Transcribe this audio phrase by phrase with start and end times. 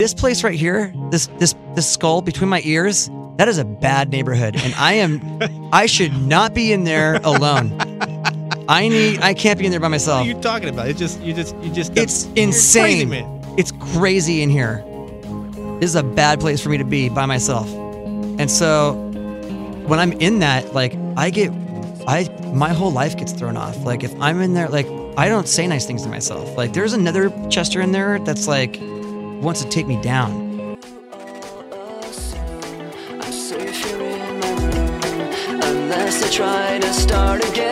[0.00, 4.08] This place right here, this this this skull between my ears, that is a bad
[4.08, 5.20] neighborhood, and I am,
[5.74, 7.76] I should not be in there alone.
[8.66, 10.20] I need, I can't be in there by myself.
[10.20, 10.88] What are you talking about?
[10.88, 11.94] It just, you just, you just.
[11.98, 13.08] It's crazy, insane.
[13.10, 13.54] man.
[13.58, 14.82] It's crazy in here.
[15.80, 17.68] This is a bad place for me to be by myself.
[17.68, 18.94] And so
[19.86, 21.50] when I'm in that, like I get
[22.08, 23.76] I my whole life gets thrown off.
[23.84, 24.86] Like if I'm in there, like
[25.18, 26.56] I don't say nice things to myself.
[26.56, 28.80] Like there's another Chester in there that's like
[29.40, 30.50] wants to take me down.
[36.80, 37.69] To start again.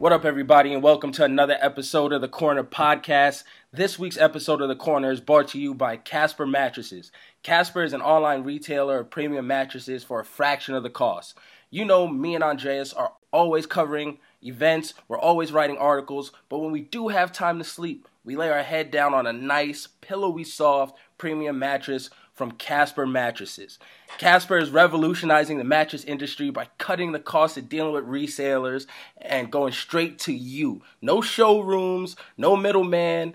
[0.00, 3.44] What up, everybody, and welcome to another episode of the Corner Podcast.
[3.70, 7.12] This week's episode of the Corner is brought to you by Casper Mattresses.
[7.42, 11.36] Casper is an online retailer of premium mattresses for a fraction of the cost.
[11.68, 16.72] You know, me and Andreas are always covering events, we're always writing articles, but when
[16.72, 20.44] we do have time to sleep, we lay our head down on a nice, pillowy
[20.44, 22.08] soft, premium mattress
[22.40, 23.78] from Casper Mattresses.
[24.16, 28.86] Casper is revolutionizing the mattress industry by cutting the cost of dealing with resellers
[29.20, 30.80] and going straight to you.
[31.02, 33.34] No showrooms, no middleman.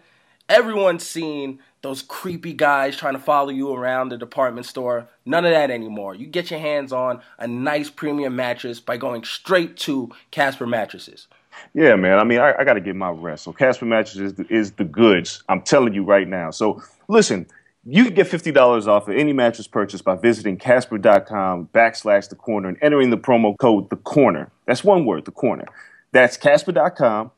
[0.50, 5.08] Everyone's seen those creepy guys trying to follow you around the department store.
[5.24, 6.16] None of that anymore.
[6.16, 11.28] You get your hands on a nice premium mattress by going straight to Casper Mattresses.
[11.76, 12.18] Yeah, man.
[12.18, 13.44] I mean, I, I got to get my rest.
[13.44, 15.44] So Casper Mattresses is the, is the goods.
[15.48, 16.50] I'm telling you right now.
[16.50, 17.46] So listen,
[17.88, 22.36] you can get fifty dollars off of any mattress purchase by visiting Casper.com backslash the
[22.36, 24.52] corner and entering the promo code the corner.
[24.66, 25.66] That's one word, the corner.
[26.12, 27.30] That's Casper.com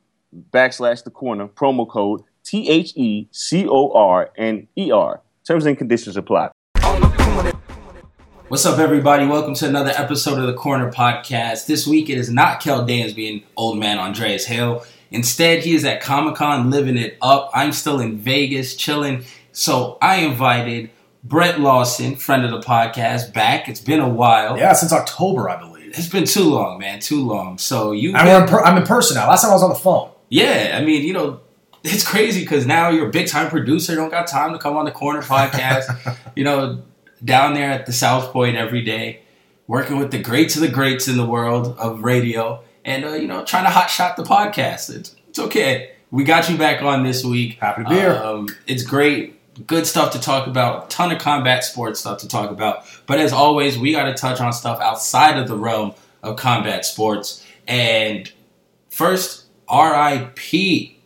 [0.52, 5.22] backslash the corner promo code T H E C O R N E R.
[5.46, 6.50] Terms and conditions apply.
[8.48, 9.26] What's up, everybody?
[9.26, 11.66] Welcome to another episode of the Corner Podcast.
[11.66, 14.86] This week it is not Kel Dansby and old man Andreas Hale.
[15.12, 17.50] Instead, he is at Comic Con living it up.
[17.54, 19.26] I'm still in Vegas chilling.
[19.58, 20.92] So I invited
[21.24, 23.68] Brett Lawson, friend of the podcast, back.
[23.68, 24.56] It's been a while.
[24.56, 25.98] Yeah, since October, I believe.
[25.98, 27.00] It's been too long, man.
[27.00, 27.58] Too long.
[27.58, 28.16] So you.
[28.16, 29.28] I'm in, per- I'm in person now.
[29.28, 30.12] Last time I was on the phone.
[30.30, 31.40] Yeah, I mean, you know,
[31.84, 33.94] it's crazy because now you're a big time producer.
[33.94, 36.18] You don't got time to come on the Corner Podcast.
[36.36, 36.84] you know,
[37.26, 39.22] down there at the South Point every day,
[39.66, 43.28] working with the greats of the greats in the world of radio, and uh, you
[43.28, 44.96] know, trying to hot shot the podcast.
[44.96, 45.94] It's, it's okay.
[46.12, 47.58] We got you back on this week.
[47.60, 48.14] Happy to be here.
[48.14, 49.37] Um, it's great.
[49.66, 50.90] Good stuff to talk about.
[50.90, 52.86] Ton of combat sports stuff to talk about.
[53.08, 56.86] But as always, we got to touch on stuff outside of the realm of combat
[56.86, 57.44] sports.
[57.68, 58.32] And
[58.90, 60.98] first, RIP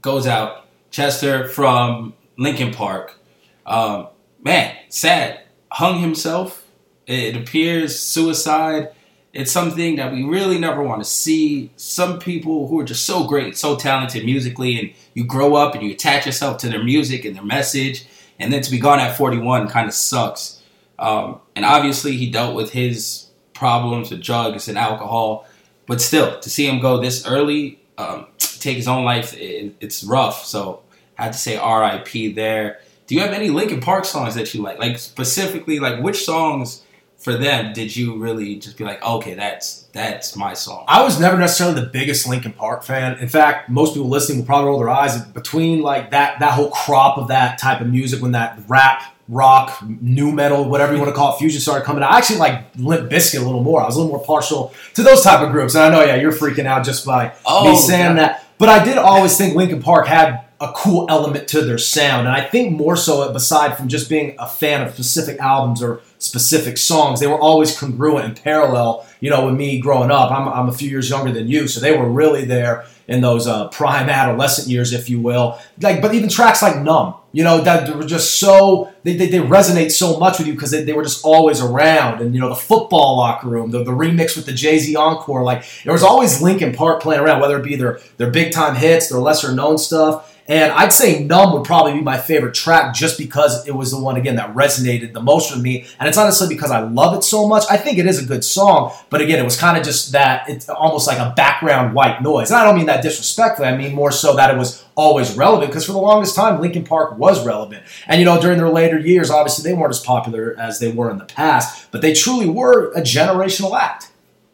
[0.00, 0.66] goes out.
[0.90, 3.18] Chester from Linkin Park.
[3.66, 4.08] Um,
[4.42, 5.40] man, sad.
[5.70, 6.64] Hung himself.
[7.06, 8.90] It appears suicide.
[9.36, 11.70] It's something that we really never want to see.
[11.76, 15.84] Some people who are just so great, so talented musically, and you grow up and
[15.84, 18.06] you attach yourself to their music and their message,
[18.38, 20.62] and then to be gone at 41 kind of sucks.
[20.98, 25.46] Um, and obviously, he dealt with his problems with drugs and alcohol,
[25.86, 30.02] but still, to see him go this early, um, take his own life, it, it's
[30.02, 30.46] rough.
[30.46, 30.82] So
[31.18, 32.32] I had to say R.I.P.
[32.32, 32.80] there.
[33.06, 34.78] Do you have any Linkin Park songs that you like?
[34.78, 36.82] Like specifically, like which songs
[37.18, 40.84] for them did you really just be like, okay, that's that's my song?
[40.88, 43.18] I was never necessarily the biggest Linkin Park fan.
[43.18, 46.70] In fact, most people listening will probably roll their eyes between like that that whole
[46.70, 51.08] crop of that type of music when that rap, rock, new metal, whatever you want
[51.10, 52.12] to call it, fusion started coming out.
[52.12, 53.80] I actually like Limp Bizkit a little more.
[53.82, 55.74] I was a little more partial to those type of groups.
[55.74, 58.26] And I know, yeah, you're freaking out just by Oh, me saying yeah.
[58.28, 58.42] that.
[58.58, 62.26] But I did always think Linkin Park had a cool element to their sound.
[62.26, 65.82] And I think more so, uh, beside from just being a fan of specific albums
[65.82, 69.06] or specific songs, they were always congruent and parallel.
[69.20, 71.80] You know, with me growing up, I'm, I'm a few years younger than you, so
[71.80, 75.58] they were really there in those uh, prime adolescent years, if you will.
[75.80, 79.38] Like, but even tracks like "Numb," you know, that were just so they, they, they
[79.38, 82.20] resonate so much with you because they, they were just always around.
[82.20, 85.42] And you know, the football locker room, the, the remix with the Jay Z encore,
[85.42, 88.74] like there was always Linkin Park playing around, whether it be their their big time
[88.74, 90.35] hits, their lesser known stuff.
[90.48, 94.00] And I'd say Numb would probably be my favorite track just because it was the
[94.00, 95.86] one, again, that resonated the most with me.
[95.98, 97.64] And it's honestly because I love it so much.
[97.70, 98.92] I think it is a good song.
[99.10, 102.50] But again, it was kind of just that, it's almost like a background white noise.
[102.50, 103.68] And I don't mean that disrespectfully.
[103.68, 106.84] I mean more so that it was always relevant because for the longest time, Linkin
[106.84, 107.82] Park was relevant.
[108.06, 111.10] And, you know, during their later years, obviously they weren't as popular as they were
[111.10, 111.90] in the past.
[111.90, 114.10] But they truly were a generational act.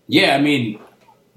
[0.09, 0.81] Yeah, I mean,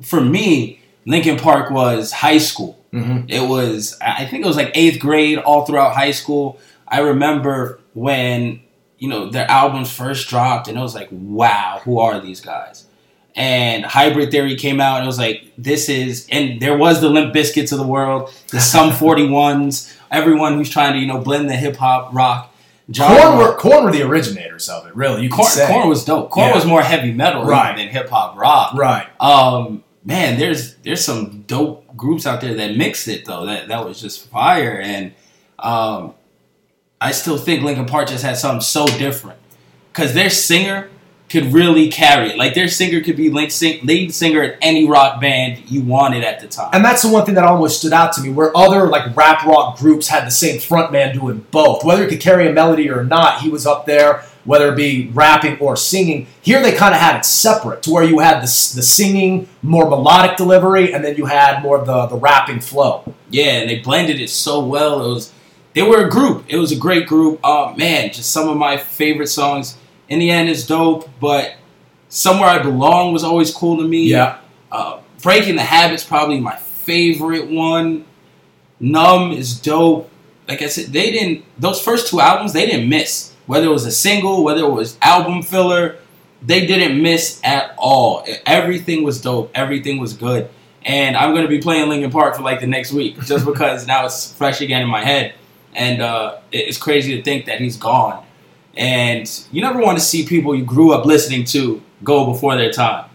[0.01, 2.80] for me, Linkin Park was high school.
[2.96, 3.26] Mhm.
[3.30, 6.60] It was, I think it was like eighth grade, all throughout high school.
[6.88, 8.62] I remember when
[9.00, 12.86] you know their albums first dropped, and it was like, wow, who are these guys?
[13.36, 17.10] And Hybrid Theory came out, and it was like, this is, and there was the
[17.10, 21.50] Limp Bizkits of the world, the Sum 41s, everyone who's trying to you know blend
[21.50, 22.54] the hip hop rock.
[22.94, 23.18] genre.
[23.22, 25.24] Korn were, Korn were the originators of it, really.
[25.24, 25.68] You Korn, say.
[25.68, 26.30] Korn was dope.
[26.30, 26.56] Korn Yeah.
[26.56, 27.76] was more heavy metal Right.
[27.76, 28.74] than hip hop rock.
[28.76, 29.08] Right.
[29.20, 33.46] Um, man, there's there's some dope groups out there that mixed it though.
[33.46, 35.14] That that was just fire, and
[35.60, 36.14] um,
[37.00, 39.40] I still think Linkin Park just had something so different
[39.92, 40.90] because their singer
[41.30, 42.38] could really carry it.
[42.38, 46.24] Like their singer could be lead, sing, lead singer at any rock band you wanted
[46.24, 46.70] at the time.
[46.72, 49.44] And that's the one thing that almost stood out to me, where other like rap
[49.46, 51.84] rock groups had the same frontman doing both.
[51.84, 55.10] Whether he could carry a melody or not, he was up there, whether it be
[55.14, 56.28] rapping or singing.
[56.42, 58.42] Here they kind of had it separate, to where you had the,
[58.76, 63.14] the singing, more melodic delivery, and then you had more of the, the rapping flow.
[63.30, 65.04] Yeah, and they blended it so well.
[65.06, 65.34] It was
[65.74, 66.46] they were a group.
[66.48, 67.40] It was a great group.
[67.44, 69.78] Oh man, just some of my favorite songs.
[70.08, 71.56] In the end, is dope, but
[72.10, 74.04] somewhere I belong was always cool to me.
[74.04, 74.38] Yeah.
[74.72, 78.06] Uh, Breaking the Habit's probably my favorite one.
[78.80, 80.10] Numb is dope.
[80.48, 81.44] Like I said, they didn't.
[81.58, 83.34] Those first two albums, they didn't miss.
[83.46, 85.98] Whether it was a single, whether it was album filler,
[86.42, 88.25] they didn't miss at all.
[88.46, 89.52] Everything was dope.
[89.56, 90.50] Everything was good.
[90.86, 94.06] And I'm gonna be playing Linkin Park for like the next week, just because now
[94.06, 95.34] it's fresh again in my head.
[95.74, 98.24] And uh, it's crazy to think that he's gone.
[98.78, 102.72] And you never want to see people you grew up listening to go before their
[102.72, 103.10] time.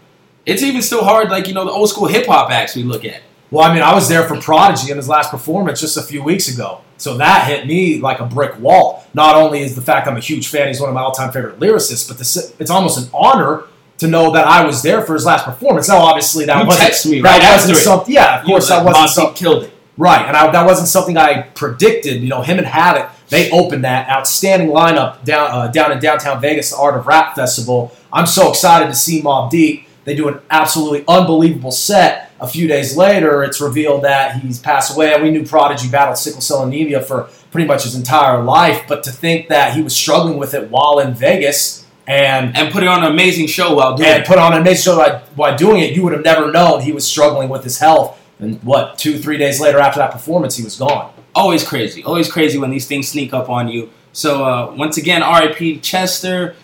[0.45, 3.05] It's even still hard, like you know, the old school hip hop acts we look
[3.05, 3.21] at.
[3.51, 6.23] Well, I mean, I was there for Prodigy in his last performance just a few
[6.23, 6.81] weeks ago.
[6.97, 9.05] So that hit me like a brick wall.
[9.13, 11.31] Not only is the fact I'm a huge fan, he's one of my all time
[11.31, 13.63] favorite lyricists, but the, it's almost an honor
[13.97, 15.89] to know that I was there for his last performance.
[15.89, 18.13] Now, obviously, that You wasn't, text me that right wasn't something.
[18.13, 19.35] Yeah, of course, that wasn't something.
[19.35, 19.73] killed it.
[19.97, 22.21] Right, and I, that wasn't something I predicted.
[22.21, 26.41] You know, him and Havoc, they opened that outstanding lineup down uh, down in downtown
[26.41, 27.95] Vegas, the Art of Rap Festival.
[28.13, 29.87] I'm so excited to see Mobb Deep.
[30.05, 32.30] They do an absolutely unbelievable set.
[32.41, 35.13] A few days later, it's revealed that he's passed away.
[35.13, 39.03] And we knew Prodigy battled sickle cell anemia for pretty much his entire life, but
[39.03, 42.89] to think that he was struggling with it while in Vegas and And put it
[42.89, 44.27] on an amazing show while doing and it.
[44.27, 46.91] put on an amazing show by, by doing it, you would have never known he
[46.91, 48.19] was struggling with his health.
[48.39, 51.13] And what, two, three days later after that performance, he was gone.
[51.35, 52.03] Always crazy.
[52.03, 53.91] Always crazy when these things sneak up on you.
[54.13, 55.79] So uh, once again, R.I.P.
[55.79, 56.55] Chester.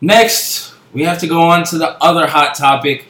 [0.00, 3.06] Next, we have to go on to the other hot topic,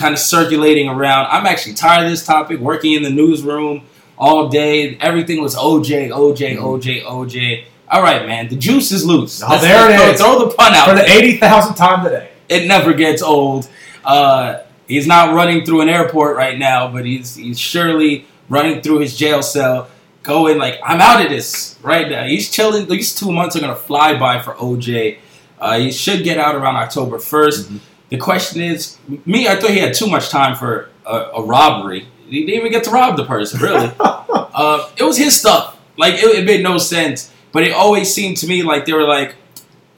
[0.00, 1.26] kind of circulating around.
[1.26, 2.58] I'm actually tired of this topic.
[2.58, 3.82] Working in the newsroom
[4.18, 7.64] all day, everything was OJ, OJ, OJ, OJ.
[7.88, 9.42] All right, man, the juice is loose.
[9.44, 10.20] Oh, there it throw- is.
[10.20, 11.22] Throw the pun out For the there.
[11.22, 12.30] 80,000th time today.
[12.48, 13.68] It never gets old.
[14.04, 18.98] Uh, he's not running through an airport right now, but he's he's surely running through
[19.00, 19.88] his jail cell,
[20.22, 22.86] going like, "I'm out of this right now." He's chilling.
[22.88, 25.18] These two months are gonna fly by for OJ.
[25.60, 27.70] Uh, he should get out around October 1st.
[28.10, 32.08] The question is, me, I thought he had too much time for a, a robbery.
[32.26, 33.92] He didn't even get to rob the person, really.
[34.00, 35.78] uh, it was his stuff.
[35.96, 37.32] Like it, it made no sense.
[37.52, 39.36] But it always seemed to me like they were like,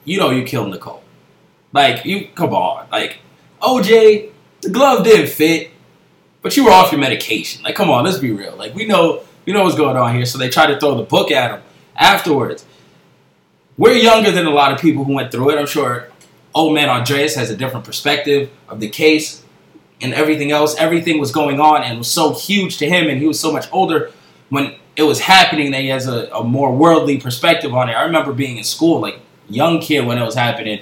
[0.05, 1.03] you know, you killed Nicole.
[1.71, 2.87] Like you, come on.
[2.91, 3.17] Like
[3.61, 5.71] OJ, the glove didn't fit,
[6.41, 7.63] but you were off your medication.
[7.63, 8.55] Like, come on, let's be real.
[8.55, 10.25] Like we know, we know what's going on here.
[10.25, 11.61] So they tried to throw the book at him
[11.95, 12.65] afterwards.
[13.75, 15.57] We're younger than a lot of people who went through it.
[15.57, 16.09] I'm sure
[16.55, 19.43] old man Andreas has a different perspective of the case
[20.01, 20.75] and everything else.
[20.77, 23.65] Everything was going on and was so huge to him, and he was so much
[23.71, 24.11] older
[24.49, 27.93] when it was happening that he has a, a more worldly perspective on it.
[27.93, 29.19] I remember being in school, like
[29.49, 30.81] young kid when it was happening,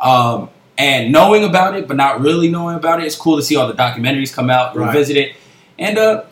[0.00, 0.48] um,
[0.78, 3.06] and knowing about it, but not really knowing about it.
[3.06, 4.86] It's cool to see all the documentaries come out, Right.
[4.86, 5.36] revisit it,
[5.78, 6.24] and uh,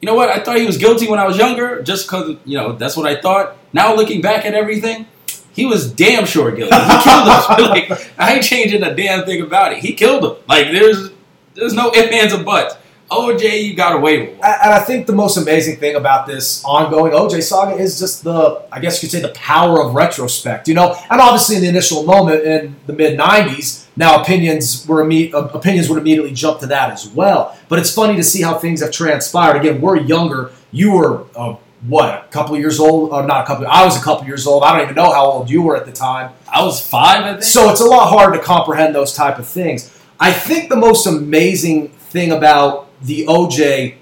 [0.00, 0.28] you know what?
[0.28, 3.06] I thought he was guilty when I was younger, just because you know that's what
[3.06, 3.56] I thought.
[3.72, 5.06] Now looking back at everything,
[5.52, 6.74] he was damn sure guilty.
[6.74, 7.70] He killed him.
[7.70, 9.78] like, I ain't changing a damn thing about it.
[9.78, 10.42] He killed him.
[10.48, 11.10] Like there's
[11.54, 12.76] there's no ifs ands or buts.
[13.12, 14.48] OJ, you got away with one.
[14.48, 18.62] And I think the most amazing thing about this ongoing OJ saga is just the,
[18.72, 20.66] I guess you could say, the power of retrospect.
[20.66, 25.04] You know, and obviously in the initial moment in the mid '90s, now opinions were
[25.04, 27.56] imme- uh, opinions would immediately jump to that as well.
[27.68, 29.56] But it's funny to see how things have transpired.
[29.56, 30.50] Again, we're younger.
[30.70, 33.12] You were uh, what, a couple years old?
[33.12, 33.66] Or not a couple.
[33.66, 34.62] I was a couple years old.
[34.62, 36.32] I don't even know how old you were at the time.
[36.48, 37.42] I was five, I think.
[37.42, 39.96] So it's a lot harder to comprehend those type of things.
[40.20, 43.96] I think the most amazing thing about the OJ,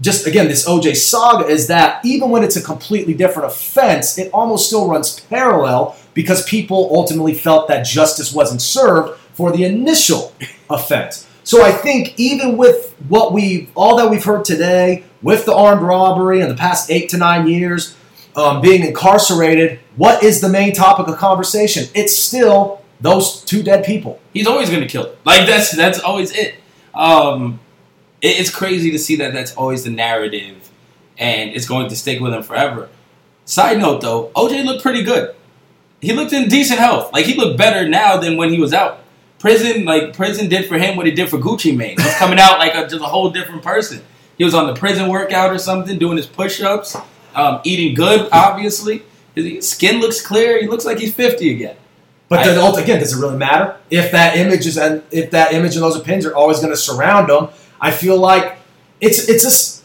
[0.00, 4.30] just again, this OJ saga is that even when it's a completely different offense, it
[4.32, 10.34] almost still runs parallel because people ultimately felt that justice wasn't served for the initial
[10.68, 11.26] offense.
[11.44, 15.82] So I think even with what we, all that we've heard today, with the armed
[15.82, 17.96] robbery in the past eight to nine years,
[18.36, 21.86] um, being incarcerated, what is the main topic of conversation?
[21.94, 24.20] It's still those two dead people.
[24.32, 25.18] He's always gonna kill it.
[25.24, 26.54] Like that's that's always it.
[26.94, 27.60] Um,
[28.20, 30.70] it- it's crazy to see that that's always the narrative,
[31.16, 32.88] and it's going to stick with him forever.
[33.44, 35.34] Side note though, OJ looked pretty good.
[36.00, 37.12] He looked in decent health.
[37.12, 39.00] Like he looked better now than when he was out.
[39.40, 41.96] Prison, like prison, did for him what it did for Gucci Mane.
[41.98, 44.02] He's coming out like a, just a whole different person.
[44.38, 46.96] He was on the prison workout or something, doing his push-ups,
[47.34, 48.28] um, eating good.
[48.32, 49.02] Obviously,
[49.34, 50.60] his skin looks clear.
[50.60, 51.76] He looks like he's fifty again.
[52.28, 55.52] But then, ult- again, does it really matter if that image is and if that
[55.52, 57.48] image and those opinions are always going to surround them?
[57.80, 58.58] I feel like
[59.00, 59.82] it's it's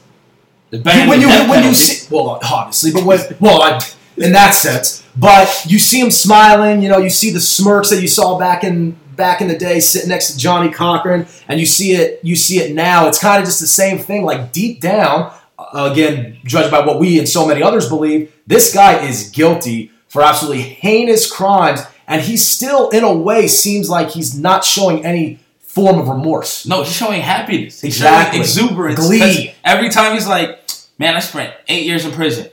[0.71, 3.79] better when you when you see well obviously, but when well I,
[4.17, 6.81] in that sense, but you see him smiling.
[6.81, 9.79] You know, you see the smirks that you saw back in back in the day,
[9.79, 13.07] sitting next to Johnnie Cochran, and you see it you see it now.
[13.07, 14.23] It's kind of just the same thing.
[14.23, 18.73] Like deep down, uh, again, judged by what we and so many others believe, this
[18.73, 24.11] guy is guilty for absolutely heinous crimes, and he still, in a way, seems like
[24.11, 26.67] he's not showing any form of remorse.
[26.67, 27.81] No, he's showing happiness.
[27.81, 28.37] He's Exactly.
[28.37, 28.99] showing exuberance.
[28.99, 29.55] Glee.
[29.63, 30.59] Every time he's like,
[30.99, 32.47] "Man, I spent eight years in prison,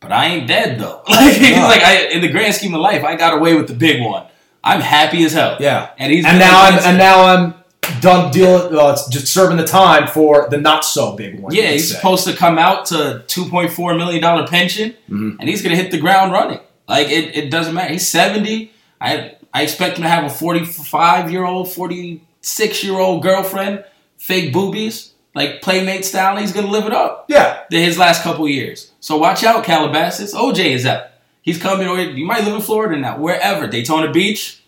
[0.00, 1.62] but I ain't dead though." Like No.
[1.68, 4.24] like, I, in the grand scheme of life, I got away with the big one.
[4.64, 5.56] I'm happy as hell.
[5.60, 7.54] Yeah, and he's and now I'm and now I'm
[8.00, 11.54] done dealing, uh, just serving the time for the not so big one.
[11.54, 11.94] yeah, he's say.
[11.96, 15.36] supposed to come out to two point four million dollar pension, Mhm.
[15.40, 16.60] and he's gonna hit the ground running.
[16.88, 17.92] Like it, it doesn't matter.
[17.92, 18.72] He's seventy.
[19.00, 23.22] I I expect him to have a forty five year old, forty six year old
[23.22, 23.84] girlfriend,
[24.18, 26.32] fake boobies, like playmate style.
[26.32, 27.26] and He's gonna live it up.
[27.28, 28.90] Yeah, his last couple years.
[29.00, 30.34] So watch out, Calabasas.
[30.34, 31.04] OJ is out.
[31.48, 31.88] He's coming.
[31.88, 34.62] Or you might live in Florida now, wherever Daytona Beach.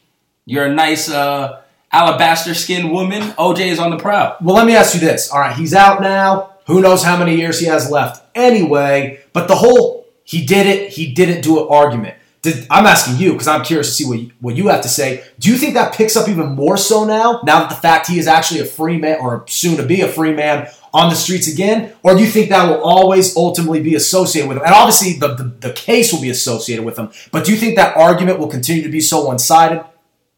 [0.46, 1.60] You're a nice uh,
[1.92, 3.20] alabaster skinned woman.
[3.32, 4.38] OJ is on the prowl.
[4.40, 5.30] Well, let me ask you this.
[5.30, 6.54] All right, he's out now.
[6.68, 9.20] Who knows how many years he has left anyway?
[9.34, 12.16] But the whole he did it, he didn't do it argument.
[12.40, 14.88] Did, I'm asking you because I'm curious to see what you, what you have to
[14.88, 15.22] say.
[15.38, 17.42] Do you think that picks up even more so now?
[17.44, 20.08] Now that the fact he is actually a free man or soon to be a
[20.08, 23.94] free man on the streets again, or do you think that will always ultimately be
[23.94, 24.64] associated with him?
[24.64, 27.10] And obviously, the, the, the case will be associated with him.
[27.30, 29.84] But do you think that argument will continue to be so one sided?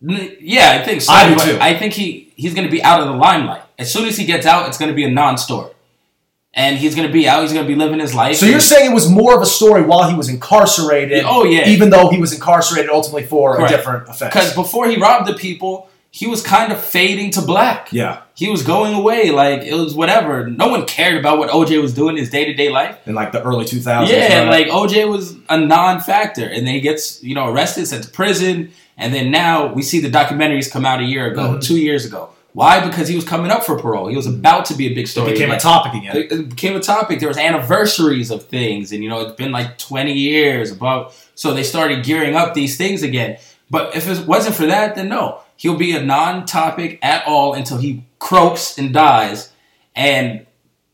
[0.01, 1.13] Yeah, I think so.
[1.13, 1.59] I do too.
[1.61, 4.25] I think he he's going to be out of the limelight as soon as he
[4.25, 4.69] gets out.
[4.69, 5.71] It's going to be a non-story.
[6.55, 7.41] and he's gonna be out.
[7.43, 8.37] He's gonna be living his life.
[8.37, 11.25] So you're saying it was more of a story while he was incarcerated?
[11.27, 11.67] Oh, yeah.
[11.69, 13.73] Even though he was incarcerated ultimately for Correct.
[13.73, 14.31] a different offense.
[14.35, 17.89] Because before he robbed the people, he was kind of fading to black.
[17.91, 20.47] yeah, He was going away, like it was whatever.
[20.47, 22.99] No one cared about what OJ was doing in his day to day life.
[23.07, 24.09] in like the early 2000s.
[24.09, 24.49] yeah, right?
[24.49, 28.71] like OJ was a non-factor, and then he gets you know arrested, sent to prison,
[28.99, 31.61] and then now we see the documentaries come out a year ago, Mm-hmm.
[31.61, 32.29] two years ago.
[32.55, 32.87] Why?
[32.87, 34.09] Because he was coming up for parole.
[34.09, 35.33] He was about to be a big it story.
[35.33, 36.15] became a topic again.
[36.15, 37.19] it it became a topic.
[37.21, 41.17] There was anniversaries of things, and you know it's been like twenty years above.
[41.35, 43.39] So they started gearing up these things again.
[43.71, 47.79] But if it wasn't for that, then no, he'll be a non-topic at all until
[47.79, 49.53] he croaks and dies,
[49.95, 50.45] and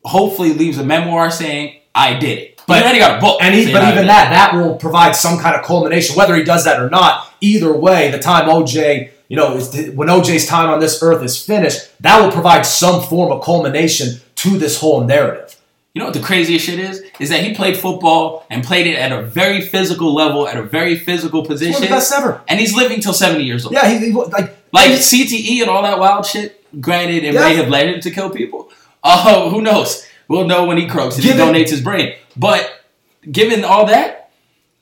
[0.04, 2.60] hopefully leaves a memoir saying I did it.
[2.66, 3.38] But But- he got a book.
[3.40, 6.64] And he, but even that, that will provide some kind of culmination, whether he does
[6.64, 7.26] that or not.
[7.40, 9.58] Either way, the time OJ, you know,
[9.94, 14.20] when OJ's time on this earth is finished, that will provide some form of culmination
[14.36, 15.56] to this whole narrative.
[15.94, 17.02] You know what the craziest shit is?
[17.18, 20.62] Is that he played football and played it at a very physical level, at a
[20.62, 22.40] very physical position, best ever.
[22.46, 23.72] and he's living till seventy years old.
[23.74, 27.40] Yeah, he, he like Like CTE and all that wild shit, granted, it Yeah.
[27.40, 28.70] may have led him to kill people.
[29.02, 30.06] Oh, who knows?
[30.28, 32.14] We'll know when he croaks and he donates his brain.
[32.36, 32.70] But
[33.30, 34.30] given all that,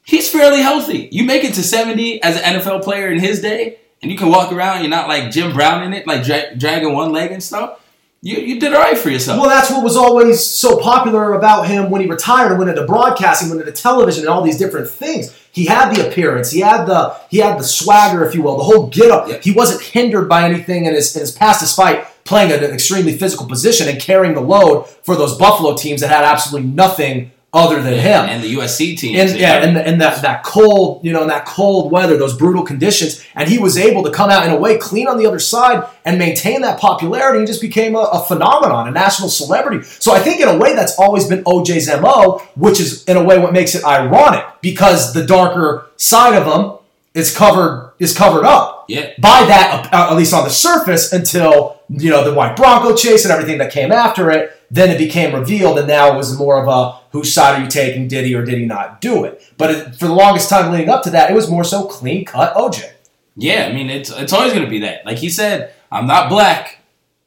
[0.05, 1.09] he's fairly healthy.
[1.13, 4.29] You make it to 70 as an NFL player in his day, and you can
[4.29, 7.43] walk around, you're not like Jim Brown in it, like dra- dragging one leg and
[7.43, 7.81] stuff.
[8.23, 9.41] You, you did all right for yourself.
[9.41, 12.85] Well, that's what was always so popular about him when he retired and went into
[12.85, 15.37] broadcasting, went into television, and all these different things.
[15.53, 18.65] He had the appearance, he had the he had the swagger, if you will, the
[18.65, 19.29] whole get up.
[19.29, 19.43] Yep.
[19.43, 23.47] He wasn't hindered by anything in his in his past, despite playing an extremely physical
[23.47, 27.95] position and carrying the load for those Buffalo teams that had absolutely nothing other than
[27.95, 28.25] him.
[28.27, 29.17] and the USC team.
[29.17, 32.63] in, yeah, the, in that, that cold, you know, in that cold weather, those brutal
[32.63, 35.39] conditions, and he was able to come out in a way clean on the other
[35.39, 37.41] side and maintain that popularity.
[37.41, 39.83] He just became a, a phenomenon, a national celebrity.
[39.85, 43.23] So I think in a way that's always been OJ's mo, which is in a
[43.25, 46.79] way what makes it ironic because the darker side of him
[47.15, 49.13] is covered is covered up Yeah.
[49.19, 53.25] by that, uh, at least on the surface, until you know the white Bronco chase
[53.25, 54.53] and everything that came after it.
[54.71, 57.69] Then it became revealed, and now it was more of a whose side are you
[57.69, 58.09] taking?
[58.09, 59.43] Did he or did he not do it?
[59.57, 62.25] But it, for the longest time leading up to that, it was more so clean
[62.25, 62.93] cut OJ.
[63.37, 65.05] Yeah, I mean, it's it's always going to be that.
[65.05, 66.79] Like he said, I'm not black,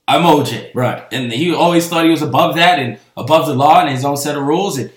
[0.07, 0.71] I'm OJ.
[0.73, 1.03] Right.
[1.11, 4.17] And he always thought he was above that and above the law and his own
[4.17, 4.77] set of rules.
[4.79, 4.91] And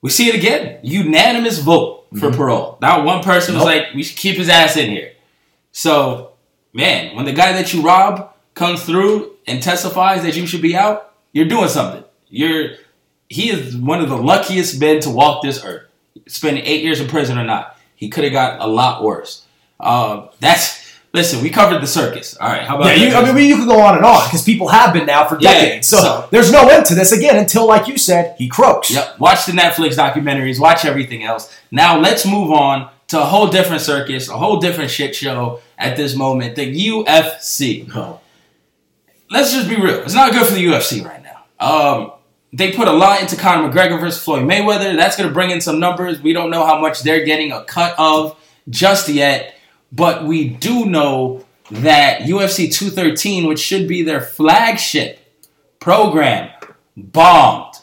[0.00, 0.80] we see it again.
[0.82, 2.78] Unanimous vote for parole.
[2.80, 3.84] Not one person was Mm-hmm.
[3.86, 5.12] Like, we should keep his ass in here.
[5.72, 6.32] So,
[6.72, 10.74] man, when the guy that you rob comes through and testifies that you should be
[10.74, 12.04] out, you're doing something.
[12.28, 12.76] You're
[13.28, 15.84] he is one of the luckiest men to walk this earth.
[16.26, 19.44] Spending eight years in prison or not, he could have got a lot worse.
[19.80, 21.42] Uh, that's listen.
[21.42, 22.36] We covered the circus.
[22.36, 23.14] All right, how about Yeah, you.
[23.14, 25.52] I mean, you could go on and on because people have been now for Yeah,
[25.54, 25.86] decades.
[25.88, 28.90] so, so- there's no end to this again until, like you said, he croaks.
[28.90, 29.18] Yep.
[29.20, 30.58] Watch the Netflix documentaries.
[30.60, 31.54] Watch everything else.
[31.70, 35.96] Now let's move on to a whole different circus, a whole different shit show at
[35.96, 36.56] this moment.
[36.56, 37.88] The UFC.
[37.94, 38.20] Oh.
[39.30, 40.00] Let's just be real.
[40.02, 41.36] It's not good for the UFC right now.
[41.60, 42.12] Um,
[42.52, 44.96] they put a lot into Conor McGregor versus Floyd Mayweather.
[44.96, 46.20] That's going to bring in some numbers.
[46.20, 49.54] We don't know how much they're getting a cut of just yet,
[49.92, 55.18] but we do know that UFC 213, which should be their flagship
[55.78, 56.50] program,
[56.96, 57.74] bombed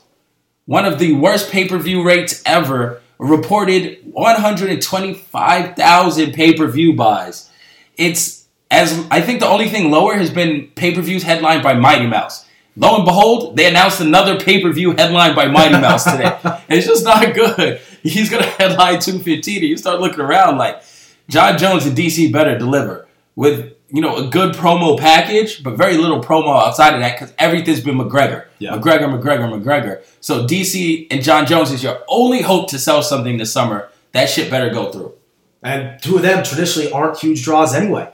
[0.65, 7.49] one of the worst pay-per-view rates ever, reported 125,000 pay-per-view buys.
[7.97, 12.44] It's as I think the only thing lower has been pay-per-views headlined by Mighty Mouse.
[12.77, 16.37] Lo and behold, they announced another pay-per-view headlined by Mighty Mouse today.
[16.43, 17.79] And it's just not good.
[18.03, 20.83] He's gonna headline 215 and you start looking around like
[21.29, 25.97] Jon Jones and DC better deliver with you know a good promo package, but very
[25.97, 28.71] little promo outside of that because everything's been McGregor, Yeah.
[28.73, 30.03] McGregor, McGregor, McGregor.
[30.19, 33.89] So DC and Jon Jones is your only hope to sell something this summer.
[34.11, 35.13] That shit better go through.
[35.63, 38.09] And two of them traditionally aren't huge draws anyway.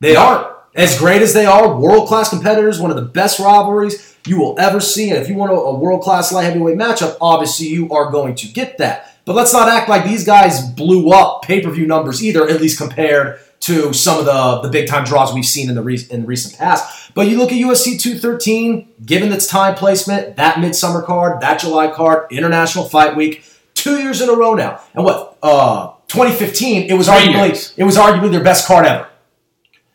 [0.00, 0.55] They aren't.
[0.76, 4.54] As great as they are, world class competitors, one of the best rivalries you will
[4.60, 5.10] ever see.
[5.10, 8.48] And if you want a, world class light heavyweight matchup, obviously you are going to
[8.48, 9.14] get that.
[9.24, 12.60] But let's not act like these guys blew up pay per view numbers either, at
[12.60, 16.06] least compared to some of the, the big time draws we've seen in the re-
[16.10, 17.12] in recent past.
[17.14, 21.88] But you look at UFC 213, given its time placement, that midsummer card, that July
[21.88, 24.80] card, International Fight Week, two years in a row now.
[24.94, 25.38] And what?
[25.42, 27.74] Uh, 2015, it was Three arguably years.
[27.76, 29.08] it was arguably their best card ever.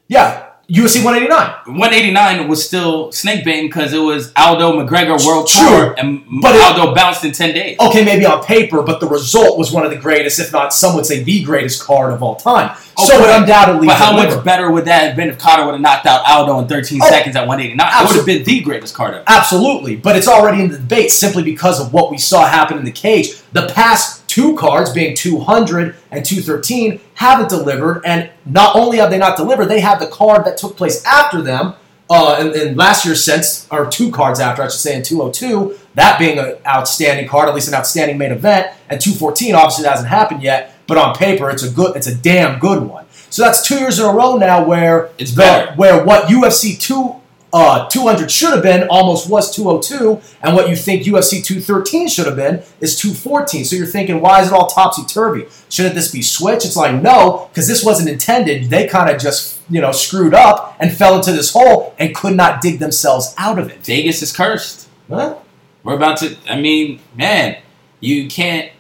[0.08, 1.76] Yeah, UFC 189.
[1.78, 6.62] 189 was still snake baiting because it was Aldo McGregor World Tour, and but it-
[6.62, 7.78] Aldo bounced in 10 days.
[7.80, 10.96] Okay, maybe on paper, but the result was one of the greatest, if not some
[10.96, 12.72] would say the greatest card of all time.
[12.98, 14.36] so Okay, it undoubtedly But how delivered.
[14.38, 17.02] much better would that have been if Cotto would have knocked out Aldo in 13
[17.04, 18.04] Oh, seconds at 189?
[18.04, 19.24] It would have been the greatest card ever.
[19.28, 22.86] Absolutely, but it's already in the debate simply because of what we saw happen in
[22.86, 23.32] the cage.
[23.52, 29.17] The past two cards, being 200 and 213, haven't delivered, and not only have they
[29.17, 31.74] not delivered, they have the card that took place after them.
[32.10, 35.78] Uh, in, in last year's sense, or two cards after, I should say, in 202,
[35.96, 39.91] that being an outstanding card, at least an outstanding main event, and 214 obviously that
[39.91, 43.06] hasn't happened yet, but on paper it's a good, it's a damn good one.
[43.30, 45.74] So that's two years in a row now where It's better.
[45.76, 47.21] where what UFC two
[47.54, 52.26] uh, 200 should have been almost was 202, and what you think UFC 213 should
[52.26, 53.66] have been is 214.
[53.66, 55.48] So you're thinking, why is it all topsy turvy?
[55.70, 56.66] Shouldn't this be switched?
[56.66, 58.70] It's like no, because this wasn't intended.
[58.70, 62.36] They kind of just you know screwed up and fell into this hole and could
[62.36, 63.80] not dig themselves out of it.
[63.86, 64.88] Vegas is cursed.
[65.10, 65.36] Huh?
[65.84, 66.38] We're about to.
[66.48, 67.58] I mean, man,
[68.00, 68.72] you can't,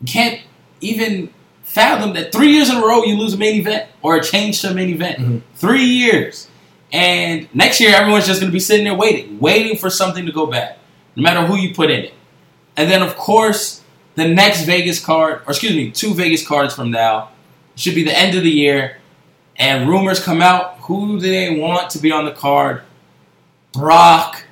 [0.00, 0.40] you can't
[0.80, 4.22] even fathom that three years in a row you lose a main event or a
[4.22, 5.18] change to a main event.
[5.18, 5.42] Mhm.
[5.56, 6.48] Three years,
[6.92, 10.32] and next year everyone's just going to be sitting there waiting, waiting for something to
[10.32, 10.76] go bad,
[11.14, 12.14] no matter who you put in it.
[12.76, 13.82] And then of course
[14.14, 17.30] the next Vegas card, or excuse me, two Vegas cards from now,
[17.74, 18.98] should be the end of the year,
[19.56, 20.78] and rumors come out.
[20.80, 22.82] Who do they want to be on the card?
[23.72, 24.44] Brock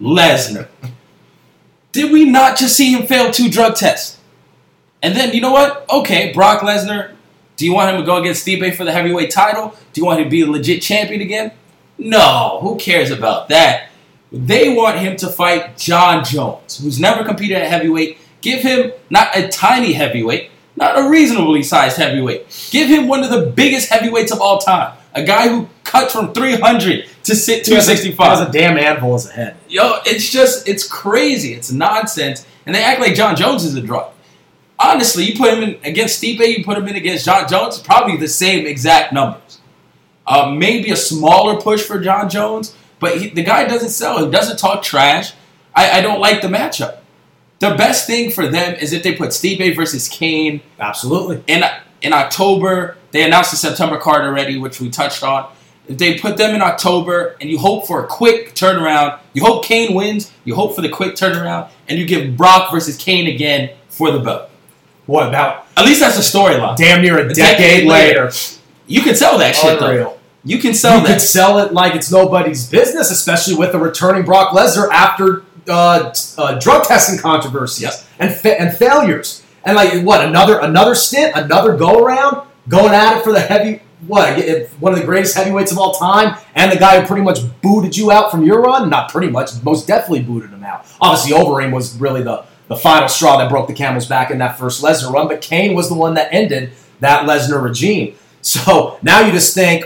[0.00, 0.68] Lesnar.
[1.90, 4.18] Did we not just see him fail two drug tests?
[5.02, 5.88] And then, you know what?
[5.90, 7.14] Okay, Brock Lesnar,
[7.56, 9.74] do you want him to go against Stipe for the heavyweight title?
[9.92, 11.52] Do you want him to be a legit champion again?
[11.98, 13.88] No, who cares about that?
[14.30, 18.18] They want him to fight Jon Jones, who's never competed at heavyweight.
[18.40, 22.68] Give him not a tiny heavyweight, not a reasonably sized heavyweight.
[22.70, 24.96] Give him one of the biggest heavyweights of all time.
[25.14, 28.26] A guy who cut from 300 to sit He a- 265.
[28.26, 29.56] He has a damn anvil as a head.
[29.68, 31.54] Yo, it's just it's crazy.
[31.54, 34.12] It's nonsense, and they act like Jon Jones is a drug.
[34.78, 38.16] Honestly, you put him in against Stipe, you put him in against Jon Jones, probably
[38.16, 39.57] the same exact numbers.
[40.28, 44.22] Uh, maybe a smaller push for Jon Jones, but he, the guy doesn't sell.
[44.22, 45.32] He doesn't talk trash.
[45.74, 46.98] I, I don't like the matchup.
[47.60, 51.42] The best thing for them is if they put Stipe versus Kane Absolutely.
[51.46, 51.64] in
[52.02, 52.96] in October.
[53.10, 55.50] They announced the September card already, which we touched on.
[55.88, 59.64] If they put them in October and you hope for a quick turnaround, you hope
[59.64, 63.70] Kane wins, you hope for the quick turnaround, and you give Brock versus Kane again
[63.88, 64.50] for the belt.
[65.06, 66.76] What about At least that's a storyline.
[66.76, 68.30] damn near a, A decade, decade later.
[68.86, 70.17] You can sell that shit though.
[70.48, 71.12] You can sell you that.
[71.14, 76.14] could sell it like it's nobody's business, especially with the returning Brock Lesnar after uh,
[76.38, 77.94] uh, drug testing controversies Yep.
[78.18, 79.42] and fa- and failures.
[79.64, 83.82] And like what another another stint, another go around, going at it for the heavy
[84.06, 84.38] what
[84.78, 87.96] one of the greatest heavyweights of all time, and the guy who pretty much booted
[87.96, 88.88] you out from your run.
[88.88, 90.86] Not pretty much, most definitely booted him out.
[91.00, 94.58] Obviously, Overeem was really the the final straw that broke the camel's back in that
[94.58, 98.14] first Lesnar run, but Kane was the one that ended that Lesnar regime.
[98.40, 99.84] So now you just think,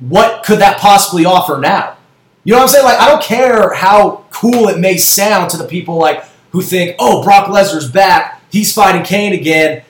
[0.00, 1.96] what could that possibly offer now?
[2.44, 2.84] You know what I'm saying?
[2.84, 6.96] Like, I don't care how cool it may sound to the people like who think,
[6.98, 9.82] oh, Brock Lesnar's back, he's fighting Kane again.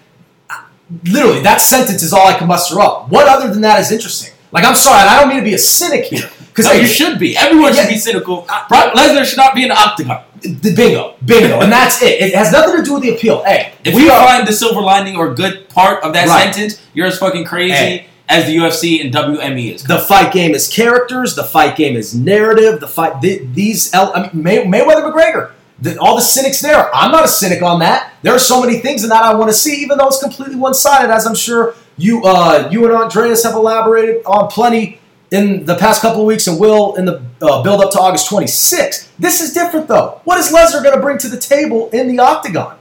[1.05, 3.09] Literally, that sentence is all I can muster up.
[3.09, 4.33] What other than that is interesting?
[4.53, 6.87] Like, I'm sorry, and I don't mean to be a cynic here, because No, you
[6.87, 7.37] should be.
[7.37, 7.81] Everyone Yeah.
[7.83, 8.43] should be cynical.
[8.69, 10.21] Brock Lesnar should not be in the octagon.
[10.62, 12.21] bingo, bingo, and that's it.
[12.21, 13.43] It has nothing to do with the appeal.
[13.45, 16.55] Hey, If we you are find the silver lining or good part of that Right.
[16.55, 18.07] sentence, you're as fucking crazy Hey.
[18.29, 19.83] As the UFC and WME is.
[19.85, 21.35] The fight game is characters.
[21.35, 22.81] The fight game is narrative.
[22.81, 25.53] The fight th- these I mean, May- Mayweather McGregor.
[25.81, 26.95] The, all the cynics there.
[26.95, 28.13] I'm not a cynic on that.
[28.23, 30.55] There are so many things in that I want to see, even though it's completely
[30.57, 31.13] one sided.
[31.13, 36.01] As I'm sure you uh, you and Andreas have elaborated on plenty in the past
[36.01, 39.09] couple of weeks, and will in the uh, build up to August 26th.
[39.19, 40.21] This is different though.
[40.25, 42.79] What is Lesnar going to bring to the table in the octagon?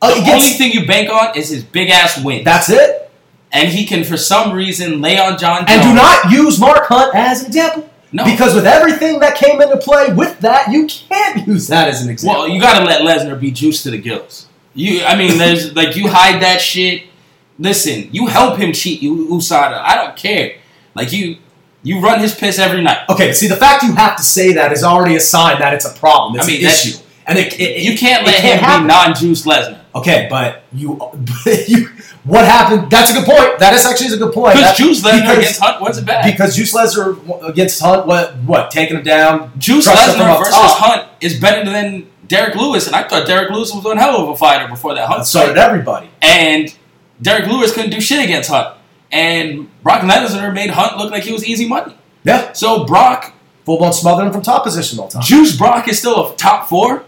[0.00, 2.42] Uh, The against- only thing you bank on is his big ass win.
[2.42, 2.97] that's it.
[3.52, 5.70] And he can, for some reason, lay on Jon Jones.
[5.70, 7.90] And do not use Mark Hunt as an example.
[8.12, 8.24] No.
[8.24, 12.10] Because with everything that came into play with that, you can't use that as an
[12.10, 12.42] example.
[12.42, 14.48] Well, you got to let Lesnar be juiced to the gills.
[14.74, 17.04] You, I mean, there's like you hide that shit.
[17.58, 19.80] Listen, you help him cheat, you USADA.
[19.82, 20.56] I don't care.
[20.94, 21.38] Like you,
[21.82, 22.98] you run his piss every night.
[23.08, 25.84] okay, see, the fact you have to say that is already a sign that it's
[25.84, 26.36] a problem.
[26.36, 26.98] It's I mean, an issue.
[27.26, 28.84] And it, it- You can't let him happen.
[28.86, 29.80] be non-juiced Lesnar.
[29.94, 30.98] Okay, but you,
[31.66, 31.90] you,
[32.28, 32.90] what happened?
[32.90, 33.58] That's a good point.
[33.58, 34.54] That is actually is a good point.
[34.54, 36.24] Because That- juice Lesnar against Hunt wasn't bad.
[36.30, 39.52] Because Juice Lesnar against Hunt, what, what, taking him down?
[39.58, 40.78] Juice Lesnar versus top.
[40.78, 44.28] Hunt is better than Derrick Lewis, and I thought Derrick Lewis was one hell of
[44.28, 45.26] a fighter before that Hunt.
[45.26, 46.10] So did everybody.
[46.22, 46.74] and
[47.22, 48.76] Derrick Lewis couldn't do shit against Hunt.
[49.10, 51.94] and Brock Lesnar made Hunt look like he was easy money.
[52.24, 52.52] Yeah.
[52.52, 53.32] So Brock,
[53.64, 55.22] Full blown smothering from top position all the time.
[55.22, 57.04] Juice Brock is still a top four,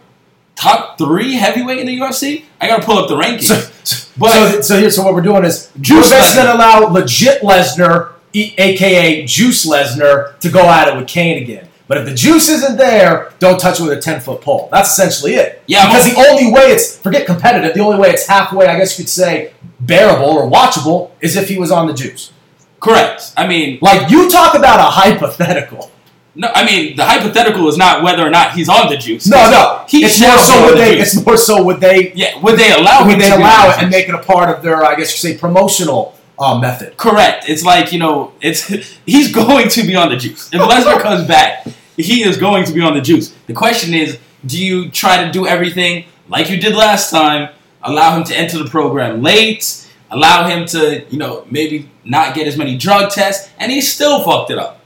[0.60, 2.44] top three heavyweight in the UFC.
[2.60, 3.42] I gotta pull up the rankings.
[3.44, 6.44] So, so, But- so, so here, so what we're doing is Juice we're basically Lesnar.
[6.44, 6.54] going to
[6.86, 11.68] allow legit Lesnar, e- aka Juice Lesnar, to go at it with Kane again.
[11.88, 14.68] But if the juice isn't there, don't touch it with a ten foot pole.
[14.70, 15.60] That's essentially it.
[15.66, 17.74] Yeah, because I'm- the only way it's forget competitive.
[17.74, 21.48] The only way it's halfway, I guess you could say, bearable or watchable is if
[21.48, 22.30] he was on the juice.
[22.78, 23.32] Correct.
[23.36, 25.89] I mean, Like you talk about a hypothetical.
[26.34, 29.28] No, I mean the hypothetical is not whether or not he's on the juice.
[29.28, 29.84] No, no.
[29.88, 30.96] He it's more so would the they.
[30.96, 31.14] juice.
[31.14, 32.12] It's more so would they.
[32.14, 33.04] Yeah, would they allow?
[33.04, 35.12] Would him they to allow it and make it a part of their, I guess
[35.12, 36.96] you say, promotional uh, method?
[36.96, 37.48] Correct.
[37.48, 38.66] It's like you know, it's
[39.06, 40.48] he's going to be on the juice.
[40.52, 41.66] If Lesnar comes back,
[41.96, 43.34] he is going to be on the juice.
[43.46, 47.50] The question is, do you try to do everything like you did last time?
[47.82, 49.88] Allow him to enter the program late.
[50.10, 54.22] Allow him to, you know, maybe not get as many drug tests, and he still
[54.22, 54.80] fucked it up.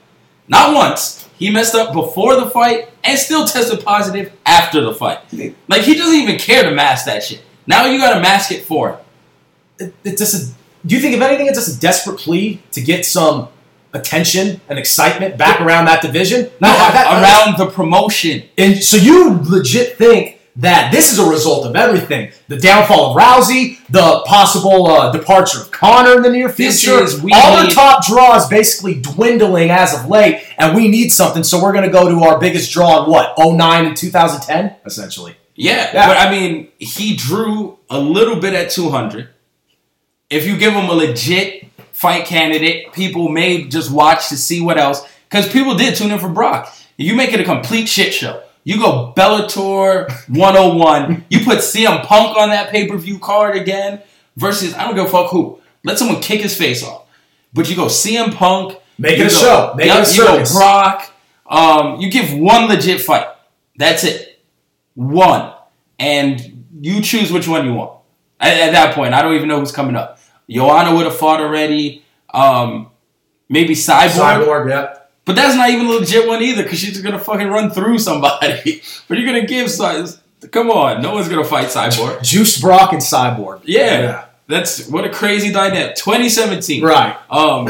[0.49, 1.24] Not once.
[1.39, 5.19] He messed up before the fight and still tested positive after the fight.
[5.69, 7.43] Like he doesn't even care to mask that shit.
[7.67, 8.99] Now you got to mask it for him.
[9.79, 10.55] it, it's just a,
[10.87, 13.49] do you think if anything it's just a desperate plea to get some
[13.93, 18.43] attention and excitement back around that division No, That- that- around the promotion.
[18.59, 23.17] and so you legit think that this is a result of everything the downfall of
[23.21, 27.71] rousey the possible uh, departure of conor in the near future is- we all need-
[27.71, 31.85] the top draws basically dwindling as of late and we need something so we're going
[31.85, 36.07] to go to our biggest draw in what 09 and 2010 essentially Yeah, Yeah.
[36.09, 39.29] but I mean, he drew a little bit at 200.
[40.31, 44.79] If you give him a legit fight candidate, people may just watch to see what
[44.79, 45.03] else.
[45.29, 46.75] Because people did tune in for Brock.
[46.97, 48.43] You make it a complete shit show.
[48.65, 51.27] You go Bellator 101.
[51.29, 54.03] you put CM Punk on that pay per view card again
[54.37, 55.61] versus, I don't give a fuck who.
[55.85, 57.07] Let someone kick his face off.
[57.53, 58.79] But you go CM Punk.
[58.99, 59.75] Make it a go- show.
[59.77, 60.45] Make it a You go.
[60.53, 61.13] Brock.
[61.47, 63.27] Um, you give one legit fight.
[63.77, 64.41] That's it
[64.95, 65.53] one,
[65.99, 68.01] and you choose which one you want.
[68.41, 70.19] At, at that point, I don't even know who's coming up.
[70.49, 72.05] Joanna would have fought already.
[72.33, 72.91] Um,
[73.49, 74.09] maybe Cyborg,
[74.45, 77.71] cyborg yeah but that's not even a legit one either because she's gonna fucking run
[77.71, 78.83] through somebody.
[79.09, 80.07] but you're gonna give Cy-
[80.51, 82.23] Come on, no one's gonna fight Cyborg.
[82.23, 85.95] juice brock and cyborg Yeah, that's what a crazy dynamic.
[85.97, 87.65] 2017, right um,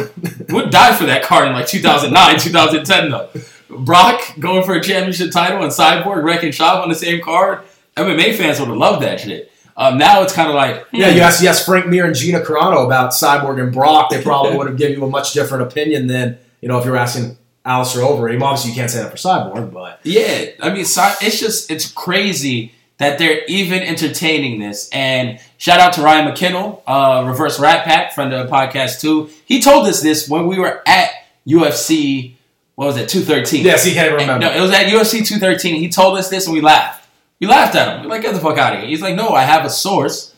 [0.49, 3.29] would die for that card in like 2009, 2010 though.
[3.71, 7.61] Brock going for a championship title and Cyborg wrecking shop on the same card.
[7.97, 9.51] MMA fans would have loved that shit.
[9.77, 12.41] Um, now it's kind of like, hmm, Yeah, you asked, yes, Frank Mir and Gina
[12.41, 14.11] Carano about Cyborg and Brock.
[14.11, 16.97] They probably would have given you a much different opinion than, you know, if you're
[16.97, 18.43] asking Alistair Overeem.
[18.43, 20.51] Obviously, you can't say that for Cyborg, but yeah.
[20.61, 24.89] I mean, it's just it's crazy that they're even entertaining this.
[24.91, 29.31] And shout out to Ryan McKinnell, uh, Reverse Rat Pack, friend of the podcast too.
[29.47, 31.11] He told us this when we were at
[31.47, 32.35] UFC.
[32.77, 33.09] What was it?
[33.09, 33.65] 213.
[33.65, 34.47] yes, he can't remember.
[34.47, 35.77] No, it was at UFC 213.
[35.77, 37.09] He told us this and we laughed.
[37.41, 38.05] We laughed at him.
[38.05, 38.89] We're like, get the fuck out of here.
[38.89, 40.35] He's like, no, I have a source.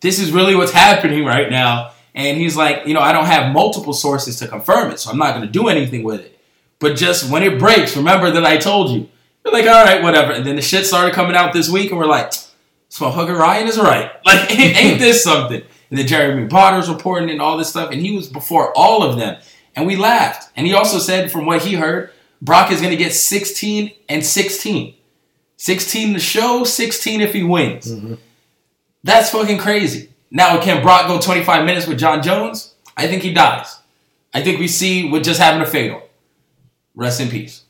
[0.00, 1.92] This is really what's happening right now.
[2.14, 5.18] And he's like, you know, I don't have multiple sources to confirm it, so I'm
[5.18, 6.35] not going to do anything with it.
[6.78, 9.08] But just when it breaks, remember that I told you.
[9.44, 10.32] You're like, all right, whatever.
[10.32, 13.68] And then the shit started coming out this week, and we're like, this motherfucker Ryan
[13.68, 14.10] is right.
[14.26, 15.62] Like, ain't this something?
[15.90, 19.16] And then Jeremy Botter's reporting and all this stuff, and he was before all of
[19.16, 19.40] them.
[19.76, 20.50] And we laughed.
[20.56, 22.10] And he also said, from what he heard,
[22.42, 24.94] Brock is going to get 16 and 16.
[25.58, 27.92] 16 to show, 16 if he wins.
[27.92, 28.14] Mm-hmm.
[29.04, 30.10] That's fucking crazy.
[30.30, 32.74] Now, can Brock go 25 minutes with Jon Jones?
[32.96, 33.78] I think he dies.
[34.34, 36.02] I think we see what just happened to Fatal.
[36.96, 37.62] Rest in peace.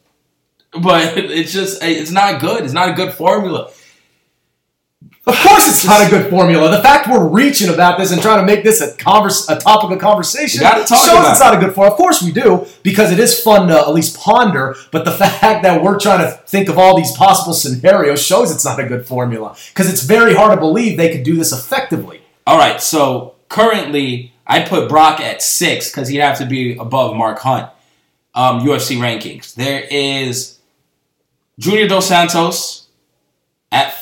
[0.73, 2.65] But it's just, it's not good.
[2.65, 3.71] It's not a good formula.
[5.29, 6.71] Of course, it's not a good formula.
[6.71, 9.91] The fact we're reaching about this and trying to make this a converse, a topic
[9.91, 11.91] of conversation, shows it's not a good formula.
[11.91, 14.77] Of course, we do because it is fun to at least ponder.
[14.93, 15.11] But the
[15.41, 18.87] fact that we're trying to think of all these possible scenarios shows it's not a
[18.87, 22.21] good formula because it's very hard to believe they could do this effectively.
[22.47, 27.17] All right, so currently I put Brock at six because he'd have to be above
[27.17, 27.69] Mark Hunt.
[28.37, 29.55] Um, UFC rankings.
[29.55, 30.59] There is
[31.59, 32.87] Junior Dos Santos
[33.73, 33.95] at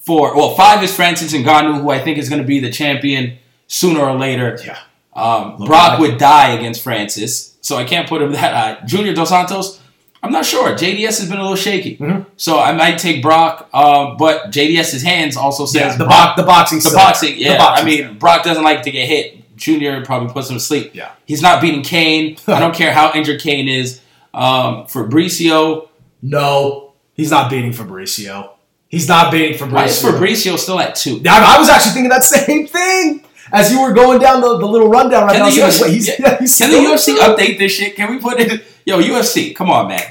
[0.00, 0.34] four.
[0.36, 4.00] Well, five is Francis Ngannou, who I think is going to be the champion sooner
[4.00, 4.58] or later.
[4.64, 4.78] Yeah.
[5.14, 8.86] Um, Brock would die against Francis, so I can't put him that high.
[8.86, 9.80] Junior Dos Santos,
[10.22, 10.70] I'm not sure.
[10.74, 12.22] JDS has been a little shaky, Mm-hmm.
[12.36, 13.68] so I might take Brock.
[13.72, 17.52] Um, but JDS's hands also says Yeah, the, Brock bo- the boxing, the boxing, yeah.
[17.52, 19.39] The boxing I mean, Brock doesn't like to get hit.
[19.60, 20.94] Junior probably puts him to sleep.
[20.94, 21.12] Yeah.
[21.26, 22.36] He's not beating Kane.
[22.48, 24.00] I don't care how injured Kane is.
[24.32, 25.88] Um, Fabricio,
[26.22, 28.50] no, he's not beating Fabricio.
[28.88, 29.72] He's not beating Fabricio.
[29.72, 31.22] why is Fabricio still at two?
[31.28, 33.24] I, I was actually thinking that same thing.
[33.52, 36.18] as you were going down the, the little rundown right Can now, the UFC, like,
[36.18, 37.94] yeah, can the UFC update this shit?
[37.96, 38.64] Can we put it?
[38.84, 40.02] Yo, UFC, come on, man.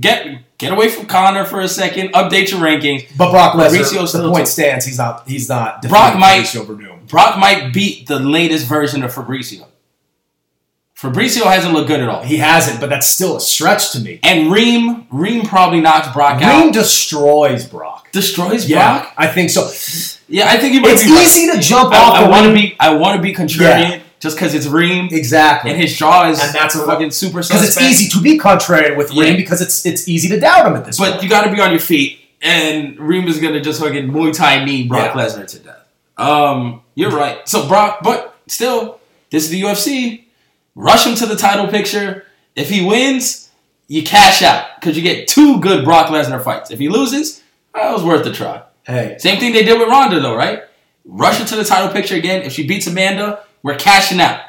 [0.00, 0.26] Get
[0.62, 2.12] get away from Conor for a second.
[2.14, 3.06] Update your rankings.
[3.16, 4.86] But Brock Lesnar, the still point stands.
[4.86, 5.28] He's not.
[5.28, 5.82] He's not.
[5.82, 6.54] Brock might-.
[7.08, 9.66] Brock might beat the latest version of Fabricio.
[10.96, 12.22] Fabricio hasn't looked good at all.
[12.22, 14.20] He hasn't, but that's still a stretch to me.
[14.22, 16.62] And Reem, Reem probably knocks Brock Reem out.
[16.62, 18.12] Reem destroys Brock.
[18.12, 19.14] Destroys Yeah, Brock.
[19.16, 19.62] I think so.
[20.28, 21.26] Yeah, I think he might It's be right.
[21.26, 22.76] easy to jump I, off I want to be.
[22.78, 24.00] I want to be contrarian Yeah.
[24.22, 27.66] Just because it's Reem exactly, and his jaw is And that's a- fucking super because
[27.66, 29.36] it's easy to be contrarian with Reem Yeah.
[29.36, 31.10] because it's it's easy to doubt him at this point.
[31.10, 31.22] But point.
[31.24, 34.64] you got to be on your feet, and Reem is gonna just fucking Muay Thai
[34.64, 35.22] knee Brock Yeah.
[35.26, 35.78] Lesnar to death.
[36.16, 37.46] Um, you're right.
[37.48, 40.24] So Brock, but still, this is the UFC.
[40.76, 42.24] Rush him to the title picture.
[42.54, 43.50] If he wins,
[43.88, 46.70] you cash out because you get two good Brock Lesnar fights.
[46.70, 47.42] If he loses,
[47.74, 48.62] well, it was worth the try.
[48.86, 50.62] hey, Same thing they did with Ronda, though, right?
[51.04, 52.42] Rush her to the title picture again.
[52.42, 54.40] If she beats Amanda, we're cashing out.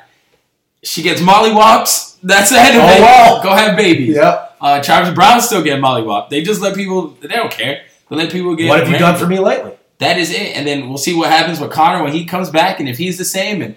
[0.83, 2.17] She gets Molly mollywops.
[2.23, 3.01] That's the end of Oh, it.
[3.01, 3.39] wow.
[3.43, 4.15] Go have babies.
[4.15, 4.57] Yep.
[4.59, 6.29] Uh, Travis Browne still getting mollywop.
[6.29, 7.09] They just let people.
[7.21, 7.83] They don't care.
[8.09, 8.69] They let people get.
[8.69, 9.73] what have you done for me lately?
[9.99, 10.55] That is it.
[10.57, 13.17] And then we'll see what happens with Conor when he comes back, and if he's
[13.17, 13.61] the same.
[13.61, 13.75] And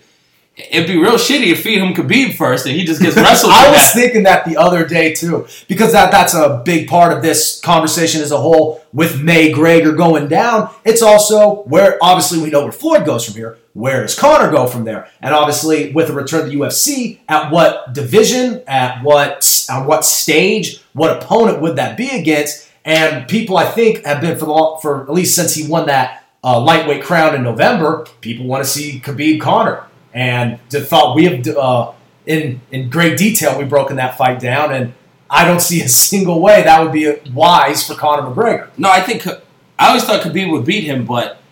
[0.57, 3.53] it'd be real shitty if feed him Khabib first, and he just gets wrestled.
[3.53, 3.92] I was death.
[3.94, 8.20] thinking that the other day too, because that that's a big part of this conversation
[8.22, 8.83] as a whole.
[8.92, 13.35] With May Gregor going down, it's also where obviously we know where Floyd goes from
[13.35, 13.59] here.
[13.77, 15.11] Where does Conor go from there?
[15.21, 20.03] And obviously, with the return to the UFC, at what division, at what on what
[20.07, 22.71] stage, what opponent would that be against?
[22.87, 26.25] And people, I think, have been for the for at least since he won that
[26.43, 28.07] uh, lightweight crown in November.
[28.23, 29.85] People want to see Khabib Conor,
[30.15, 31.93] and the thought we have uh,
[32.25, 33.59] in in great detail.
[33.59, 34.95] We've broken that fight down, and
[35.29, 38.71] I don't see a single way that would be wise for Conor McGregor.
[38.79, 41.43] No, I think I always thought Khabib would beat him, but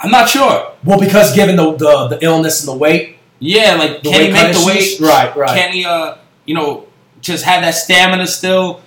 [0.00, 0.72] I'm not sure.
[0.84, 4.54] Well, because given the the, the illness and the weight, Yeah, like can he make
[4.54, 5.00] the weight?
[5.00, 5.58] Right, right.
[5.58, 6.86] Can he, uh, you know,
[7.20, 8.80] just have that stamina still?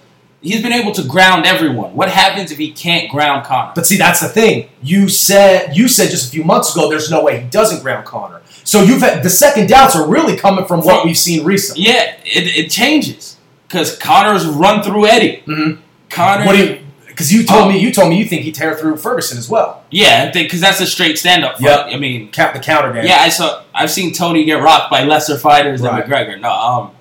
[0.43, 1.93] He's been able to ground everyone.
[1.95, 3.74] What happens if he can't ground Conor?
[3.76, 4.69] but see, that's the thing.
[4.82, 8.06] You said you said just a few months ago, there's no way he doesn't ground
[8.06, 8.41] Conor.
[8.63, 11.84] So you've had, the second doubts are really coming from what we've seen recently.
[11.84, 15.43] Yeah, it, it changes because Conor's run through Eddie.
[15.45, 15.78] Mhm.
[16.10, 16.80] Conor, What do you?
[17.12, 17.69] Because you told Oh.
[17.69, 19.84] me you told me you think he tear through Ferguson as well.
[19.91, 21.63] yeah, because that's a straight stand up fight.
[21.65, 21.88] Yep.
[21.91, 23.06] I mean, Count the counter game.
[23.06, 23.62] yeah, I saw.
[23.76, 26.39] I've seen Tony get rocked by lesser fighters than McGregor.
[26.39, 26.91] No, um,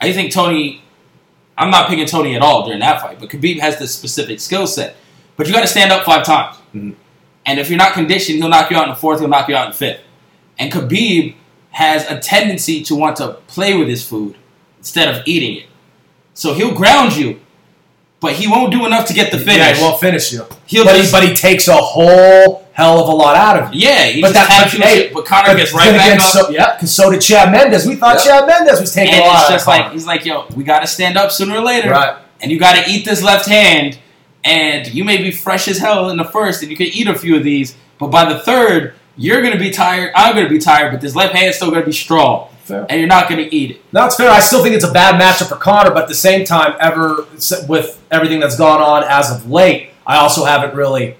[0.00, 0.82] I think Tony.
[1.56, 4.66] I'm not picking Tony at all during that fight, but Khabib has this specific skill
[4.66, 4.96] set.
[5.36, 6.94] But you got to stand up five times, Mhm.
[7.46, 9.20] and if you're not conditioned, he'll knock you out in the fourth.
[9.20, 10.00] He'll knock you out in the fifth.
[10.58, 11.34] And Khabib
[11.72, 14.36] has a tendency to want to play with his food
[14.78, 15.66] instead of eating it.
[16.34, 17.40] So he'll ground you,
[18.20, 19.56] but he won't do enough to get the finish.
[19.56, 20.44] Yeah, he won't finish you.
[20.66, 23.74] He'll but, just- he, but he takes a whole hell of a lot out of
[23.74, 23.88] you.
[23.88, 26.20] Yeah, he But just that- but hey, shit, but Conor But gets right back again,
[26.20, 26.26] up.
[26.26, 27.86] So, yeah, because so did Chad Mendes.
[27.86, 28.38] We thought Yeah.
[28.40, 30.44] Chad Mendes was taking and a lot it's out just of like he's like, yo,
[30.54, 32.14] we got to stand up sooner or later, Right.
[32.40, 33.98] and you got to eat this left hand.
[34.42, 37.14] And you may be fresh as hell in the first, and you can eat a
[37.18, 40.12] few of these, but by the third, you're gonna be tired.
[40.16, 42.86] I'm gonna be tired, but this left hand's still gonna be strong, Fair.
[42.88, 43.82] and you're not gonna eat it.
[43.92, 44.30] No, it's fair.
[44.30, 47.26] I still think it's a bad matchup for Conor, but at the same time, ever
[47.68, 51.16] with everything that's gone on as of late, I also haven't really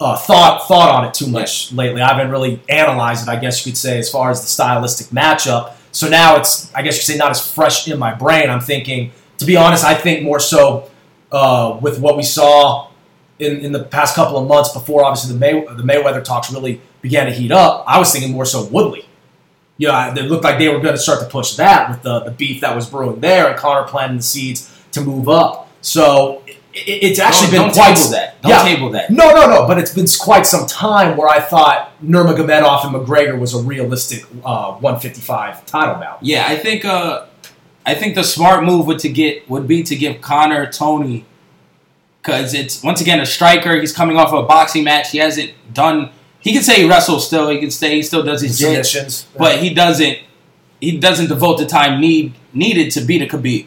[0.00, 2.00] uh, thought thought on it too much lately.
[2.00, 5.08] I haven't really analyzed it, I guess you could say, as far as the stylistic
[5.08, 5.74] matchup.
[5.92, 8.50] So now it's, I guess you could say, not as fresh in my brain.
[8.50, 10.90] I'm thinking, to be honest, I think more so
[11.32, 12.90] uh, with what we saw
[13.38, 16.80] in, in the past couple of months before, obviously the May the Mayweather talks really
[17.02, 17.84] began to heat up.
[17.86, 19.07] I was thinking more so Woodley.
[19.78, 22.20] You know, it looked like they were going to start to push that with the,
[22.20, 25.70] the beef that was brewing there, and Conor planting the seeds to move up.
[25.80, 28.42] So it, it's actually don't, been don't quite table that.
[28.42, 28.62] Don't yeah.
[28.62, 29.10] table that.
[29.10, 29.66] No, no, no.
[29.66, 34.24] But it's been quite some time where I thought Nurmagomedov and McGregor was a realistic
[34.44, 36.22] uh, 155 title bout.
[36.22, 37.26] Yeah, I think uh,
[37.86, 41.24] I think the smart move would to get would be to give Conor Tony
[42.20, 43.80] because it's once again a striker.
[43.80, 45.10] He's coming off of a boxing match.
[45.10, 46.10] He hasn't done.
[46.40, 47.48] He can say he wrestles still.
[47.48, 49.26] He can say he still does his Submissions.
[49.36, 50.18] but he doesn't.
[50.80, 53.66] He doesn't devote the time need needed to beat a Khabib.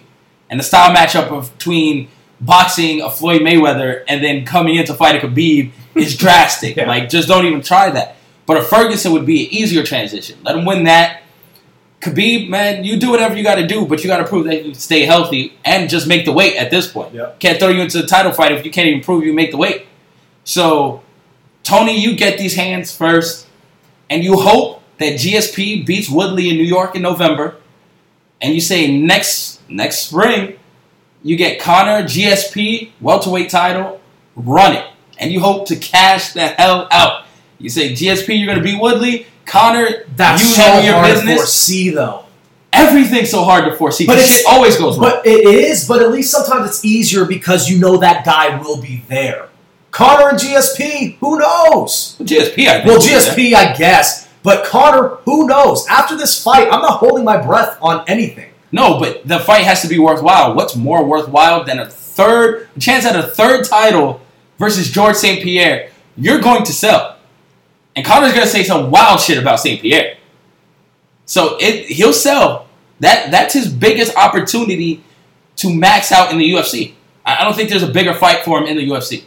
[0.49, 2.07] And the style matchup of between
[2.39, 6.77] boxing a Floyd Mayweather and then coming in to fight a Khabib is drastic.
[6.77, 6.87] Yeah.
[6.87, 8.15] Like, just don't even try that.
[8.45, 10.39] But a Ferguson would be an easier transition.
[10.43, 11.21] Let him win that.
[12.01, 14.65] Khabib, man, you do whatever you got to do, but you got to prove that
[14.65, 17.13] you stay healthy and just make the weight at this point.
[17.13, 17.33] Yeah.
[17.39, 19.57] Can't throw you into the title fight if you can't even prove you make the
[19.57, 19.85] weight.
[20.43, 21.00] So,
[21.63, 23.47] Tony, you get these hands first,
[24.09, 27.55] and you hope that GSP beats Woodley in New York in November,
[28.41, 30.57] and you say next next spring
[31.23, 34.01] you get Conor GSP welterweight title,
[34.35, 34.85] run it,
[35.19, 37.25] and you hope to cash the hell out.
[37.59, 39.27] You say GSP, you're gonna beat Woodley.
[39.45, 41.37] Conor, That's you so handle your hard to business.
[41.37, 42.25] foresee, though.
[42.73, 44.07] Everything's so hard to foresee.
[44.07, 45.11] But shit always goes wrong.
[45.11, 48.81] But it is, but at least sometimes it's easier because you know that guy will
[48.81, 49.49] be there.
[49.91, 52.15] Conor and GSP, who knows?
[52.19, 52.85] GSP, I.
[52.85, 52.99] Well.
[52.99, 54.29] GSP, I guess.
[54.41, 55.85] But Conor, who knows?
[55.87, 58.51] After this fight, I'm not holding my breath on anything.
[58.71, 60.55] No, but the fight has to be worthwhile.
[60.55, 64.21] What's more worthwhile than a third a chance at a third title
[64.57, 65.43] versus George St.
[65.43, 65.91] Pierre?
[66.15, 67.17] You're going to sell.
[67.95, 69.81] And Conor's gonna say some wild shit about St.
[69.81, 70.17] Pierre.
[71.25, 72.67] So it he'll sell.
[73.01, 75.03] That that's his biggest opportunity
[75.57, 76.93] to max out in the UFC.
[77.25, 79.25] I I don't think there's a bigger fight for him in the UFC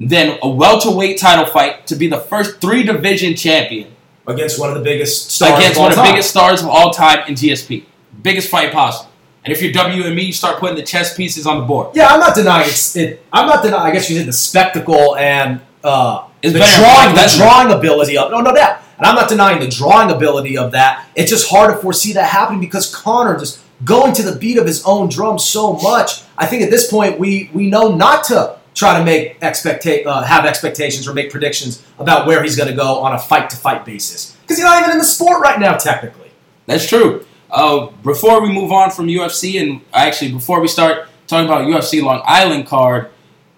[0.00, 3.94] than a welterweight title fight to be the first three division champion
[4.26, 6.12] Against one of the biggest stars against of all one of the time.
[6.12, 7.84] biggest stars of all time in GSP.
[8.22, 9.10] Biggest fight possible.
[9.44, 11.96] And if you're WME, you start putting the chess pieces on the board.
[11.96, 13.24] Yeah, I'm not denying it's, it.
[13.32, 13.82] I'm not denying.
[13.82, 18.30] I guess you said the spectacle and uh, the drawing, the drawing ability of.
[18.30, 18.82] No, no doubt.
[18.98, 21.08] And I'm not denying the drawing ability of that.
[21.16, 24.66] It's just hard to foresee that happening because Conor just going to the beat of
[24.66, 26.22] his own drum so much.
[26.36, 30.22] I think at this point we we know not to try to make expecta- uh,
[30.22, 33.56] have expectations or make predictions about where he's going to go on a fight to
[33.56, 36.30] fight basis because he's not even in the sport right now technically.
[36.66, 37.24] That's true.
[37.50, 42.02] Uh, before we move on from UFC, and actually before we start talking about UFC
[42.02, 43.10] Long Island card,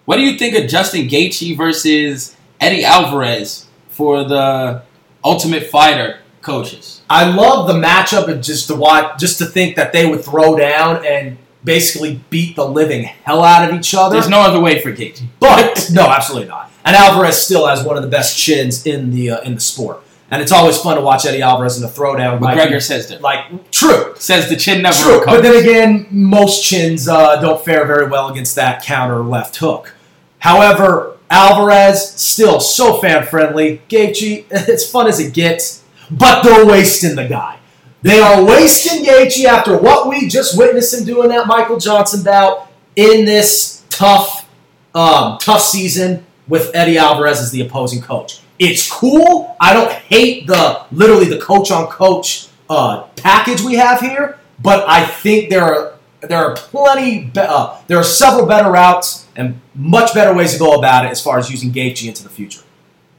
[0.05, 4.81] what do you think of Justin Gaethje versus Eddie Alvarez for the
[5.23, 7.01] Ultimate Fighter coaches?
[7.09, 10.57] I love the matchup and just to watch, just to think that they would throw
[10.57, 14.13] down and basically beat the living hell out of each other.
[14.15, 15.23] There's no other way for Gaethje.
[15.39, 16.71] but no, absolutely not.
[16.85, 20.01] And Alvarez still has one of the best chins in the uh, in the sport,
[20.29, 22.41] and it's always fun to watch Eddie Alvarez in the throwdown.
[22.41, 23.21] Like- McGregor says that.
[23.21, 25.19] like true, Says the chin never true.
[25.19, 25.41] recovers.
[25.41, 29.93] But then again, most chins uh, don't fare very well against that counter left hook.
[30.39, 33.81] However, Alvarez still so fan friendly.
[33.89, 37.59] Gaethje, it's fun as it gets, but they're wasting the guy.
[38.03, 42.67] They are wasting Gaethje after what we just witnessed him doing that Michael Johnson bout
[42.97, 44.47] in this tough,
[44.93, 48.41] um, tough season with Eddie Alvarez as the opposing coach.
[48.59, 49.55] It's cool.
[49.59, 54.87] I don't hate the literally the coach on coach uh, package we have here, but
[54.87, 57.25] I think there are there are plenty.
[57.25, 61.09] Be- uh, there are several better routes and much better ways to go about it
[61.11, 62.61] as far as using Gaethje into the future.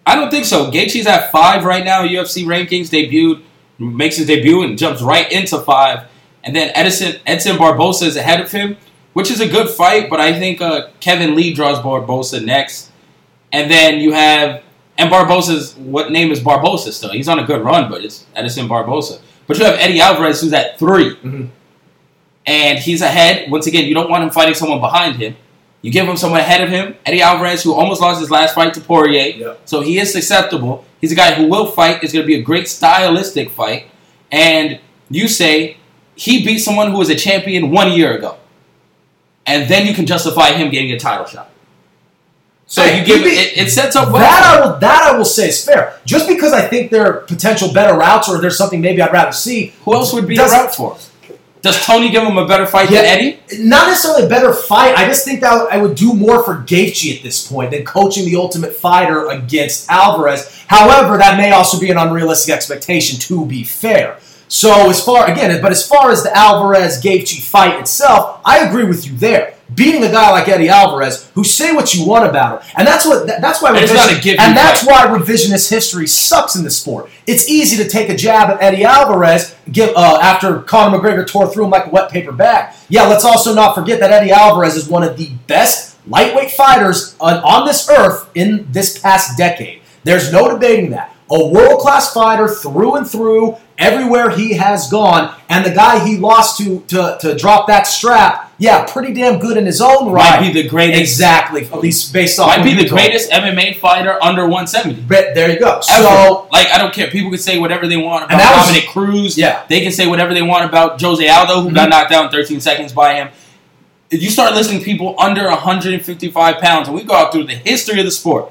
[0.06, 0.70] I don't think so.
[0.70, 2.02] Gaethje's at five right now.
[2.06, 3.42] UFC rankings debuted,
[3.78, 6.06] makes his debut and jumps right into five.
[6.42, 8.76] And then Edison Edson Barbosa is ahead of him,
[9.14, 10.10] which is a good fight.
[10.10, 12.90] But I think uh, Kevin Lee draws Barbosa next,
[13.52, 14.62] and then you have
[14.98, 17.10] and Barbosa's what name is Barbosa still?
[17.10, 19.20] He's on a good run, but it's Edison Barbosa.
[19.46, 21.48] But you have Eddie Alvarez who's at 3 Mhm.
[22.46, 23.50] and he's ahead.
[23.50, 25.36] Once again, you don't want him fighting someone behind him.
[25.84, 28.72] You give him someone ahead of him, Eddie Alvarez, who almost lost his last fight
[28.72, 29.36] to Poirier.
[29.36, 29.60] Yep.
[29.66, 30.82] So he is susceptible.
[30.98, 32.02] He's a guy who will fight.
[32.02, 33.88] It's going to be a great stylistic fight.
[34.32, 34.80] And
[35.10, 35.76] you say
[36.14, 38.38] he beat someone who was a champion one year ago.
[39.44, 41.50] And then you can justify him getting a title shot.
[42.64, 44.22] So Hey, you give it, it sets up well.
[44.22, 46.00] That I will that I will say is fair.
[46.06, 49.32] Just because I think there are potential better routes or there's something maybe I'd rather
[49.32, 49.74] see.
[49.84, 50.96] who else would be the route for?
[51.64, 53.00] Does Tony give him a better fight Yeah.
[53.00, 53.38] than Eddie?
[53.58, 54.98] Not necessarily a better fight.
[54.98, 58.26] I just think that I would do more for Gaethje at this point than coaching
[58.26, 60.46] the Ultimate Fighter against Alvarez.
[60.66, 63.18] However, that may also be an unrealistic expectation.
[63.20, 67.80] To be fair, so as far again, but as far as the Alvarez Gaethje fight
[67.80, 69.54] itself, I agree with you there.
[69.74, 73.06] Beating a guy like Eddie Alvarez, who say what you want about him, and that's
[73.06, 76.64] what that- that's why revision- not a give and that's why revisionist history sucks in
[76.64, 77.08] the sport.
[77.26, 81.46] It's easy to take a jab at Eddie Alvarez give, uh, after Conor McGregor tore
[81.50, 82.74] through him like a wet paper bag.
[82.90, 87.14] Yeah, let's also not forget that Eddie Alvarez is one of the best lightweight fighters
[87.18, 89.80] on, on this earth in this past decade.
[90.04, 91.13] There's no debating that.
[91.30, 96.18] A world class fighter through and through, everywhere he has gone, and the guy he
[96.18, 100.38] lost to to, to drop that strap, yeah, pretty damn good in his own right.
[100.40, 101.00] Might be the greatest.
[101.00, 102.48] Exactly, at least based off.
[102.48, 105.00] Might be the told greatest MMA fighter under 170.
[105.08, 105.76] But there you go.
[105.76, 105.82] Ever.
[105.82, 107.10] So like I don't care.
[107.10, 109.38] People can say whatever they want about was- Dominick Cruz.
[109.38, 109.62] Yeah.
[109.68, 111.90] They can say whatever they want about Jose Aldo, who got Mhm.
[111.90, 113.28] knocked out in 13 seconds by him.
[114.10, 117.98] If you start listing people under 155 pounds, and we go out through the history
[117.98, 118.50] of the sport,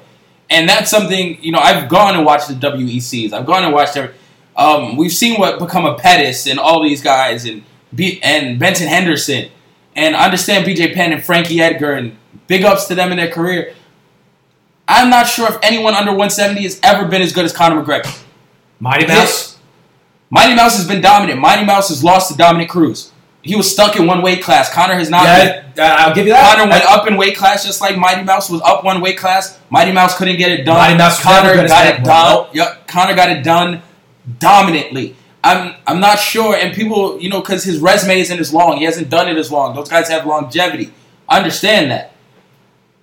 [0.53, 1.59] and that's something you know.
[1.59, 3.33] I've gone and watched the WECs.
[3.33, 4.13] I've gone and watched every.
[4.55, 8.87] Um, we've seen what become of Pettis and all these guys, and B, and Benson
[8.87, 9.49] Henderson,
[9.95, 12.15] and I understand BJ Penn and Frankie Edgar, and
[12.47, 13.73] big ups to them in their career.
[14.87, 18.23] I'm not sure if anyone under 170 has ever been as good as Conor McGregor.
[18.79, 19.57] Mighty Mouse.
[20.29, 21.39] Mighty Mouse has been dominant.
[21.39, 23.12] Mighty Mouse has lost to Dominick Cruz.
[23.43, 24.73] He was stuck in one weight class.
[24.73, 25.65] Conor has not been.
[25.77, 26.55] I'll give you that.
[26.55, 29.59] Conor went up in weight class just like Mighty Mouse was up one weight class.
[29.69, 30.77] Mighty Mouse couldn't get it done.
[30.77, 32.35] Mighty Mouse Conor got it done.
[32.35, 32.49] nope.
[32.53, 33.81] Yep, Conor got it done
[34.39, 35.15] dominantly.
[35.43, 38.77] I'm I'm not sure, and people, you know, because his resume isn't as long.
[38.77, 39.75] He hasn't done it as long.
[39.75, 40.93] Those guys have longevity.
[41.27, 42.13] I understand that.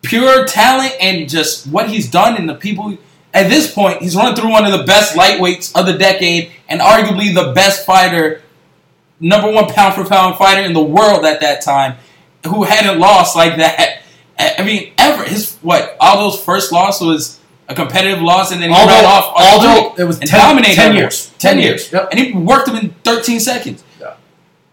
[0.02, 2.96] Pure talent and just what he's done, and the people.
[3.32, 6.80] At this point, he's run through one of the best lightweights of the decade, and
[6.80, 8.42] arguably the best fighter,
[9.20, 11.96] number one pound for pound fighter in the world at that time,
[12.46, 14.02] who hadn't lost like that.
[14.38, 18.74] I mean, ever his what Aldo's first loss was a competitive loss, and then he
[18.74, 21.28] Aldo- ran off Aldo, it was 10 dominated 10 years.
[21.38, 22.08] 10 10 years, yep.
[22.10, 23.84] and he worked him in 13 seconds.
[24.00, 24.14] Yeah.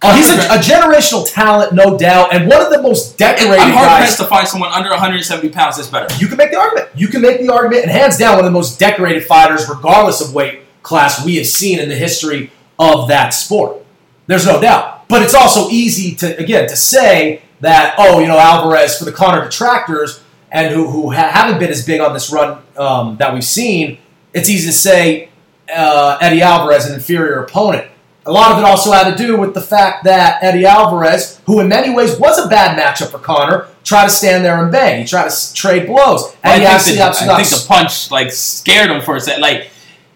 [0.03, 3.71] Oh, he's a, a generational talent, no doubt, and one of the most decorated I'm
[3.71, 3.99] hard guys.
[3.99, 6.07] pressed to find someone under 170 pounds that's better.
[6.17, 6.89] You can make the argument.
[6.95, 10.21] You can make the argument, and hands down, one of the most decorated fighters, regardless
[10.21, 13.83] of weight class, we have seen in the history of that sport.
[14.27, 15.07] There's no doubt.
[15.07, 19.11] But it's also easy to, again, to say that, oh, you know, Alvarez for the
[19.11, 20.21] Conor detractors
[20.51, 23.97] and who, who ha- haven't been as big on this run um, that we've seen,
[24.33, 25.29] it's easy to say
[25.73, 27.87] uh, Eddie Alvarez an inferior opponent.
[28.25, 31.61] A lot of it also had to do with the fact that Eddie Alvarez, who
[31.61, 34.99] in many ways was a bad matchup for Conor, tried to stand there and bang.
[34.99, 36.35] He tried to trade blows.
[36.43, 39.41] I Eddie think, absolutely, the, I think the punch like scared him for a second.
[39.41, 39.69] Like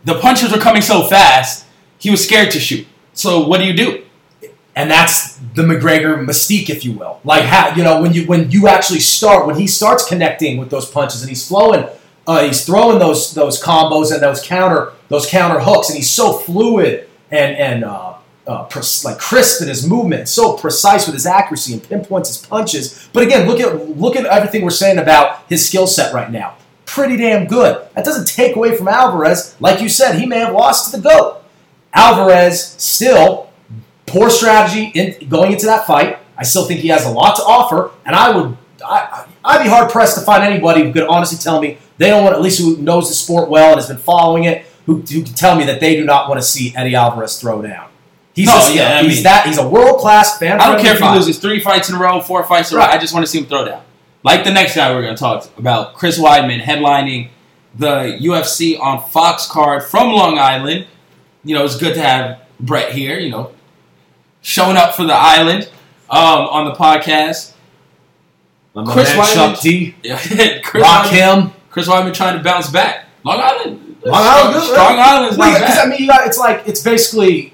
[0.03, 1.66] the punches were coming so fast,
[1.99, 2.86] he was scared to shoot.
[3.22, 4.04] So what do you do?
[4.76, 7.20] and that's the McGregor mystique, if you will.
[7.24, 10.70] Like how you know when you when you actually start when he starts connecting with
[10.70, 11.88] those punches and he's flowing,
[12.28, 16.34] uh, he's throwing those those combos and those counter those counter hooks, and he's so
[16.34, 18.16] fluid and and uh,
[18.48, 22.46] uh, pres- like crisp in his movement, so precise with his accuracy and pinpoints his
[22.46, 23.10] punches.
[23.12, 26.56] But again, look at look at everything we're saying about his skill set right now.
[26.86, 27.86] Pretty damn good.
[27.96, 29.56] That doesn't take away from Alvarez.
[29.60, 31.41] Like you said, he may have lost to the goat.
[31.94, 33.50] Alvarez still
[34.06, 36.18] poor strategy in going into that fight.
[36.38, 39.70] I still think he has a lot to offer, and I would I, I'd be
[39.70, 42.60] hard pressed to find anybody who could honestly tell me they don't want at least
[42.60, 45.66] who knows the sport well and has been following it who, who can tell me
[45.66, 47.89] that they do not want to see Eddie Alvarez throw down.
[48.34, 50.60] He's No, just, yeah, I he's mean- that he's a world class fan.
[50.60, 52.80] I don't care if he loses three fights in a row, four fights in a
[52.80, 52.86] row.
[52.88, 53.84] I just want to see him throw down.
[54.24, 57.30] Like the next guy we're going to talk about, Chris Weidman headlining
[57.76, 60.88] the UFC on Fox card from Long Island.
[61.44, 63.20] You know, it's good to have Brett here.
[63.20, 63.52] You know,
[64.42, 65.70] showing up for the island
[66.10, 67.54] um, on the podcast.
[68.74, 69.96] My man Chris Chuck Weidman, D.
[70.04, 71.52] Yeah, Chris Rock Weidman, him.
[71.70, 73.06] Chris Weidman trying to bounce back.
[73.24, 75.86] Long Island, Long Island, strong, strong Island's Well, not yeah, 'cause, bad.
[75.86, 77.54] I mean, you got, it's like it's basically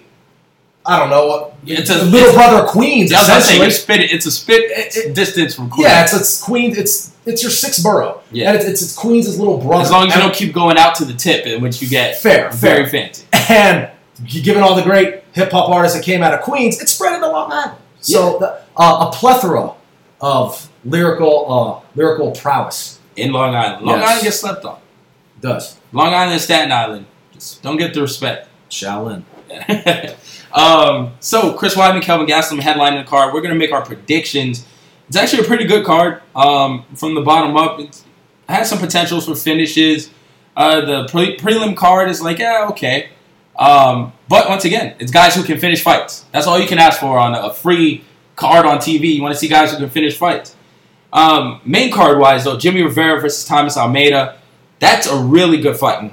[0.87, 3.11] I don't know what It's a little brother of Queens.
[3.11, 3.65] I gonna essentially.
[3.65, 4.11] you spit it.
[4.13, 5.87] It's a spit distance from Queens.
[5.89, 6.77] Yeah, it's, it's Queens.
[6.77, 8.21] It's it's your sixth borough.
[8.31, 8.47] Yeah.
[8.49, 9.83] and it's, it's, it's Queens' little brother.
[9.83, 12.17] As long as you don't keep going out to the tip, in which you get
[12.21, 13.09] Fair, very fair.
[13.11, 13.25] fancy.
[13.49, 13.89] And
[14.25, 17.27] given all the great hip hop artists that came out of Queens, it's spread into
[17.27, 17.77] Long Island.
[17.99, 19.73] So the, uh, a plethora
[20.21, 23.85] of lyrical uh, lyrical prowess in Long Island.
[23.85, 24.09] Long Yes.
[24.09, 24.79] Island gets slept on.
[25.41, 25.77] does.
[25.91, 27.05] Long Island and Staten Island.
[27.33, 28.47] Just don't get the respect.
[28.69, 29.23] Shaolin.
[30.57, 33.33] um, so Chris Weidman, Kelvin Gastelum headlining the card.
[33.33, 34.65] We're gonna make our predictions.
[35.07, 36.21] It's actually a pretty good card.
[36.35, 38.03] Um, from the bottom up, it
[38.49, 40.09] has some potentials for finishes.
[40.55, 43.09] Uh, the pre- prelim card is like, yeah, okay.
[43.57, 46.25] Um, but once again, it's guys who can finish fights.
[46.31, 48.03] That's all you can ask for on a free
[48.35, 49.15] card on TV.
[49.15, 50.55] You want to see guys who can finish fights.
[51.13, 54.37] Um, main card wise, though, Jimmy Rivera versus Thomas Almeida,
[54.79, 56.11] that's a really good fight.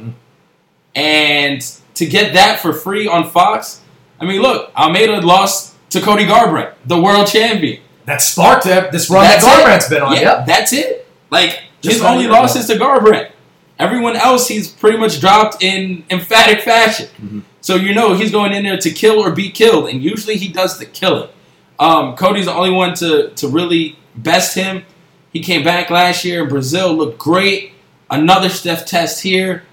[0.94, 1.60] And
[1.94, 3.82] to get that for free on Fox,
[4.20, 7.80] I mean, look, Almeida lost to Cody Garbrandt, the world champion.
[8.06, 9.64] That sparked it, this run That's that.
[9.64, 10.12] Garbrandt's been on.
[10.14, 10.46] Yeah, Yep.
[10.46, 11.06] that's it.
[11.30, 13.30] Like Just his only loss is to Garbrandt.
[13.78, 17.06] Everyone else, he's pretty much dropped in emphatic fashion.
[17.20, 17.40] Mm-hmm.
[17.60, 20.48] So you know he's going in there to kill or be killed, and usually he
[20.48, 21.30] does the killing.
[21.78, 24.84] Um, Cody's the only one to to really best him.
[25.32, 27.72] He came back last year in Brazil, looked great.
[28.10, 29.64] Another Steph test here.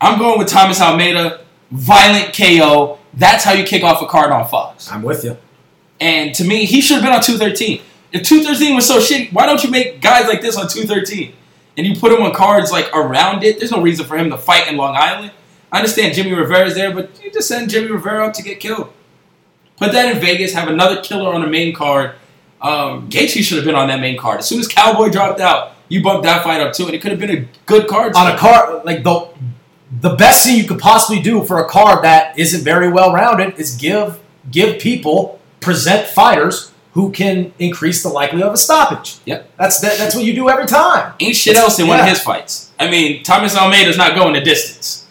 [0.00, 1.40] I'm going with Thomas Almeida,
[1.72, 2.97] violent KO.
[3.14, 4.90] That's how you kick off a card on Fox.
[4.90, 5.36] I'm with you.
[6.00, 7.80] And to me, he should have been on 213.
[8.12, 11.34] If 213 was so shitty, why don't you make guys like this on 213?
[11.76, 13.58] And you put him on cards like around it.
[13.58, 15.32] There's no reason for him to fight in Long Island.
[15.70, 18.92] I understand Jimmy Rivera's there, but you just send Jimmy Rivera up to get killed.
[19.76, 22.14] Put that in Vegas, have another killer on the main card.
[22.60, 24.40] Um, Gaethje should have been on that main card.
[24.40, 27.12] As soon as Cowboy dropped out, you bumped that fight up too, and it could
[27.12, 28.14] have been a good card.
[28.16, 29.28] on a card like the
[29.90, 33.58] the best thing you could possibly do for a card that isn't very well rounded
[33.58, 34.20] is give
[34.50, 39.18] give people present fighters who can increase the likelihood of a stoppage.
[39.24, 39.50] Yep.
[39.56, 41.14] That's that, that's what you do every time.
[41.20, 42.72] Ain't shit else in one of his fights.
[42.78, 45.06] I mean, Thomas Almeida's not going the distance.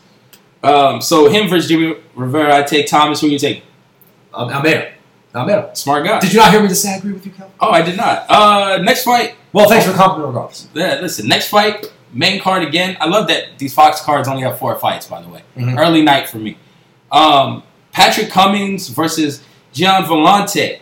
[0.64, 3.22] Um, so him versus Jimmy Rivera, I take Thomas.
[3.22, 3.64] Who you take?
[4.34, 4.94] Um, Almeida.
[5.34, 5.76] Almeida.
[5.76, 6.20] Smart guy.
[6.20, 7.52] Did you not hear me just say I agree with you, Cal?
[7.60, 8.26] Oh, I did not.
[8.30, 9.36] Uh, next fight.
[9.54, 10.68] Well, thanks for the compliment, regardless.
[10.74, 11.28] Yeah, listen.
[11.28, 12.98] Next fight, main card again.
[13.00, 15.08] I love that these Fox cards only have four fights.
[15.08, 15.78] By the way, Mhm.
[15.80, 16.58] early night for me.
[17.12, 19.42] Um, Patrick Cummins versus
[19.74, 20.80] Gian Villante.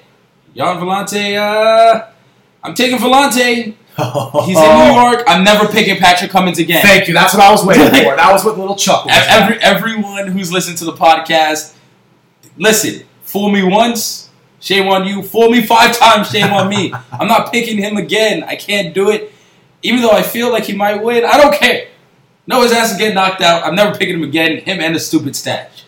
[0.56, 2.06] Gian Villante, uh,
[2.64, 3.74] I'm taking Villante.
[4.46, 5.24] He's in New York.
[5.28, 6.82] I'm never picking Patrick Cummins again.
[6.82, 7.14] Thank you.
[7.14, 8.16] That's what I was waiting for.
[8.16, 9.10] That was what little chuckle.
[9.12, 11.74] Every, everyone who's listened to the podcast,
[12.58, 14.30] listen, fool me once,
[14.60, 15.24] shame on you.
[15.24, 16.94] Fool me five times, shame on me.
[17.12, 18.44] I'm not picking him again.
[18.44, 19.32] I can't do it.
[19.86, 21.88] Even though I feel like he might win, I don't care.
[22.48, 23.64] No, his ass is getting knocked out.
[23.64, 24.58] I'm never picking him again.
[24.58, 25.84] Him and the stupid stash.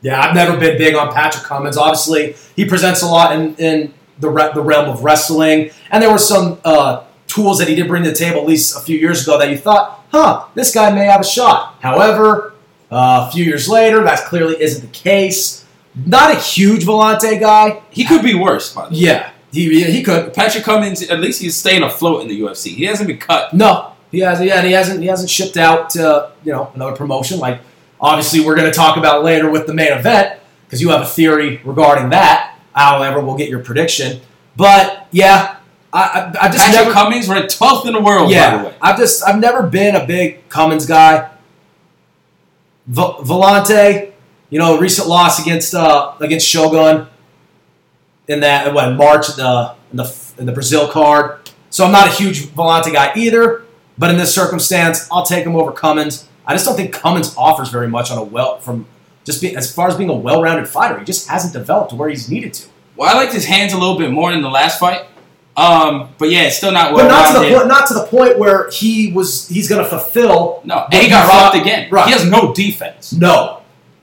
[0.00, 1.76] Yeah, I've never been big on Patrick Cummins.
[1.76, 6.10] Obviously, he presents a lot in, in the re- the realm of wrestling, and there
[6.10, 8.98] were some uh, tools that he did bring to the table at least a few
[8.98, 11.76] years ago that you thought, huh, this guy may have a shot.
[11.80, 12.54] However,
[12.90, 15.64] uh, a few years later, that clearly isn't the case.
[15.94, 17.82] Not a huge Villante guy.
[17.90, 19.00] He could be worse, by the way.
[19.00, 20.32] Yeah, he he could.
[20.32, 22.74] Patrick Cummins, at least he's staying afloat in the UFC.
[22.74, 23.52] He hasn't been cut.
[23.52, 24.48] No, he hasn't.
[24.48, 25.00] Yeah, and he hasn't.
[25.00, 27.38] He hasn't shipped out to you know another promotion.
[27.38, 27.60] Like
[28.00, 31.06] obviously, we're going to talk about later with the main event because you have a
[31.06, 32.58] theory regarding that.
[32.72, 34.22] However, we'll get your prediction.
[34.56, 35.58] But yeah,
[35.92, 36.92] I, I, I just Patrick never.
[36.92, 38.74] Cummins ranked 12th in the world, by the yeah, way.
[38.80, 41.30] I've just I've never been a big Cummins guy.
[42.86, 44.12] V- Villante,
[44.48, 47.06] you know, recent loss against uh, against Shogun
[48.28, 51.50] in that what March in the in the in the Brazil card.
[51.70, 53.64] So I'm not a huge Villante guy either.
[53.98, 56.28] But in this circumstance, I'll take him over Cummins.
[56.46, 58.86] I just don't think Cummins offers very much on a well from
[59.24, 60.98] just be, as far as being a well-rounded fighter.
[60.98, 62.68] He just hasn't developed to where he's needed to.
[62.96, 65.06] Well, I liked his hands a little bit more in the last fight.
[65.56, 68.06] Um, but yeah, it's still not But well not to the point, not to the
[68.06, 70.62] point where he was he's going to fulfill.
[70.64, 71.90] No, and he got robbed again.
[71.90, 72.06] Right.
[72.06, 73.12] He has no defense.
[73.12, 73.61] No,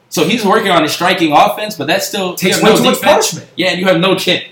[0.10, 3.02] So he's working on his striking offense, but that still Takes way no too much
[3.02, 3.48] punishment.
[3.56, 4.44] Yeah, and you have no chin.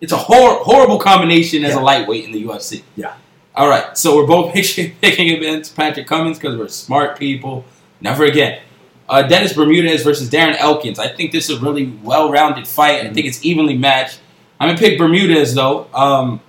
[0.00, 1.80] It's a hor- horrible combination as Yeah.
[1.80, 2.82] a lightweight in the UFC.
[2.96, 3.14] Yeah.
[3.54, 7.64] All right, so we're both picking, picking against Patrick Cummins because we're smart people.
[8.00, 8.60] Never again.
[9.08, 10.98] Uh, Dennis Bermudez versus Darren Elkins.
[10.98, 13.06] I think this is a really well-rounded fight.
[13.06, 14.18] I think it's evenly matched.
[14.58, 15.86] I'm gonna pick Bermudez though.
[15.94, 16.40] Um,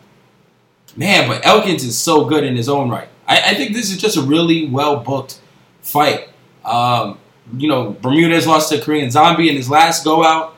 [0.96, 3.08] man, but Elkins is so good in his own right.
[3.28, 5.40] I, I think this is just a really well-booked
[5.82, 6.30] fight.
[6.64, 7.20] Um,
[7.58, 10.56] you know, Bermudez lost to Korean Zombie in his last go out.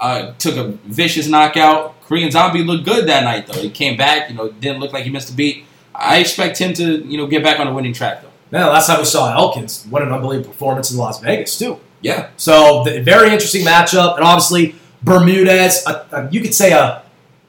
[0.00, 2.00] Uh, took a vicious knockout.
[2.02, 3.60] Korean Zombie looked good that night though.
[3.60, 4.30] He came back.
[4.30, 5.64] You know, didn't look like he missed a beat.
[5.94, 8.28] I expect him to you know get back on the winning track though.
[8.50, 11.78] Man, last time we saw Elkins, what an unbelievable performance in Las Vegas too.
[12.00, 12.30] Yeah.
[12.36, 15.86] So the, very interesting matchup, and obviously Bermudez.
[15.86, 17.02] Uh, uh, you could say a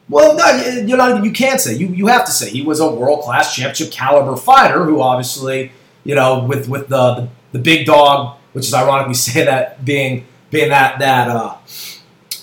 [0.10, 1.24] well, no, you're not.
[1.24, 1.88] You can't say you.
[1.88, 5.72] You have to say he was a world class championship caliber fighter who obviously
[6.04, 9.84] you know with with the, the the big dog, which is ironic we say that
[9.84, 11.58] being being that that uh,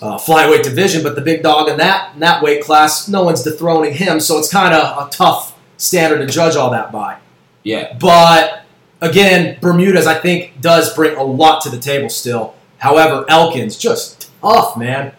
[0.02, 3.42] uh, flyweight division, but the big dog in that in that weight class, no one's
[3.42, 4.20] dethroning him.
[4.20, 7.18] So it's kind of a tough standard to judge all that by.
[7.62, 7.96] Yeah.
[7.98, 8.62] But
[9.00, 12.54] again, Bermudez, I think, does bring a lot to the table still.
[12.78, 15.12] However, Elkins, just tough, man.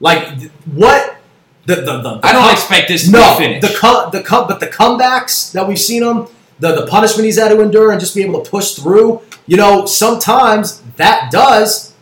[0.00, 1.16] Like, what?
[1.64, 4.46] The, the, the, the I don't com- expect this to no, the com- the com-
[4.46, 6.28] but the comebacks that we've seen him,
[6.58, 9.56] the, the punishment he's had to endure and just be able to push through, you
[9.56, 11.94] know, sometimes that does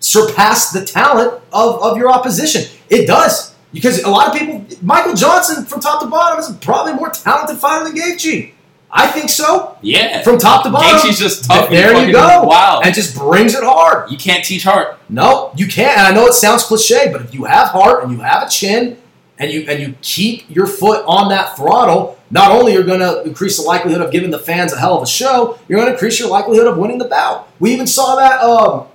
[0.00, 2.70] surpass the talent of, of your opposition.
[2.88, 3.54] It does.
[3.72, 7.58] Because a lot of people, Michael Johnson from top to bottom is probably more talented
[7.58, 8.52] fighter than Gaethje.
[8.92, 9.76] I think so.
[9.82, 10.20] yeah.
[10.22, 10.98] From top to bottom.
[10.98, 11.70] Gaethje's just tough.
[11.70, 12.42] There you go.
[12.42, 12.80] Wow.
[12.82, 14.10] And just brings it hard.
[14.10, 14.98] you can't teach heart.
[15.08, 15.96] No, you can't.
[15.96, 18.50] And I know it sounds cliche, but if you have heart and you have a
[18.50, 18.98] chin
[19.40, 23.22] and you and you keep your foot on that throttle, not only you're going to
[23.22, 25.94] increase the likelihood of giving the fans a hell of a show, you're going to
[25.94, 27.48] increase your likelihood of winning the bout.
[27.58, 28.40] We even saw that.
[28.42, 28.86] Um,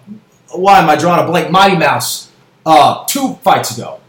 [0.52, 1.52] why am I drawing a blank?
[1.52, 2.32] Mighty Mouse
[2.66, 4.00] uh, two fights ago.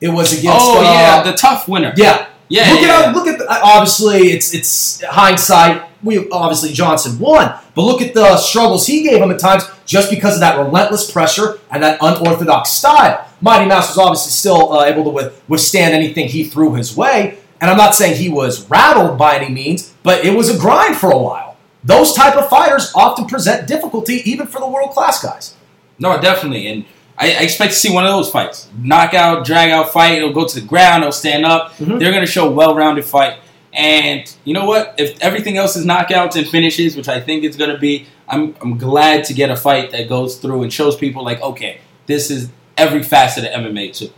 [0.00, 0.58] It was against.
[0.66, 1.92] oh uh, yeah, the TUF winner.
[1.96, 2.28] yeah.
[2.50, 3.12] Yeah, Look yeah, at yeah.
[3.12, 5.82] look at the, obviously it's it's hindsight.
[6.02, 10.10] We obviously Johnson won, but look at the struggles he gave him at times just
[10.10, 13.26] because of that relentless pressure and that unorthodox style.
[13.40, 17.38] Mighty Mouse was obviously still uh, able to with, withstand anything he threw his way,
[17.60, 20.96] and I'm not saying he was rattled by any means, but it was a grind
[20.96, 21.56] for a while.
[21.82, 25.54] Those type of fighters often present difficulty even for the world class guys.
[25.98, 26.66] No, definitely.
[26.66, 26.84] And
[27.18, 28.68] I, I expect to see one of those fights.
[28.78, 30.14] Knockout, drag out fight.
[30.14, 31.02] It'll go to the ground.
[31.02, 31.74] It'll stand up.
[31.76, 31.98] Mhm.
[31.98, 33.36] They're going to show a well rounded fight.
[33.74, 34.94] And you know what?
[34.98, 38.54] If everything else is knockouts and finishes, which I think it's going to be, I'm,
[38.60, 42.30] I'm glad to get a fight that goes through and shows people, like, okay, this
[42.30, 44.10] is every facet of MMA, too.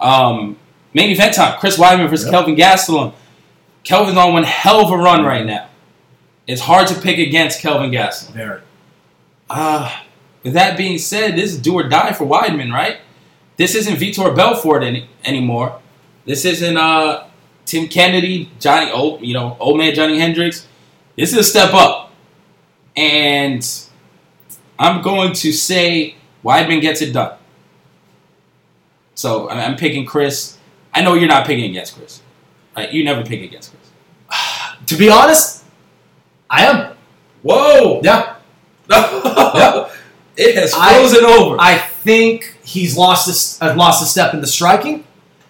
[0.00, 0.56] Um,
[0.94, 2.32] main event time Chris Weidman versus Yep.
[2.32, 3.14] Kelvin Gastelum.
[3.84, 5.68] Kelvin's on one hell of a run right now.
[6.46, 8.32] It's hard to pick against Kelvin Gastelum.
[8.32, 8.60] Very.
[9.48, 9.94] Uh,
[10.42, 12.98] with that being said, this is do or die for Weidman, right?
[13.56, 15.80] This isn't Vitor Belfort any, anymore.
[16.24, 17.26] This isn't uh,
[17.66, 20.66] Tim Kennedy, Johnny, old you know, old man Johnny Hendricks.
[21.16, 22.12] This is a step up,
[22.96, 23.64] and
[24.78, 27.36] I'm going to say Weidman gets it done.
[29.14, 30.58] So I- I'm picking Chris.
[30.92, 32.20] I know you're not picking against Chris.
[32.76, 32.92] Right?
[32.92, 33.90] You never pick against Chris.
[34.86, 35.64] To be honest,
[36.50, 36.96] I am.
[37.42, 38.00] Whoa!
[38.02, 38.34] Yeah.
[40.36, 41.56] it has I- frozen over.
[41.58, 45.04] I think he's lost this, uh, lost a step in the striking.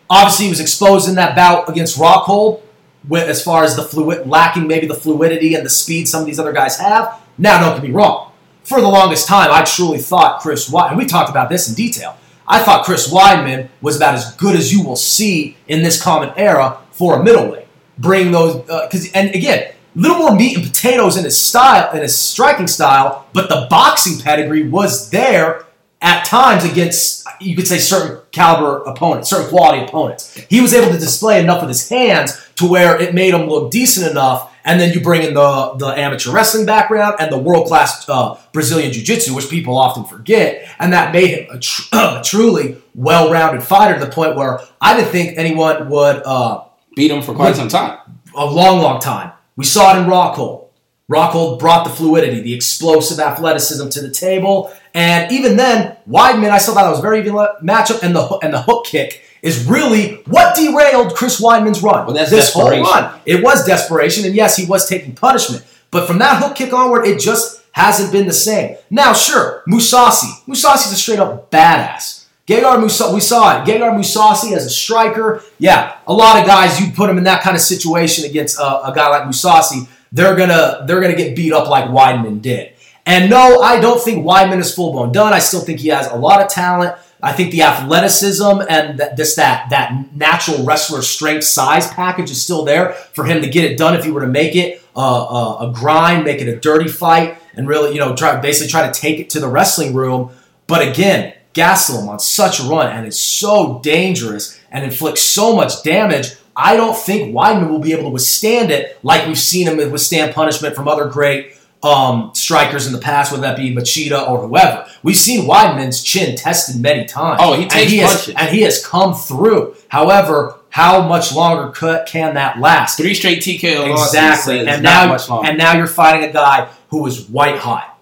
[0.09, 2.63] Obviously, he was exposed in that bout against Rockhold,
[3.09, 6.27] with as far as the fluid lacking maybe the fluidity and the speed some of
[6.27, 7.21] these other guys have.
[7.37, 8.33] Now, don't get me wrong.
[8.63, 11.75] For the longest time, I truly thought Chris Weidman, and we talked about this in
[11.75, 12.17] detail.
[12.47, 16.33] I thought Chris Weidman was about as good as you will see in this common
[16.37, 17.67] era for a middleweight.
[17.99, 21.95] Bring those uh, because and again, a little more meat and potatoes in his style,
[21.95, 25.67] in his striking style, but the boxing pedigree was there
[26.05, 30.35] at times against you could say certain caliber opponents, certain quality opponents.
[30.49, 33.73] He was able to display enough with his hands to where it made him look
[33.73, 34.53] decent enough.
[34.67, 38.39] And then you bring in the the amateur wrestling background and the world class uh,
[38.53, 42.77] Brazilian jiu jitsu, which people often forget, and that made him a, tr- a truly
[42.95, 46.23] well rounded fighter to the point where I didn't think anyone would.
[46.25, 46.65] Uh,
[46.97, 47.99] Beat him for quite some time.
[48.37, 49.33] a long, long time.
[49.57, 50.64] We saw it in Rockhold.
[51.11, 56.59] Rockhold brought the fluidity, the explosive athleticism to the table, and even then, Weidman, I
[56.59, 59.67] still thought that was a very even matchup, and the and the hook kick is
[59.67, 62.07] really what derailed Chris Weidman's run.
[62.07, 66.07] Well, that's this whole run, it was desperation, and yes, he was taking punishment, but
[66.07, 68.77] from that hook kick onward, it just hasn't been the same.
[68.89, 72.25] Now, sure, Mousasi, Mousasi's a straight up badass.
[72.47, 73.67] Gegard Musa, we saw it.
[73.67, 75.43] Gegard Mousasi as a striker.
[75.59, 78.83] Yeah, a lot of guys, you put him in that kind of situation against uh,
[78.85, 82.73] a guy like Mousasi, they're gonna they're gonna get beat up like Weidman did.
[83.05, 85.35] And no, I don't think Weidman is full blown done.
[85.35, 86.97] I still think he has a lot of talent.
[87.23, 92.41] I think the athleticism and that this that that natural wrestler strength size package is
[92.41, 95.25] still there for him to get it done if he were to make it uh,
[95.25, 98.87] uh, a grind, make it a dirty fight, and really you know try basically try
[98.89, 100.31] to take it to the wrestling room.
[100.67, 105.83] But again, Gastelum on such a run and is so dangerous and inflicts so much
[105.83, 106.37] damage.
[106.57, 110.35] I don't think Weidman will be able to withstand it like we've seen him withstand
[110.35, 114.89] punishment from other great um, strikers in the past, whether that be Machida or whoever.
[115.03, 117.41] We've seen Weidman's chin tested many times.
[117.43, 118.35] Oh, he and takes he has, punches.
[118.37, 119.77] and he has come through.
[119.89, 122.97] However, how much longer could, can that last?
[122.97, 124.67] Three straight TKO losses Exactly.
[124.67, 128.01] And now, and now you're fighting a guy who is white hot.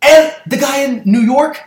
[0.00, 1.62] And the guy in New York,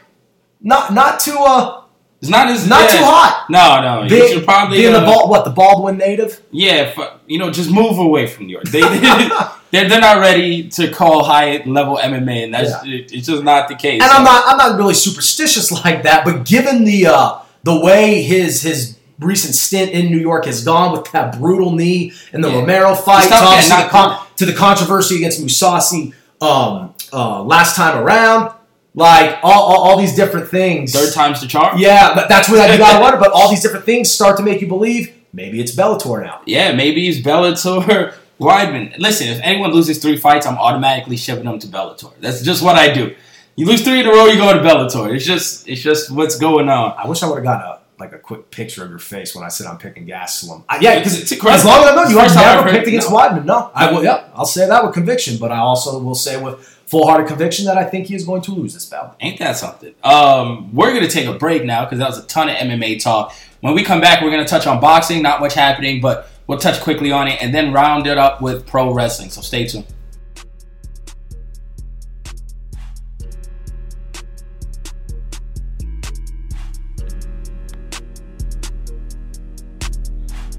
[0.62, 1.84] not not too uh
[2.28, 3.00] it's not as not yeah.
[3.00, 3.46] too hot.
[3.50, 4.04] No, no.
[4.04, 6.42] you should probably being uh, the Bal- what the Baldwin native.
[6.52, 8.66] Yeah, fu- you know, just move away from New York.
[8.66, 8.82] They
[9.72, 13.70] they're, they're not ready to call high level MMA, and that's it, it's just not
[13.70, 14.02] the case.
[14.02, 18.22] And I'm not I'm not really superstitious like that, but given the uh the way
[18.22, 22.50] his his recent stint in New York has gone with that brutal knee and the
[22.50, 22.60] Yeah.
[22.60, 27.76] Romero fight, not- to, yeah, the con- to the controversy against Mousasi um, uh, last
[27.76, 28.52] time around,
[28.98, 30.92] like all, all, all these different things.
[30.92, 31.78] Third time's the charm.
[31.78, 33.20] Yeah, but that's what you gotta wonder.
[33.20, 36.42] But all these different things start to make you believe maybe it's Bellator now.
[36.48, 38.98] Yeah, maybe he's Bellator Weidman.
[38.98, 42.12] Listen, if anyone loses three fights, I'm automatically shipping them to Bellator.
[42.20, 43.16] That's just what I do.
[43.56, 45.16] You lose three in a row, you go to Bellator.
[45.16, 46.96] It's just it's just what's going on.
[46.98, 49.44] I wish I would have gotten a like a quick picture of your face when
[49.44, 50.64] I said I'm picking Gastelum.
[50.70, 51.58] I, yeah, because It's incredible.
[51.58, 53.18] as long as I know you, I've never picked against no.
[53.18, 53.46] Weidman.
[53.46, 54.04] No, I will.
[54.04, 57.78] Yeah, I'll say that with conviction, but I also will say with full-hearted conviction that
[57.78, 59.16] I think he is going to lose this bout.
[59.20, 59.94] Ain't that something?
[60.04, 63.34] Um, we're gonna take a break now because that was a ton of MMA talk.
[63.62, 65.22] When we come back, we're gonna touch on boxing.
[65.22, 68.66] Not much happening, but we'll touch quickly on it and then round it up with
[68.66, 69.30] pro wrestling.
[69.30, 69.86] So stay tuned.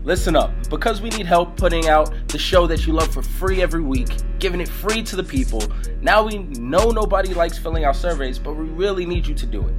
[0.08, 3.60] Listen up, because we need help putting out the show that you love for free
[3.60, 5.62] every week, giving it free to the people.
[6.00, 9.68] Now we know nobody likes filling out surveys, but we really need you to do
[9.68, 9.74] it.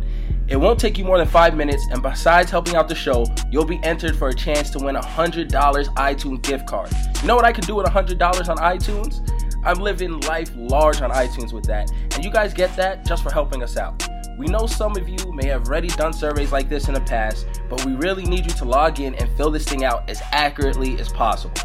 [0.48, 3.66] It won't take you more than five minutes, and besides helping out the show, you'll
[3.66, 6.92] be entered for a chance to win a $100 iTunes gift card.
[7.24, 9.28] You know what I can do with $100 on iTunes?
[9.66, 13.32] I'm living life large on iTunes with that, and you guys get that just for
[13.32, 14.08] helping us out.
[14.40, 17.46] We know some of you may have already done surveys like this in the past,
[17.70, 20.98] but we really need you to log in and fill this thing out as accurately
[20.98, 21.56] as possible.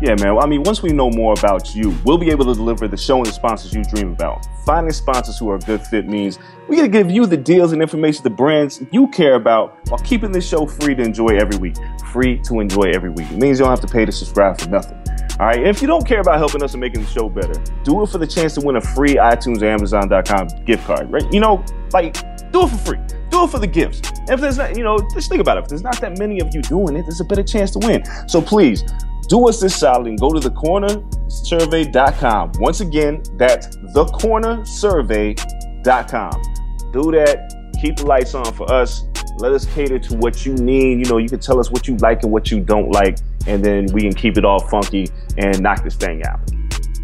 [0.00, 0.38] Yeah, man.
[0.38, 3.16] I mean, once we know more about you, we'll be able to deliver the show
[3.16, 4.46] and the sponsors you dream about.
[4.64, 7.72] Finding sponsors who are a good fit means we got to give you the deals
[7.72, 11.58] and information the brands you care about while keeping this show free to enjoy every
[11.58, 11.78] week.
[12.12, 13.28] Free to enjoy every week.
[13.28, 14.96] It means you don't have to pay to subscribe for nothing.
[15.40, 15.66] All right.
[15.66, 18.18] If you don't care about helping us and making the show better, do it for
[18.18, 21.10] the chance to win a free iTunes or Amazon.com gift card.
[21.10, 21.24] Right?
[21.32, 21.64] You know,
[21.94, 22.12] like
[22.52, 22.98] do it for free.
[23.30, 24.02] Do it for the gifts.
[24.28, 25.62] If there's not, you know, just think about it.
[25.62, 28.04] If there's not that many of you doing it, there's a better chance to win.
[28.28, 28.84] So please
[29.28, 32.52] do us this solid and go to thecornersurvey.com.
[32.58, 36.06] Once again, that's thecornersurvey.com.
[36.06, 36.42] com.
[36.92, 37.54] Do that.
[37.80, 39.04] Keep the lights on for us.
[39.38, 40.98] Let us cater to what you need.
[40.98, 43.16] You know, you can tell us what you like and what you don't like,
[43.46, 46.40] and then we can keep it all funky and knock this thing out.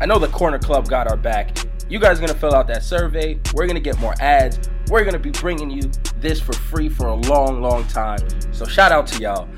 [0.00, 1.56] I know the Corner Club got our back.
[1.88, 3.38] You guys are gonna fill out that survey.
[3.54, 4.68] We're gonna get more ads.
[4.88, 8.18] We're gonna be bringing you this for free for a long, long time.
[8.52, 9.48] So shout out to y'all.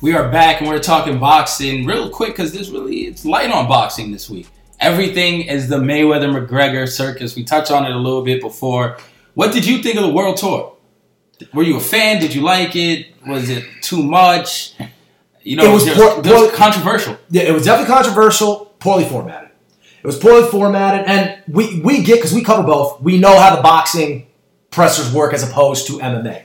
[0.00, 3.66] We are back and we're talking boxing real quick because this really it's light on
[3.68, 4.48] boxing this week.
[4.80, 7.34] Everything is the Mayweather McGregor circus.
[7.34, 8.96] We touched on it a little bit before.
[9.34, 10.76] What did you think of the world tour?
[11.52, 12.20] Were you a fan?
[12.20, 13.06] Did you like it?
[13.26, 14.74] Was it too much?
[15.42, 17.16] You know, It was there poor- there was poor- controversial.
[17.30, 19.50] Yeah, it was definitely controversial, poorly formatted.
[20.00, 23.00] It was poorly formatted, and we we get because we cover both.
[23.00, 24.26] We know how the boxing
[24.70, 26.42] pressers work as opposed to MMA.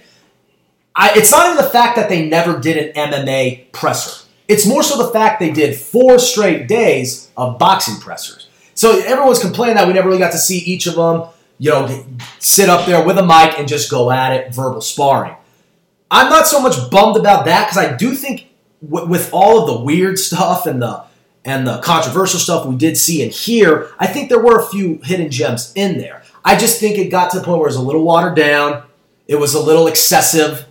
[0.96, 4.28] I, it's not even the fact that they never did an MMA presser.
[4.48, 8.48] It's more so the fact they did four straight days of boxing pressers.
[8.76, 11.24] So everyone's complaining that we never really got to see each of them,
[11.58, 12.06] you know,
[12.40, 15.36] sit up there with a mic and just go at it, verbal sparring.
[16.12, 18.50] I'm not so much bummed about that because I do think
[18.88, 21.04] w- with all of the weird stuff and the
[21.46, 25.02] and the controversial stuff we did see and hear, I think there were a few
[25.04, 26.24] hidden gems in there.
[26.46, 28.84] I just think it got to the point where it was a little watered down.
[29.28, 30.66] It was a little excessive.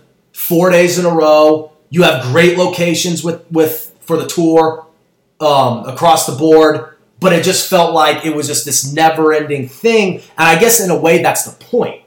[0.47, 1.71] Four days in a row.
[1.89, 4.87] You have great locations with with for the tour
[5.39, 10.15] um, across the board, but it just felt like it was just this never-ending thing.
[10.15, 12.01] And I guess in a way, that's the point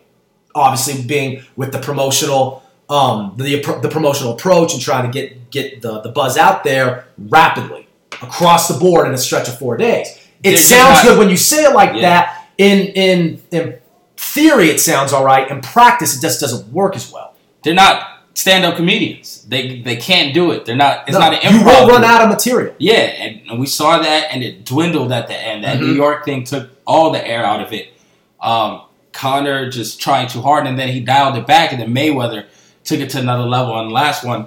[0.54, 5.82] obviously being with the promotional um, the, the promotional approach and trying to get get
[5.82, 7.88] the, the buzz out there rapidly
[8.22, 10.08] across the board in a stretch of four days.
[10.42, 12.00] It They're sounds good when you say it like Yeah.
[12.02, 12.48] that.
[12.58, 13.78] In in in
[14.16, 15.50] theory, it sounds all right.
[15.50, 17.34] In practice, it just doesn't work as well.
[17.62, 19.44] They're not stand-up comedians.
[19.48, 20.64] They they can't do it.
[20.64, 21.08] They're not.
[21.08, 21.58] It's No, not an improv.
[21.58, 22.74] you will run out of material.
[22.78, 25.64] Yeah, and, and we saw that, and it dwindled at the end.
[25.64, 25.96] That New Mhm.
[25.96, 27.92] York thing took all the air out of it.
[28.40, 28.82] Um,
[29.12, 32.44] Conor just trying too hard, and then he dialed it back, and then Mayweather
[32.84, 34.46] took it to another level on the last one,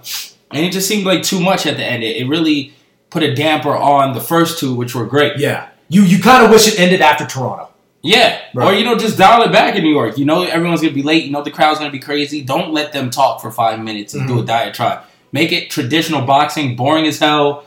[0.52, 2.04] and it just seemed like too much at the end.
[2.04, 2.74] It, it really
[3.10, 5.38] put a damper on the first two, which were great.
[5.38, 7.70] Yeah, you you kind of wish it ended after Toronto.
[8.02, 10.18] Yeah, or you know, just dial it back in New York.
[10.18, 11.26] You know, everyone's gonna be late.
[11.26, 12.42] You know, the crowd's gonna be crazy.
[12.42, 14.38] Don't let them talk for five minutes and Mm-hmm.
[14.38, 15.04] do a diatribe.
[15.34, 17.66] Make it traditional boxing, boring as hell.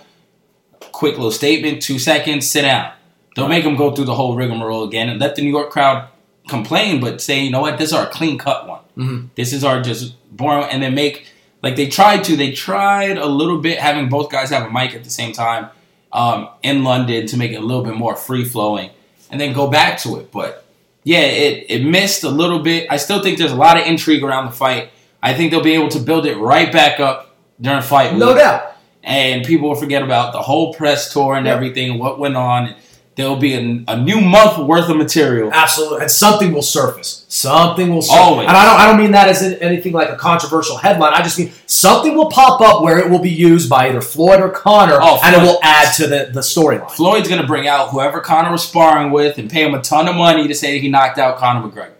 [0.93, 2.93] Quick little statement, two seconds, sit down.
[3.35, 6.09] Don't make them go through the whole rigmarole again, and let the New York crowd
[6.49, 8.81] complain, but say, you know what, this is our clean cut one.
[8.99, 9.29] Mhm.
[9.37, 11.27] This is our just boring, and then make
[11.63, 12.37] like they tried to.
[12.37, 15.69] They tried a little bit having both guys have a mic at the same time
[16.13, 18.91] um, in London to make it a little bit more free flowing,
[19.33, 20.31] and then go back to it.
[20.31, 20.65] But
[21.03, 22.87] yeah, it it missed a little bit.
[22.89, 24.91] I still think there's a lot of intrigue around the fight.
[25.21, 28.35] I think they'll be able to build it right back up during fight week No
[28.37, 28.77] doubt.
[29.03, 31.57] and people will forget about the whole press tour and Yep.
[31.57, 32.75] everything what went on.
[33.15, 35.51] There'll be a, a new month worth of material.
[35.53, 37.27] Absolutely, and something will surface.
[37.29, 38.19] Something will surface.
[38.19, 38.49] Always.
[38.49, 41.13] And I don't, I don't mean that as anything like a controversial headline.
[41.13, 44.41] I just mean something will pop up where it will be used by either Floyd
[44.41, 46.91] or Conor, Oh, and it will add to the, the storyline.
[46.91, 50.17] Floyd's gonna bring out whoever Conor was sparring with and pay him a ton of
[50.17, 51.93] money to say he knocked out Conor McGregor.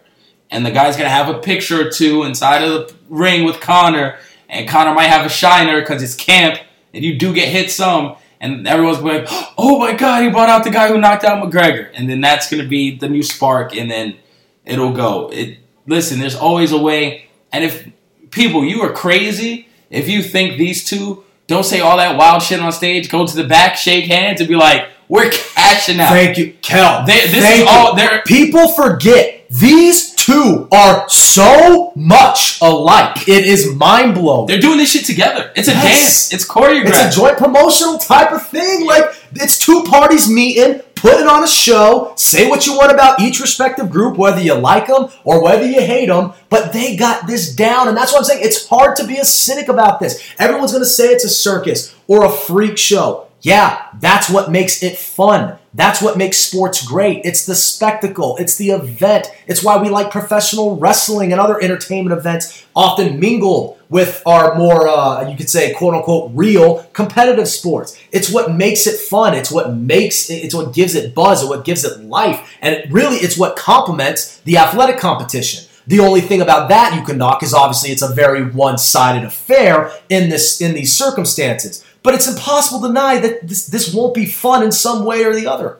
[0.49, 4.17] And the guy's gonna have a picture or two inside of the ring with Conor,
[4.49, 6.59] and Conor might have a shiner because it's camp,
[6.91, 9.25] and you do get hit some, and everyone's like,
[9.57, 12.49] "Oh my God, he brought out the guy who knocked out McGregor," and then that's
[12.51, 14.17] gonna be the new spark, and then
[14.65, 15.29] it'll go.
[15.33, 17.87] It listen, there's always a way, and if
[18.29, 22.59] people, you are crazy if you think these two don't say all that wild shit
[22.59, 26.37] on stage, go to the back, shake hands, and be like, "We're cashing out." Thank
[26.37, 27.05] you, Kel.
[27.05, 33.27] They- this Thank is all- People forget these two are so much alike.
[33.27, 34.47] It is mind blowing.
[34.47, 35.51] They're doing this shit together.
[35.55, 35.83] It's a Yes.
[35.83, 36.33] dance.
[36.33, 36.87] It's choreographed.
[37.07, 38.85] It's a joint promotional type of thing.
[38.85, 39.05] Like
[39.35, 42.13] it's two parties meeting, putting on a show.
[42.15, 45.81] Say what you want about each respective group, whether you like them or whether you
[45.81, 46.33] hate them.
[46.49, 48.41] But they got this down, and that's what I'm saying.
[48.43, 50.21] It's hard to be a cynic about this.
[50.39, 53.25] Everyone's gonna say it's a circus or a freak show.
[53.41, 55.57] Yeah, that's what makes it fun.
[55.75, 57.21] That's what makes sports great.
[57.25, 58.37] It's the spectacle.
[58.37, 59.27] It's the event.
[59.47, 64.87] It's why we like professional wrestling and other entertainment events often mingled with our more,
[64.87, 67.99] uh, you could say, quote unquote, real competitive sports.
[68.11, 69.33] It's what makes it fun.
[69.33, 72.55] It's what makes it, it's what gives it buzz and what gives it life.
[72.61, 75.67] And really, it's what complements the athletic competition.
[75.85, 79.91] The only thing about that you can knock is obviously it's a very one-sided affair
[80.09, 81.83] in this in these circumstances.
[82.03, 85.33] But it's impossible to deny that this this won't be fun in some way or
[85.33, 85.79] the other.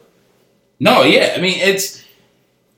[0.80, 1.34] No, yeah.
[1.38, 2.04] I mean, it's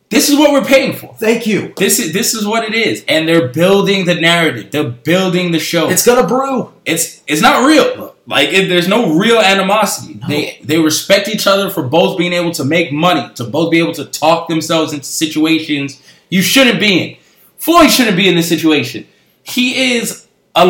[0.09, 1.13] This is what we're paying for.
[1.15, 1.73] Thank you.
[1.77, 4.71] This is this is what it is, and they're building the narrative.
[4.71, 5.89] They're building the show.
[5.89, 6.73] It's gonna brew.
[6.85, 8.15] it's it's not real.
[8.27, 10.19] Like it, there's no real animosity.
[10.27, 13.79] They they respect each other for both being able to make money, to both be
[13.79, 17.17] able to talk themselves into situations you shouldn't be in.
[17.57, 19.07] Floyd shouldn't be in this situation.
[19.43, 20.65] He is a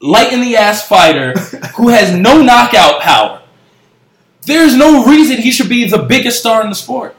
[0.00, 1.32] light in the ass fighter
[1.76, 3.42] who has no knockout power.
[4.42, 7.14] There's no reason he should be the biggest star in the sport.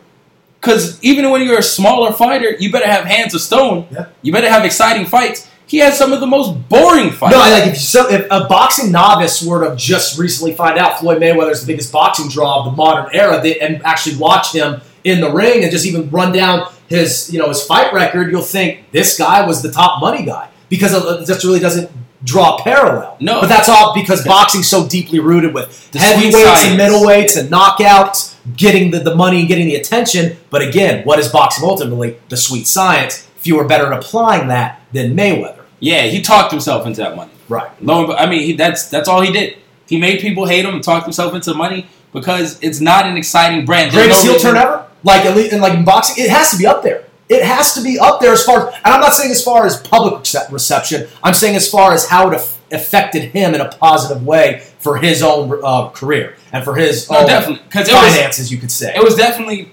[0.60, 3.88] Because even when you're a smaller fighter, you better have hands of stone.
[3.92, 4.08] Yeah.
[4.22, 5.48] You better have exciting fights.
[5.68, 7.36] He has some of the most boring fights.
[7.36, 10.80] No, I like if, you, so, if a boxing novice were to just recently find
[10.80, 14.18] out Floyd Mayweather is the biggest boxing draw of the modern era, they, and actually
[14.18, 17.94] watch him in the ring and just even run down his you know his fight
[17.94, 21.60] record, you'll think this guy was the top money guy because uh, it just really
[21.60, 21.90] doesn't
[22.24, 23.18] draw parallel.
[23.20, 23.42] No.
[23.42, 28.36] but that's all because boxing's so deeply rooted with The heavyweights and middleweights and knockouts,
[28.56, 30.38] getting the, the money and getting the attention.
[30.50, 32.20] But again, what is boxing ultimately?
[32.30, 33.26] The sweet science.
[33.38, 35.64] Few are better at applying that than Mayweather.
[35.80, 37.32] yeah, he talked himself into that money.
[37.48, 37.70] Right.
[37.82, 39.58] Lo I mean, he, that's that's all he did.
[39.88, 43.66] He made people hate him and talked himself into money because it's not an exciting
[43.66, 43.92] brand.
[43.92, 44.86] There's greatest no heel turn ever.
[45.04, 47.06] Like at least, and like in boxing, it has to be up there.
[47.30, 48.70] It has to be up there as far.
[48.70, 51.08] And I'm not saying as far as public reception.
[51.24, 54.98] I'm saying as far as how it aff- affected him in a positive way for
[54.98, 58.52] his own uh, career and for his No, own definitely, it was- finances.
[58.52, 58.96] you could say.
[58.96, 59.72] It was definitely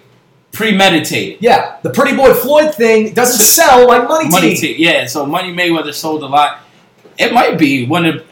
[0.52, 1.38] premeditated.
[1.42, 5.06] yeah, the Pretty Boy Floyd thing doesn't sell like Money, Money yeah.
[5.06, 6.60] So Money Mayweather sold a lot.
[7.18, 8.26] It might be one of,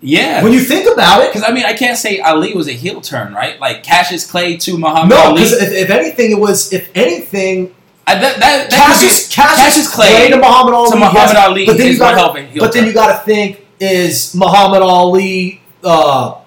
[0.00, 0.42] yeah.
[0.42, 3.00] When you think about it, Because I mean, I can't say Ali was a heel
[3.00, 3.58] turn, right?
[3.60, 5.42] Like Cassius Clay to Muhammad no, Ali.
[5.42, 7.74] because if, if anything, it was if anything.
[8.08, 10.90] I, that, that, that Cassius, be, Cassius, Clay Clay to Muhammad Ali.
[10.90, 12.86] to Muhammad yes, Ali but then you got one hell of a heel But then
[12.86, 16.40] you got to think: is Muhammad Ali, uh,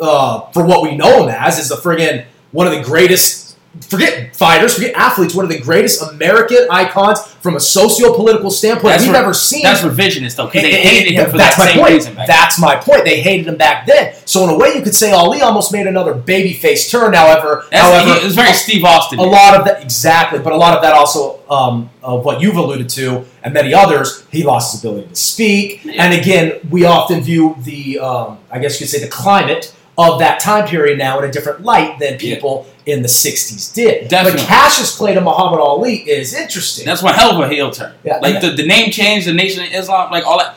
[0.00, 3.49] uh, for what we know him as, is the friggin' one of the greatest.
[3.82, 5.32] Forget fighters, forget athletes.
[5.32, 9.62] One of the greatest American icons from a socio-political standpoint That's we've re- ever seen.
[9.62, 11.94] That's revisionist though, because they hated him for that's that my same point.
[11.94, 12.14] reason.
[12.16, 13.04] Back That's my point.
[13.04, 14.14] They hated him back then.
[14.24, 17.12] So in a way, you could say Ali almost made another babyface turn.
[17.12, 19.20] However, That's, however, it was very Steve Austin.
[19.20, 22.56] a lot of that exactly, but a lot of that also um, of what you've
[22.56, 24.26] alluded to, and many others.
[24.32, 28.80] He lost his ability to speak, and again, we often view the, um, I guess
[28.80, 32.18] you could say, the climate of that time period now in a different light than
[32.18, 34.08] people in the '60s did.
[34.08, 34.40] Definitely.
[34.40, 36.84] But Cassius Clay to Muhammad Ali is interesting.
[36.86, 37.94] That's one hell of a heel turn.
[38.04, 40.56] Yeah, like the, the name change, the Nation of Islam, like all that.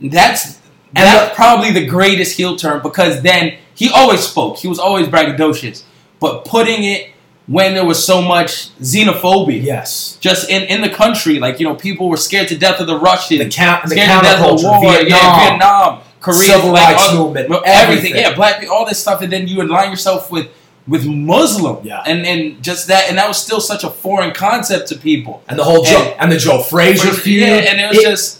[0.00, 0.56] That's
[0.96, 4.58] And that's the- probably the greatest heel turn because then he always spoke.
[4.58, 5.82] He was always braggadocious,
[6.20, 7.10] but putting it
[7.46, 9.62] when there was so much xenophobia.
[9.62, 10.16] yes.
[10.20, 12.98] Just in, in the country, like you know, people were scared to death of the
[12.98, 16.72] Russians, The count- the scared to death of the war, Vietnam, yeah, Vietnam, Korea, Civil
[16.72, 18.14] like, rights all- movement, everything, everything.
[18.16, 20.46] yeah, black people, all this stuff, and then you align yourself with
[20.86, 22.02] with Muslim, Yeah.
[22.06, 25.42] and and just that, and that was still such a foreign concept to people.
[25.48, 27.40] And the whole Joe And- and the Joe Frazier feud.
[27.48, 28.38] Yeah, and it was just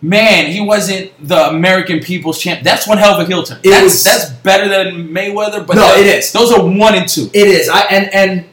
[0.00, 2.62] man, he wasn't the American people's champ.
[2.62, 3.58] That's one hell of a heel turn.
[3.64, 6.30] It That's was- that's better than Mayweather, but No, that- it is.
[6.32, 7.30] Those are one and two.
[7.32, 7.68] It is.
[7.68, 8.44] I and and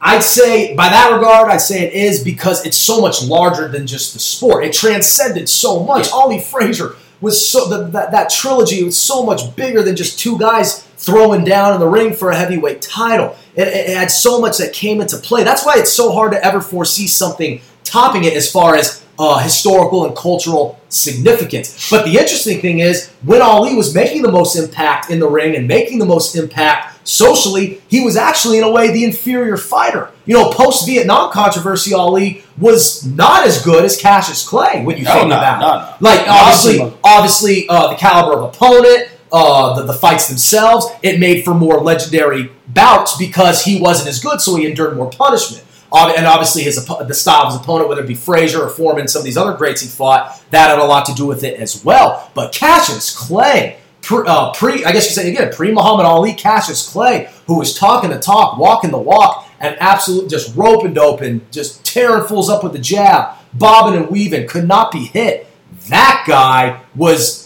[0.00, 3.86] I'd say by that regard, I'd say it is because it's so much larger than
[3.86, 4.62] just the sport.
[4.64, 6.08] It transcended so much.
[6.08, 6.14] Yeah.
[6.14, 10.38] Ali Frazier was so the, that that trilogy was so much bigger than just two
[10.38, 13.36] guys throwing down in the ring for a heavyweight title.
[13.56, 15.44] It, it, had so much that came into play.
[15.44, 19.38] That's why it's so hard to ever foresee something topping it as far as uh,
[19.38, 21.88] historical and cultural significance.
[21.90, 25.54] But the interesting thing is, when Ali was making the most impact in the ring
[25.56, 30.10] and making the most impact socially, he was actually, in a way, the inferior fighter.
[30.26, 35.04] You know, post Vietnam controversy, Ali was not as good as Cassius Clay when you
[35.04, 36.02] No, think no, about no, it.
[36.02, 39.10] Like, obviously, obviously, uh, the caliber of opponent.
[39.36, 44.20] Uh, the, the fights themselves, it made for more legendary bouts because he wasn't as
[44.20, 45.64] good, so he endured more punishment.
[45.92, 49.20] And obviously, his the style of his opponent, whether it be Frazier or Foreman, some
[49.20, 51.84] of these other greats he fought, that had a lot to do with it as
[51.84, 52.30] well.
[52.34, 56.88] But Cassius Clay, pre, uh, pre I guess you say again, pre Muhammad Ali, Cassius
[56.88, 61.84] Clay, who was talking the talk, walking the walk, and absolutely just roping doping, just
[61.84, 65.46] tearing fools up with the jab, bobbing and weaving, could not be hit.
[65.88, 67.44] That guy was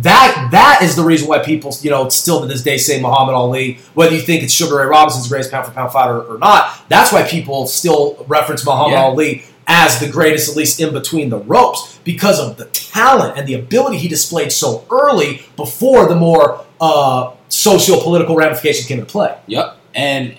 [0.00, 3.34] that that is the reason why people, you know, still to this day say Muhammad
[3.34, 6.84] Ali, whether you think it's Sugar Ray Robinson's greatest pound for pound fighter or not,
[6.88, 9.02] that's why people still reference Muhammad Yeah.
[9.04, 13.48] Ali as the greatest, at least in between the ropes, because of the talent and
[13.48, 19.34] the ability he displayed so early before the more uh, socio-political ramifications came into play.
[19.46, 19.78] Yep.
[19.94, 20.36] And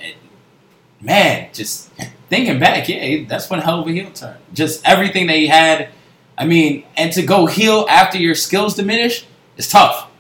[1.02, 1.90] man, just
[2.30, 4.38] thinking back, yeah, that's one hell of a heel turn.
[4.54, 5.90] Just everything that he had.
[6.38, 9.26] I mean, and to go heel after your skills diminish
[9.58, 10.12] is tough.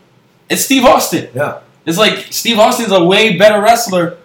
[0.49, 1.29] It's Steve Austin.
[1.35, 1.59] Yeah.
[1.85, 4.17] It's like Steve Austin's a way better wrestler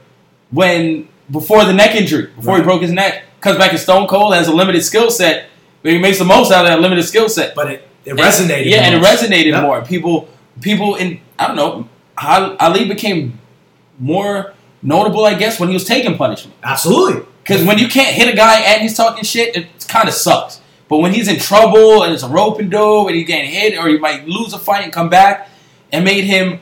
[0.51, 3.25] when before the neck injury, before he broke his neck.
[3.41, 5.47] Comes back in Stone Cold, has a limited skill set,
[5.83, 7.55] but he makes the most out of that limited skill set.
[7.55, 8.67] But it, it And- resonated.
[8.67, 9.63] Yeah, and it resonated Yep.
[9.63, 9.83] more.
[9.83, 10.29] People,
[10.61, 11.89] people in I don't know.
[12.21, 13.39] Ali Ali became
[13.99, 16.57] more notable, I guess, when he was taking punishment.
[16.65, 17.23] Absolutely.
[17.43, 20.61] Because when you can't hit a guy and he's talking shit, it kind of sucks.
[20.89, 23.99] But when he's in trouble and it's a rope-a-dope and he's getting hit, or he
[23.99, 25.49] might lose a fight and come back,
[25.93, 26.61] it made him.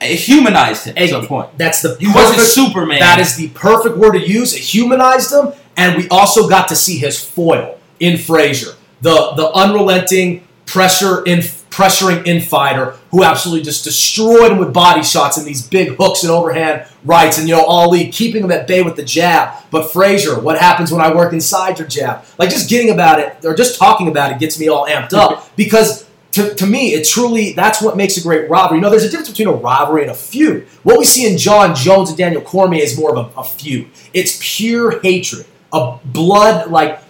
[0.00, 1.58] It humanized him to a point.
[1.58, 3.00] That's the He wasn't Superman.
[3.00, 4.54] That is the perfect word to use.
[4.54, 5.48] It humanized him,
[5.78, 11.38] and we also got to see his foil in Frazier, the the unrelenting pressure in
[11.70, 16.22] pressuring in fighter who absolutely just destroyed him with body shots and these big hooks
[16.22, 19.54] and overhand rights, and you know Ali keeping him at bay with the jab.
[19.70, 22.24] But Frazier, what happens when I work inside your jab?
[22.36, 25.48] Like just getting about it or just talking about it gets me all amped up
[25.56, 28.78] because to, to me, it truly that's what makes a great rivalry.
[28.78, 30.66] You know, there's a difference between a rivalry and a feud.
[30.82, 33.88] What we see in Jon Jones and Daniel Cormier is more of a, a feud.
[34.12, 37.00] It's pure hatred, a blood like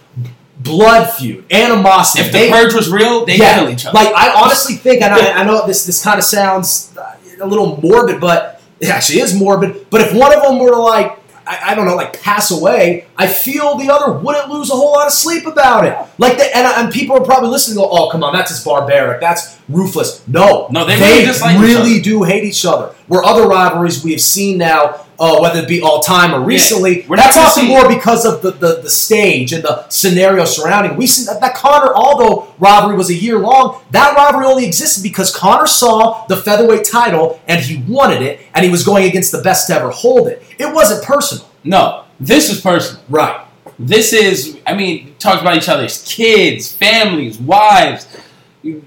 [0.59, 2.25] blood feud, animosity.
[2.25, 3.95] if the They- purge was real, they yeah, kill each other.
[3.95, 6.93] Like I honestly think, and I, I know this this kind of sounds
[7.41, 9.89] a little morbid, but it actually is morbid.
[9.89, 13.07] But if one of them were to like, I, I don't know, like pass away,
[13.17, 15.97] I feel the other wouldn't lose a whole lot of sleep about it.
[16.17, 17.77] Like, the, and and people are probably listening.
[17.77, 19.21] Go, oh come on, that's just barbaric.
[19.21, 20.27] That's ruthless.
[20.27, 22.93] No, No, they really really do hate each other.
[23.07, 25.05] Where other rivalries we have seen now.
[25.19, 28.41] Uh, whether it be all time or recently, we're not that's often more because of
[28.41, 30.95] the, the, the stage and the scenario surrounding.
[30.95, 33.81] We see that, that Conor Aldo rivalry was a year long.
[33.91, 38.63] That rivalry only existed because Conor saw the featherweight title and he wanted it, and
[38.63, 40.41] he was going against the best to ever hold it.
[40.57, 43.03] It wasn't personal, no, this is personal.
[43.09, 43.45] right?
[43.77, 48.07] This is, I mean, talks about each other's kids, families, wives.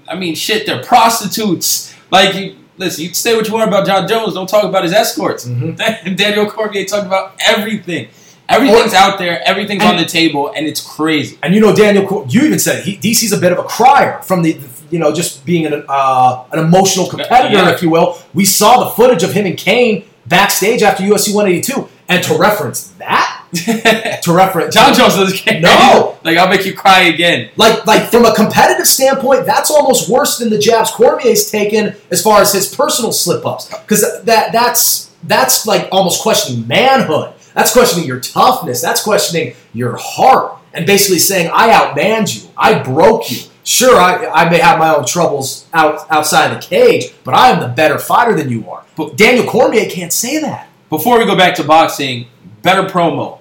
[0.07, 1.93] I mean, shit, they're prostitutes.
[2.11, 4.33] Like, you, listen, you can say what you want about Jon Jones.
[4.33, 5.45] Don't talk about his escorts.
[6.15, 8.09] Daniel Cormier talked about everything.
[8.49, 9.41] Everything's out there.
[9.47, 11.37] Everything's on the table, and it's crazy.
[11.41, 14.21] And you know, Daniel, Cor- you even said he, DC's a bit of a crier
[14.21, 14.59] from the,
[14.91, 17.71] you know, just being an uh, an emotional competitor, Yeah.
[17.71, 18.17] if you will.
[18.33, 22.89] We saw the footage of him and Kane backstage after UFC 182, and to reference
[22.99, 23.32] that,
[24.23, 25.61] to reference Jon Jones doesn't care.
[25.61, 26.17] No.
[26.23, 27.51] like I'll make you cry again.
[27.55, 32.21] Like, like from a competitive standpoint, that's almost worse than the jabs Cormier's taken as
[32.21, 37.33] far as his personal slip ups, because that that's that's like almost questioning manhood.
[37.53, 38.81] That's questioning your toughness.
[38.81, 42.49] That's questioning your heart, and basically saying, "I outmanned you.
[42.57, 47.13] I broke you." Sure, I, I may have my own troubles out outside the cage,
[47.23, 48.83] but I am the better fighter than you are.
[48.95, 50.67] But Daniel Cormier can't say that.
[50.89, 52.27] Before we go back to boxing,
[52.61, 53.39] better promo,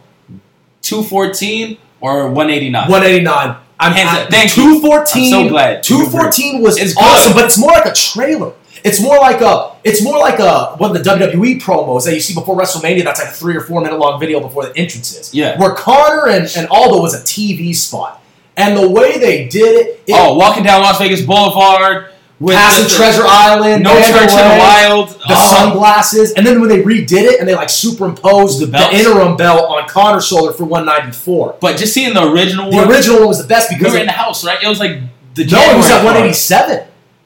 [0.83, 2.91] two fourteen or one eighty nine.
[2.91, 3.57] 189.
[3.81, 4.31] I'm Hands up.
[4.31, 4.63] Thank you.
[4.81, 5.25] 214.
[5.25, 5.83] I'm so glad.
[5.83, 7.03] 214 was It's good.
[7.03, 8.53] awesome, but it's more like a trailer.
[8.85, 12.21] It's more like a it's more like a one of the WWE promos that you
[12.21, 13.03] see before WrestleMania.
[13.05, 15.33] That's like a three or four minute long video before the entrances.
[15.35, 15.59] Yeah.
[15.59, 18.23] Where Conor and, and Aldo was a TV spot,
[18.57, 22.12] and the way they did it, it Oh, walking down Las Vegas Boulevard
[22.43, 25.09] with passing the- the- Treasure Island, No Church in the Wild.
[25.11, 25.55] the Oh.
[25.57, 29.65] sunglasses, and then when they redid it and they like superimposed The the, interim belt
[29.71, 31.55] on Conor's shoulder for 194.
[31.61, 33.97] But just seeing the original The one, original one was the best because we were
[33.99, 34.59] it- in the house, right?
[34.63, 34.99] It was like
[35.35, 36.81] the No, it was at 187.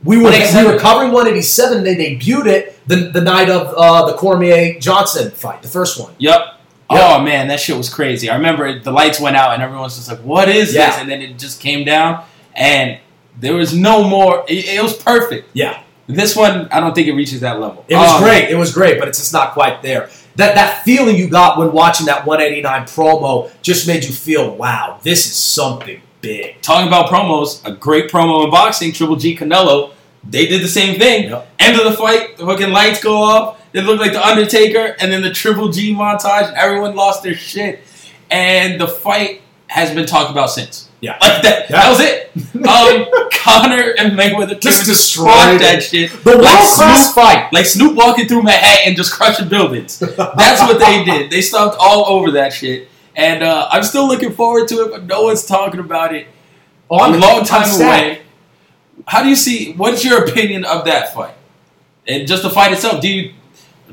[0.04, 1.82] We were we were covering 187.
[1.82, 6.12] They debuted it the, the night of uh, the Cormier Johnson fight, the first one.
[6.18, 6.40] Yep.
[6.88, 7.00] Yep.
[7.02, 8.30] Oh man, that shit was crazy.
[8.30, 10.90] I remember it, the lights went out and everyone was just like, "What is Yeah.
[10.90, 12.20] this?" And then it just came down,
[12.54, 12.98] and
[13.38, 14.44] there was no more.
[14.48, 15.48] It, it was perfect.
[15.52, 17.84] Yeah, This one, I don't think it reaches that level.
[17.88, 18.48] it was Oh, great.
[18.50, 20.08] It was great, but it's just not quite there.
[20.36, 24.98] That that feeling you got when watching that 189 promo just made you feel, wow,
[25.02, 26.60] this is something big.
[26.62, 29.92] Talking about promos, a great promo in boxing, Triple G Canelo.
[30.28, 31.30] They did the same thing.
[31.30, 31.48] Yep.
[31.58, 33.62] End of the fight, the fucking lights go off.
[33.72, 36.52] It looked like the Undertaker, and then the Triple G montage.
[36.54, 37.80] Everyone lost their shit,
[38.30, 40.85] and the fight has been talked about since.
[41.00, 41.18] Yeah.
[41.20, 41.70] Like that.
[41.70, 41.76] Yeah.
[41.82, 42.22] That was it.
[42.66, 46.10] Um, Conor and Mayweather Just destroyed that shit.
[46.24, 47.52] The world Like class Snoop- fight.
[47.52, 49.98] Like Snoop walking through Manhattan, and just crushing buildings.
[50.00, 51.30] That's what they did.
[51.30, 52.88] They stomped all over that shit.
[53.14, 56.26] And uh, I'm still looking forward to it, but no one's talking about it.
[56.90, 58.22] Oh, I'm a long time I'm away.
[59.06, 59.74] How do you see?
[59.74, 61.34] What's your opinion of that fight?
[62.08, 63.00] And just the fight itself.
[63.00, 63.32] Do you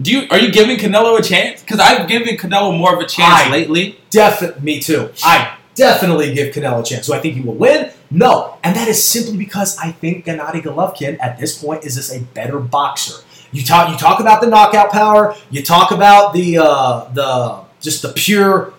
[0.02, 1.62] do you are you giving Canelo a chance?
[1.62, 4.00] Because I've given Canelo more of a chance I- lately.
[4.10, 5.12] Definitely, me too.
[5.24, 7.08] I definitely give Canelo a chance.
[7.08, 7.92] Do I think he will win?
[8.12, 12.14] No, and that is simply because I think Gennady Golovkin at this point is just
[12.14, 13.24] a better boxer.
[13.52, 15.36] You talk, you talk about the knockout power.
[15.52, 18.74] You talk about the uh, the just the pure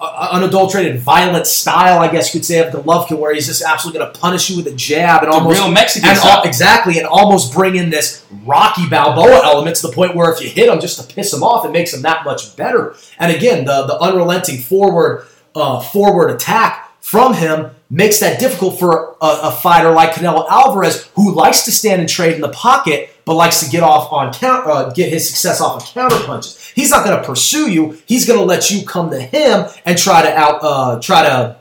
[0.00, 3.98] uh, unadulterated violent style, I guess you could say, of Golovkin, where he's just absolutely
[4.00, 6.98] going to punish you with a jab and The almost real Mexican and al- exactly,
[6.98, 10.68] and almost bring in this Rocky Balboa element to the point where if you hit
[10.68, 12.96] him just to piss him off, it makes him that much better.
[13.18, 19.16] And again, the the unrelenting forward uh, forward attack from him makes that difficult for
[19.20, 23.10] a, a fighter like Canelo Alvarez, who likes to stand and trade in the pocket,
[23.24, 26.68] but likes to get off on count, uh, get his success off of counter punches.
[26.74, 28.00] He's not going to pursue you.
[28.06, 31.56] He's going to let you come to him and try to out uh, try to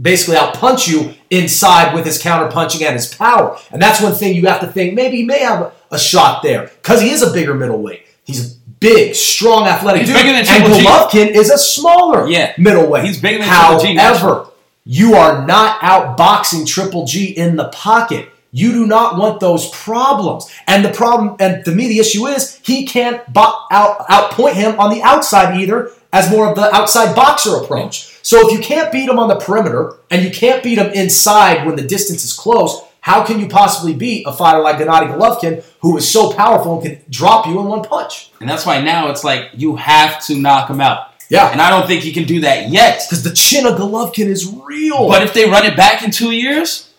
[0.00, 3.58] basically out punch you inside with his counter punching and his power.
[3.70, 4.94] And that's one thing you have to think.
[4.94, 8.06] Maybe he may have a shot there because he is a bigger middleweight.
[8.24, 8.54] He's
[8.84, 10.16] big, strong, athletic He's dude.
[10.18, 10.84] bigger than and Triple G.
[10.84, 12.52] Golovkin is a smaller Yeah.
[12.58, 13.04] middleweight.
[13.04, 14.46] He's bigger than Triple G, However,
[14.84, 18.28] you are not outboxing Triple G in the pocket.
[18.52, 20.46] You do not want those problems.
[20.68, 24.78] And the problem, and to me, the issue is he can't bo- out outpoint him
[24.78, 28.10] on the outside either, as more of the outside boxer approach.
[28.22, 31.66] So if you can't beat him on the perimeter and you can't beat him inside
[31.66, 35.62] when the distance is close, how can you possibly beat a fighter like Gennady Golovkin,
[35.80, 38.30] who is so powerful and can drop you in one punch?
[38.40, 41.12] And that's why now it's like you have to knock him out.
[41.28, 41.50] Yeah.
[41.50, 43.02] And I don't think he can do that yet.
[43.06, 45.06] Because the chin of Golovkin is real.
[45.06, 46.94] But if they run it back in two years,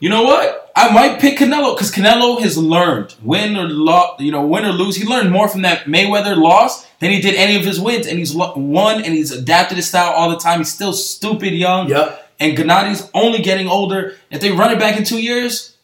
[0.00, 0.72] you know what?
[0.74, 4.72] I might pick Canelo because Canelo has learned win or lo- you know win or
[4.72, 4.96] lose.
[4.96, 8.18] He learned more from that Mayweather loss than he did any of his wins, and
[8.18, 10.58] he's won and he's adapted his style all the time.
[10.58, 11.88] He's still stupid young.
[11.88, 12.27] Yep.
[12.40, 14.16] And Gennady's only getting older.
[14.30, 15.76] If they run it back in two years,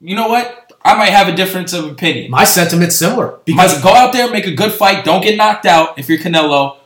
[0.00, 0.72] you know what?
[0.84, 2.30] I might have a difference of opinion.
[2.30, 3.38] My sentiment's similar.
[3.44, 5.98] Because go out there, make a good fight, don't get knocked out.
[5.98, 6.78] If you're Canelo,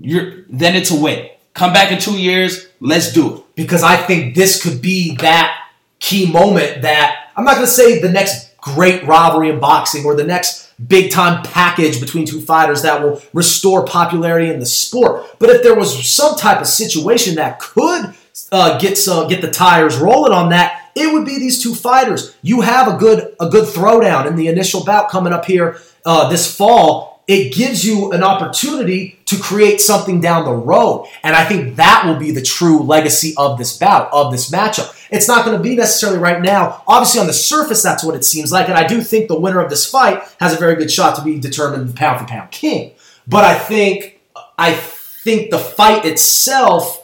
[0.00, 1.28] you're then it's a win.
[1.52, 3.42] Come back in two years, let's do it.
[3.56, 5.68] because I think this could be that
[5.98, 10.14] key moment that I'm not going to say the next great rivalry in boxing or
[10.14, 15.26] the next big time package between two fighters that will restore popularity in the sport.
[15.38, 18.14] But if there was some type of situation that could
[18.52, 22.36] uh, get some get the tires rolling on that, it would be these two fighters.
[22.42, 26.28] You have a good a good throwdown in the initial bout coming up here uh,
[26.28, 27.22] this fall.
[27.26, 31.06] It gives you an opportunity to create something down the road.
[31.22, 34.96] And I think that will be the true legacy of this bout, of this matchup.
[35.12, 36.82] It's not going to be necessarily right now.
[36.88, 38.68] Obviously, on the surface, that's what it seems like.
[38.68, 41.22] And I do think the winner of this fight has a very good shot to
[41.22, 42.94] be determined pound for pound king.
[43.28, 44.20] But I think
[44.58, 46.99] I think the fight itself,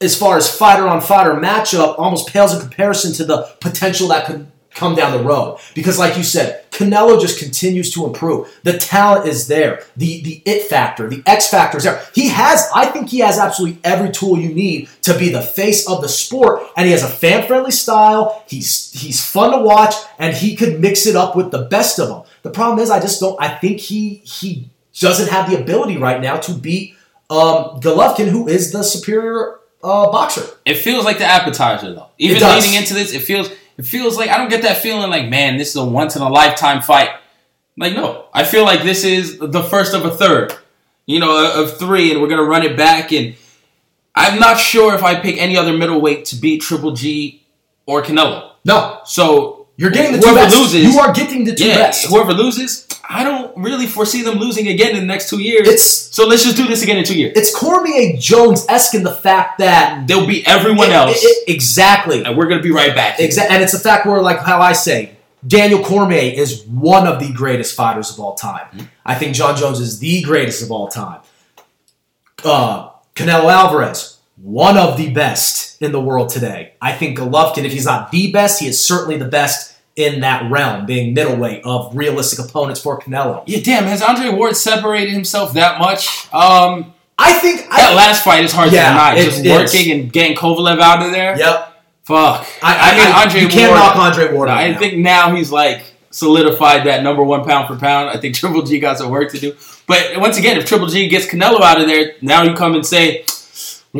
[0.00, 4.26] as far as fighter on fighter matchup, almost pales in comparison to the potential that
[4.26, 5.58] could come down the road.
[5.74, 8.52] Because, like you said, Canelo just continues to improve.
[8.64, 9.84] The talent is there.
[9.96, 12.04] The the it factor, the X factor is there.
[12.14, 15.88] He has, I think, he has absolutely every tool you need to be the face
[15.88, 16.62] of the sport.
[16.76, 18.44] And he has a fan friendly style.
[18.48, 22.08] He's he's fun to watch, and he could mix it up with the best of
[22.08, 22.22] them.
[22.42, 23.40] The problem is, I just don't.
[23.40, 26.96] I think he he doesn't have the ability right now to beat
[27.30, 30.42] um, Golovkin, who is the superior uh, boxer.
[30.64, 32.08] It feels like the appetizer though.
[32.18, 35.28] Even leading into this, it feels it feels like I don't get that feeling like,
[35.28, 37.10] man, this is a once in a lifetime fight.
[37.76, 38.26] Like, no.
[38.32, 40.54] I feel like this is the first of a third.
[41.06, 43.36] You know, of three, and we're gonna run it back and
[44.14, 47.44] I'm not sure if I pick any other middleweight to beat Triple G
[47.86, 48.52] or Canelo.
[48.64, 49.00] No.
[49.04, 50.56] So You're getting the two whoever best.
[50.56, 52.06] loses, You are getting the two yeah, best.
[52.06, 55.68] Whoever loses, I don't really foresee them losing again in the next two years.
[55.68, 57.32] It's so let's just do this again in two years.
[57.36, 62.24] it's Cormier Jones esque in the fact that They'll beat everyone It- else, it- exactly.
[62.24, 63.18] and we're gonna be right back.
[63.20, 65.16] And it's the fact where, like how I say,
[65.46, 68.66] Daniel Cormier is one of the greatest fighters of all time.
[68.74, 68.86] Mm-hmm.
[69.04, 71.20] I think Jon Jones is the greatest of all time.
[72.44, 76.72] Uh, Canelo Alvarez, one of the best in the world today.
[76.80, 80.50] I think Golovkin, if he's not the best, he is certainly the best in that
[80.50, 83.42] realm, being middleweight of realistic opponents for Canelo.
[83.46, 83.84] Yeah, damn.
[83.84, 86.08] Has Andre Ward separated himself that much?
[86.34, 89.14] Um, I think that I, last fight is hard Yeah, to deny.
[89.16, 89.44] it Just
[89.74, 91.38] working and getting Kovalev out of there.
[91.38, 91.70] Yep.
[92.02, 92.46] Fuck.
[92.62, 94.48] I, I, I, you can't Ward- knock Andre Ward.
[94.48, 94.78] I now.
[94.78, 98.10] think now he's like solidified that number one pound for pound.
[98.10, 99.54] I think Triple G got some work to do.
[99.86, 102.84] But once again, if Triple G gets Canelo out of there, now you come and
[102.84, 103.24] say,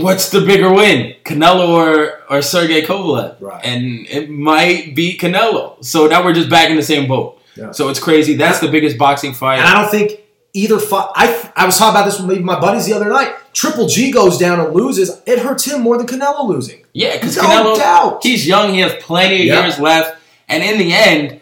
[0.02, 3.36] what's the bigger win, Canelo or or Sergey Kovalev?
[3.40, 3.64] Right.
[3.64, 5.82] And it might be Canelo.
[5.84, 7.40] So now we're just back in the same boat.
[7.56, 7.70] Yeah.
[7.70, 8.34] So it's crazy.
[8.34, 9.58] That's the biggest boxing fight.
[9.60, 10.20] And I don't think
[10.52, 11.08] either fight.
[11.14, 13.32] I I was talking about this with my buddies the other night.
[13.52, 15.22] Triple G goes down and loses.
[15.26, 16.84] It hurts him more than Canelo losing.
[16.92, 18.20] Yeah, because No Canelo, doubt.
[18.22, 18.74] he's young.
[18.74, 19.62] He has plenty of Yeah.
[19.62, 20.16] years left.
[20.48, 21.40] And in the end,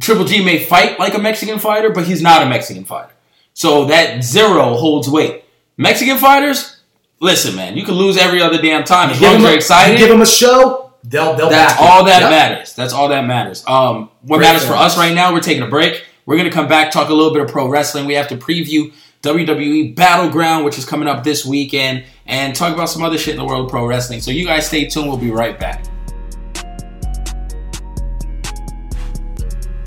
[0.00, 3.12] Triple G may fight like a Mexican fighter, but he's not a Mexican fighter.
[3.54, 5.42] So that zero holds weight.
[5.76, 6.76] Mexican fighters,
[7.20, 9.10] listen, man, you can lose every other damn time.
[9.10, 10.92] As long as you're a, excited, give him a show.
[11.04, 11.86] They'll they'll that's back you.
[11.86, 12.30] all that Yep.
[12.30, 12.74] matters.
[12.74, 13.64] That's all that matters.
[13.66, 16.04] Um, what Great matters for us right now, we're taking a break.
[16.26, 18.04] We're gonna come back, talk a little bit of pro wrestling.
[18.06, 18.92] We have to preview
[19.22, 23.38] WWE Battleground, which is coming up this weekend, and talk about some other shit in
[23.40, 24.20] the world of pro wrestling.
[24.20, 25.08] So you guys stay tuned.
[25.08, 25.84] We'll be right back.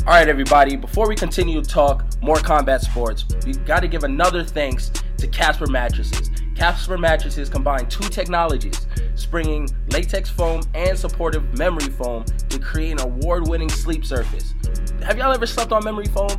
[0.08, 4.04] All right, everybody, before we continue to talk more combat sports, we got to give
[4.04, 6.30] another thanks to Casper Mattresses.
[6.62, 8.86] Casper Mattresses combine two technologies,
[9.16, 14.54] springing latex foam and supportive memory foam to create an award winning sleep surface.
[15.02, 16.30] Have y'all ever slept on memory foam?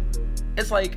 [0.56, 0.96] It's like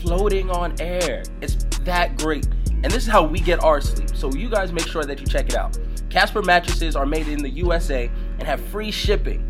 [0.00, 1.22] floating on air.
[1.40, 2.48] It's that great.
[2.82, 4.10] And this is how we get our sleep.
[4.16, 5.78] So you guys make sure that you check it out.
[6.10, 9.48] Casper mattresses are made in the USA and have free shipping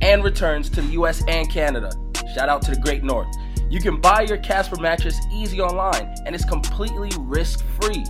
[0.00, 1.90] and returns to the US and Canada.
[2.36, 3.34] Shout out to the Great North.
[3.68, 8.04] You can buy your Casper mattress easy online and it's completely risk free.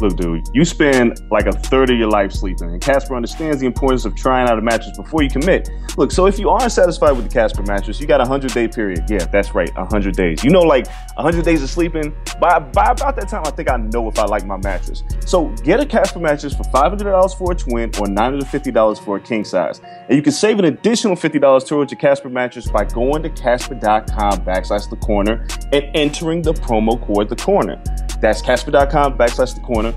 [0.00, 3.66] Look, dude, you spend like a third of your life sleeping, and Casper understands the
[3.66, 5.68] importance of trying out a mattress before you commit.
[5.96, 8.68] Look, so if you aren't satisfied with the Casper mattress, you got a 100 day
[8.68, 9.04] period.
[9.08, 10.44] Yeah, that's right, a 100 days.
[10.44, 13.68] You know, like a 100 days of sleeping, by, by about that time, I think
[13.68, 15.02] I know if I like my mattress.
[15.26, 19.44] So get a Casper mattress for $500 for a twin or $950 for a king
[19.44, 19.80] size.
[20.08, 24.44] And you can save an additional $50 towards your Casper mattress by going to casper.com
[24.44, 27.82] backslash the corner and entering the promo code the corner.
[28.20, 29.87] That's casper.com backslash the corner.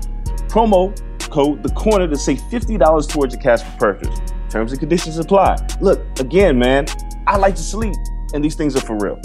[0.52, 0.94] Promo
[1.30, 4.20] code the corner to save $50 towards your Casper purchase.
[4.50, 5.56] Terms and conditions apply.
[5.80, 6.84] Look, again, man,
[7.26, 7.94] I like to sleep,
[8.34, 9.18] and these things are for real.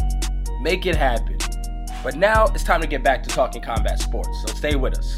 [0.61, 1.37] Make it happen.
[2.01, 5.17] But now it's time to get back to talking combat sports, so stay with us.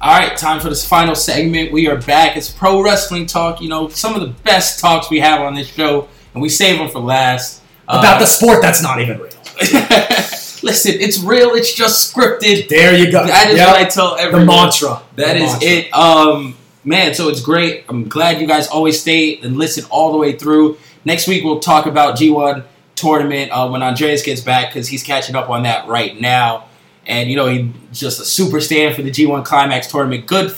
[0.00, 1.72] All right, time for this final segment.
[1.72, 2.36] We are back.
[2.36, 3.60] It's pro wrestling talk.
[3.60, 6.78] You know, some of the best talks we have on this show, and we save
[6.78, 7.62] them for last.
[7.88, 9.32] About uh, the sport that's not even real.
[10.64, 11.50] Listen, it's real.
[11.50, 12.68] It's just scripted.
[12.68, 13.26] There you go.
[13.26, 13.68] That is Yep.
[13.68, 14.46] what I tell everyone.
[14.46, 15.02] The mantra.
[15.16, 15.68] That The is mantra.
[15.68, 15.92] it.
[15.94, 17.84] Um, man, so it's great.
[17.88, 20.78] I'm glad you guys always stay and listen all the way through.
[21.04, 22.64] Next week we'll talk about G1
[22.94, 26.64] tournament uh, when Andreas gets back because he's catching up on that right now.
[27.06, 30.24] And you know he's just a super stand for the G1 Climax tournament.
[30.26, 30.56] Good,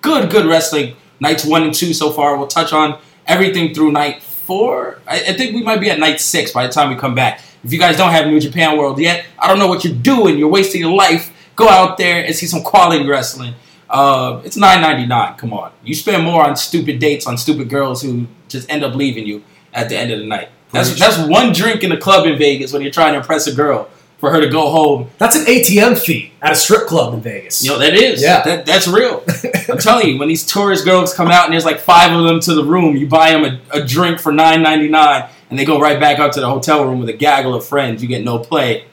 [0.00, 0.96] good, good wrestling.
[1.20, 2.38] Nights one and two so far.
[2.38, 5.00] We'll touch on everything through night four.
[5.06, 7.42] I, I think we might be at night six by the time we come back.
[7.66, 10.38] If you guys don't have New Japan World yet, I don't know what you're doing.
[10.38, 11.32] You're wasting your life.
[11.56, 13.54] Go out there and see some quality wrestling.
[13.90, 15.36] Uh, it's nine ninety nine.
[15.36, 18.94] Come on, you spend more on stupid dates on stupid girls who just end up
[18.94, 19.42] leaving you
[19.74, 20.48] at the end of the night.
[20.70, 23.54] That's that's one drink in the club in Vegas when you're trying to impress a
[23.54, 23.88] girl
[24.18, 25.10] for her to go home.
[25.18, 27.64] That's an ATM fee at a strip club in Vegas.
[27.64, 28.22] Know that is.
[28.22, 28.42] Yeah.
[28.42, 29.22] that, that's real.
[29.68, 32.40] I'm telling you, when these tourist girls come out and there's like five of them
[32.40, 35.64] to the room, you buy them a, a drink for nine ninety nine, and they
[35.64, 38.02] go right back up to the hotel room with a gaggle of friends.
[38.02, 38.86] You get no play.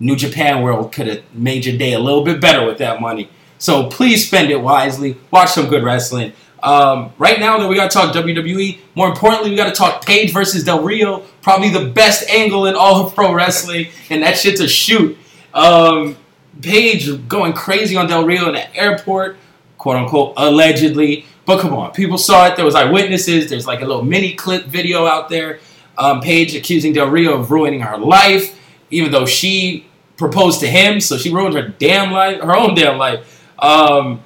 [0.00, 3.28] New Japan World could have made your day a little bit better with that money.
[3.58, 5.16] So please spend it wisely.
[5.30, 6.32] Watch some good wrestling.
[6.62, 8.78] Um, right now, though, we got to talk WWE.
[8.94, 11.20] More importantly, we got to talk Paige versus Del Rio.
[11.42, 15.16] Probably the best angle in all of pro wrestling, and that shit's a shoot.
[15.54, 16.16] Um,
[16.60, 19.36] Paige going crazy on Del Rio in the airport,
[19.76, 21.26] quote unquote, allegedly.
[21.44, 22.56] But come on, people saw it.
[22.56, 23.48] There was eyewitnesses.
[23.48, 25.60] There's like a little mini clip video out there.
[25.98, 28.58] Um, Paige accusing Del Rio of ruining her life,
[28.90, 32.98] even though she proposed to him, so she ruined her damn life, her own damn
[32.98, 33.44] life.
[33.58, 34.22] Um,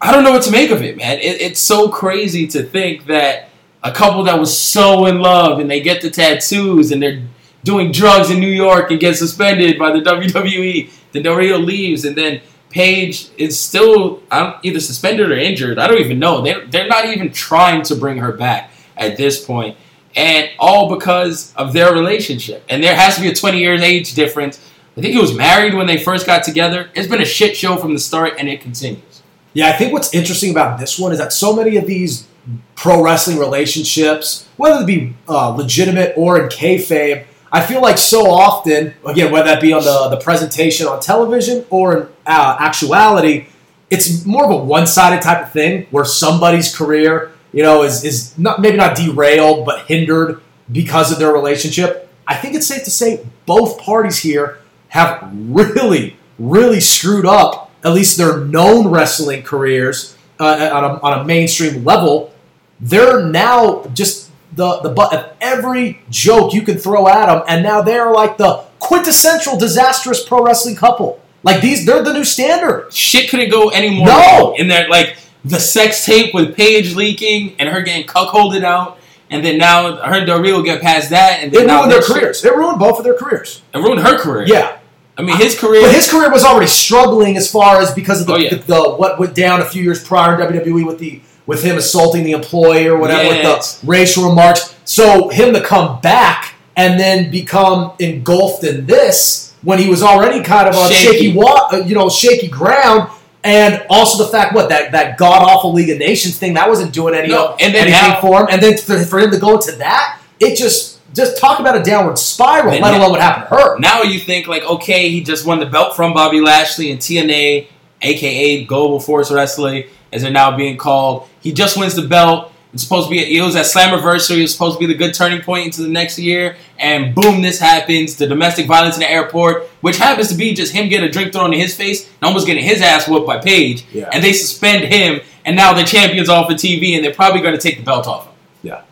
[0.00, 1.18] I don't know what to make of it, man.
[1.18, 3.48] It, it's so crazy to think that
[3.82, 7.22] a couple that was so in love and they get the tattoos and they're
[7.64, 10.90] doing drugs in New York and get suspended by the WWE.
[11.12, 12.40] Then Del Rio leaves, and then
[12.70, 15.78] Paige is still don't, either suspended or injured.
[15.78, 16.42] I don't even know.
[16.42, 19.76] They're, they're not even trying to bring her back at this point.
[20.16, 22.64] And all because of their relationship.
[22.68, 24.58] And there has to be a 20 years age difference.
[24.96, 26.88] I think he was married when they first got together.
[26.94, 29.22] It's been a shit show from the start, and it continues.
[29.52, 32.26] Yeah, I think what's interesting about this one is that so many of these
[32.74, 38.30] pro wrestling relationships, whether it be uh, legitimate or in kayfabe, I feel like so
[38.30, 43.46] often, again, whether that be on the, the presentation on television or in uh, actuality,
[43.88, 48.04] it's more of a one sided type of thing where somebody's career, you know, is,
[48.04, 52.10] is not maybe not derailed but hindered because of their relationship.
[52.26, 54.58] I think it's safe to say both parties here
[54.88, 61.20] have really, really screwed up at least their known wrestling careers uh, on, a, on
[61.20, 62.34] a mainstream level.
[62.78, 67.62] They're now just the the butt of every joke you can throw at them, and
[67.62, 71.22] now they're like the quintessential disastrous pro wrestling couple.
[71.42, 72.92] Like these, they're the new standard.
[72.92, 74.12] Shit couldn't go any more No!
[74.14, 74.56] wrong.
[74.58, 75.16] In there, like
[75.48, 78.98] the sex tape with Paige leaking and her getting cuckolded out,
[79.30, 81.92] and then now her and Del Rio get past that, and then It now ruined
[81.92, 82.44] their shit- careers.
[82.44, 83.62] It ruined both of their careers.
[83.74, 84.46] It ruined her career.
[84.46, 84.76] Yeah.
[85.18, 85.80] I mean his career.
[85.82, 88.50] But his career was already struggling as far as because of the, Oh, yeah.
[88.50, 91.76] the, the what went down a few years prior in WWE with the with him
[91.78, 93.74] assaulting the employee or whatever Yes.
[93.74, 94.74] with the racial remarks.
[94.84, 100.42] So him to come back and then become engulfed in this when he was already
[100.42, 101.04] kind of on Shaky.
[101.30, 103.08] shaky, wa- uh, you know, shaky ground.
[103.46, 106.92] And also the fact what that that god awful League of Nations thing that wasn't
[106.92, 109.38] doing any No, and then anything now- for him, and then for, for him to
[109.38, 112.78] go to that, it just just talk about a downward spiral.
[112.78, 113.78] Let alone what happened to her.
[113.78, 117.68] Now you think like, okay, he just won the belt from Bobby Lashley and TNA,
[118.02, 121.28] aka Global Force Wrestling, as they're now being called.
[121.40, 122.52] He just wins the belt.
[122.76, 123.36] It's supposed to be.
[123.38, 124.38] It was at Slammiversary.
[124.38, 127.40] It was supposed to be the good turning point into the next year, and boom,
[127.40, 128.16] this happens.
[128.16, 131.32] The domestic violence in the airport, which happens to be just him getting a drink
[131.32, 134.10] thrown in his face and almost getting his ass whooped by Paige, Yeah.
[134.12, 137.54] and they suspend him, and now the champion's off of TV, and they're probably going
[137.54, 138.32] to take the belt off him.
[138.62, 138.82] Yeah.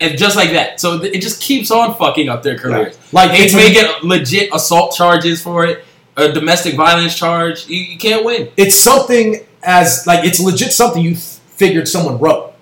[0.00, 0.80] And just like that.
[0.80, 2.96] So it just keeps on fucking up their careers.
[3.12, 5.84] Like, Like they may get legit assault charges for it,
[6.16, 7.68] a domestic violence charge.
[7.68, 8.48] You, you can't win.
[8.56, 11.22] it's something as like it's legit something you th-
[11.56, 12.53] figured someone wrote.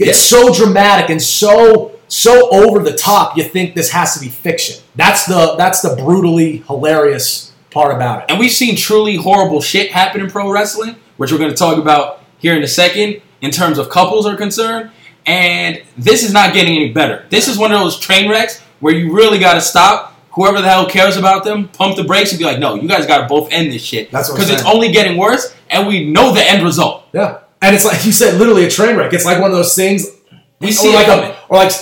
[0.00, 0.38] It's Yeah.
[0.38, 3.36] so dramatic and so so over the top.
[3.36, 4.76] You think this has to be fiction.
[4.96, 8.24] That's the that's the brutally hilarious part about it.
[8.28, 11.78] And we've seen truly horrible shit happen in pro wrestling, which we're going to talk
[11.78, 14.90] about here in a second, in terms of couples are concerned.
[15.26, 17.26] And this is not getting any better.
[17.30, 20.08] This is one of those train wrecks where you really got to stop.
[20.32, 23.04] Whoever the hell cares about them, pump the brakes and be like, no, you guys
[23.06, 24.10] got to both end this shit.
[24.10, 27.04] That's Because it's only getting worse, and we know the end result.
[27.12, 29.12] Yeah, and it's like you said, literally a train wreck.
[29.12, 30.06] It's like one of those things.
[30.60, 31.72] We or see like a, or like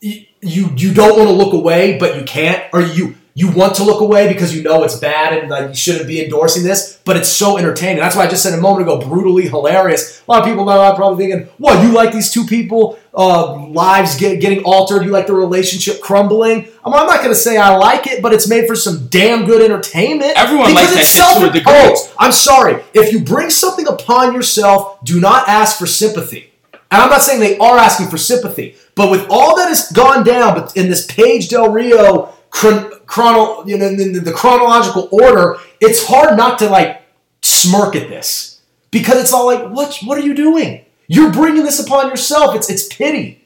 [0.00, 3.84] you you don't want to look away, but you can't, or you you want to
[3.84, 7.16] look away because you know it's bad and like you shouldn't be endorsing this, but
[7.16, 7.98] it's so entertaining.
[7.98, 10.22] That's why I just said a moment ago, brutally hilarious.
[10.26, 13.66] A lot of people now are probably thinking, "What you like these two people uh,
[13.66, 15.04] lives get, getting altered?
[15.04, 18.32] You like the relationship crumbling?" I'm, I'm not going to say I like it, but
[18.32, 20.32] it's made for some damn good entertainment.
[20.36, 22.12] Everyone likes that shit to a degree.
[22.18, 22.82] I'm sorry.
[22.94, 26.50] If you bring something upon yourself, do not ask for sympathy.
[26.90, 30.24] And I'm not saying they are asking for sympathy, but with all that has gone
[30.24, 35.08] down, but in this Paige Del Rio chron- chrono, you know, in the, the chronological
[35.10, 37.02] order, it's hard not to like
[37.42, 38.60] smirk at this
[38.90, 39.98] because it's all like, what?
[40.04, 40.84] What are you doing?
[41.08, 42.54] You're bringing this upon yourself.
[42.54, 43.44] It's it's pity.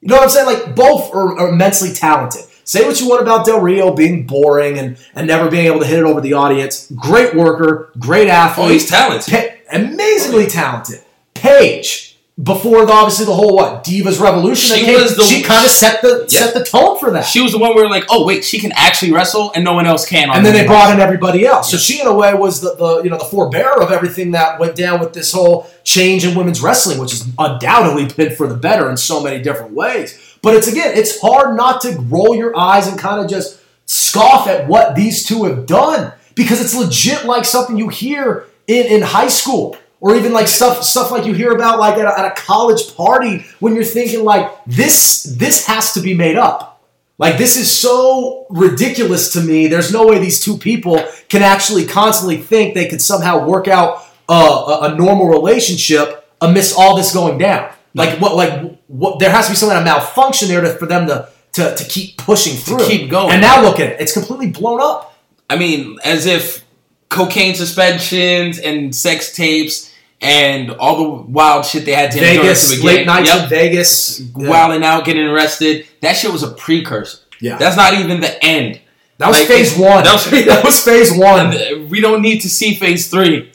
[0.00, 0.46] You know what I'm saying?
[0.46, 2.42] Like both are, are immensely talented.
[2.64, 5.86] Say what you want about Del Rio being boring and, and never being able to
[5.86, 6.90] hit it over the audience.
[6.96, 8.66] Great worker, great athlete.
[8.66, 9.32] Oh, he's talented.
[9.32, 11.00] Pa- amazingly talented.
[11.34, 15.64] Paige, before the, obviously the whole what Divas Revolution, She came, was the- she kind
[15.64, 16.40] of set the Yeah.
[16.40, 17.22] set the tone for that.
[17.22, 19.86] She was the one where like, oh wait, she can actually wrestle, and no one
[19.86, 20.28] else can.
[20.28, 21.70] On and then they brought in everybody else.
[21.70, 24.60] So she, in a way, was the, the you know the forebearer of everything that
[24.60, 28.54] went down with this whole change in women's wrestling, which has undoubtedly been for the
[28.56, 30.18] better in so many different ways.
[30.42, 34.46] But it's again, it's hard not to roll your eyes and kind of just scoff
[34.46, 39.00] at what these two have done because it's legit like something you hear in, in
[39.00, 42.32] high school or even like stuff stuff like you hear about like at a, at
[42.32, 46.76] a college party when you're thinking like this this has to be made up
[47.18, 49.68] like this is so ridiculous to me.
[49.68, 54.04] There's no way these two people can actually constantly think they could somehow work out
[54.28, 57.72] uh, a, a normal relationship amidst all this going down.
[57.94, 58.36] Like what?
[58.36, 59.18] Like what?
[59.18, 61.84] There has to be some kind of malfunction there to, for them to, to to
[61.84, 63.32] keep pushing through, keep going.
[63.32, 65.18] And now look at it; it's completely blown up.
[65.48, 66.65] I mean, as if
[67.08, 72.78] cocaine suspensions and sex tapes and all the wild shit they had to endure Vegas,
[72.80, 73.42] to late nights Yep.
[73.44, 74.48] in Vegas, yeah.
[74.48, 75.86] wilding out, getting arrested.
[76.00, 77.18] That shit was a precursor.
[77.40, 77.58] Yeah.
[77.58, 78.80] That's not even the end.
[79.18, 80.04] That was Like, phase one.
[80.04, 81.88] That was, That was phase one.
[81.90, 83.52] We don't need to see phase three.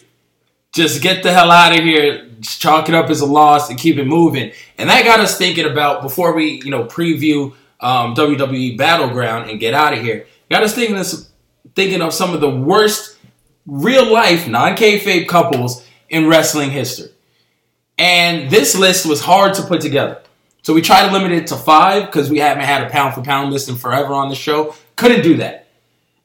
[0.72, 2.28] Just get the hell out of here.
[2.40, 4.52] Just chalk it up as a loss and keep it moving.
[4.78, 9.60] And that got us thinking about before we, you know, preview um, WWE Battleground and
[9.60, 10.26] get out of here.
[10.50, 11.08] Got us thinking of,
[11.76, 13.18] thinking of some of the worst
[13.66, 17.12] real life non kayfabe couples in wrestling history.
[17.98, 20.22] And this list was hard to put together.
[20.64, 23.22] So we tried to limit it to five because we haven't had a pound for
[23.22, 24.76] pound list in forever on the show.
[24.96, 25.68] Couldn't do that.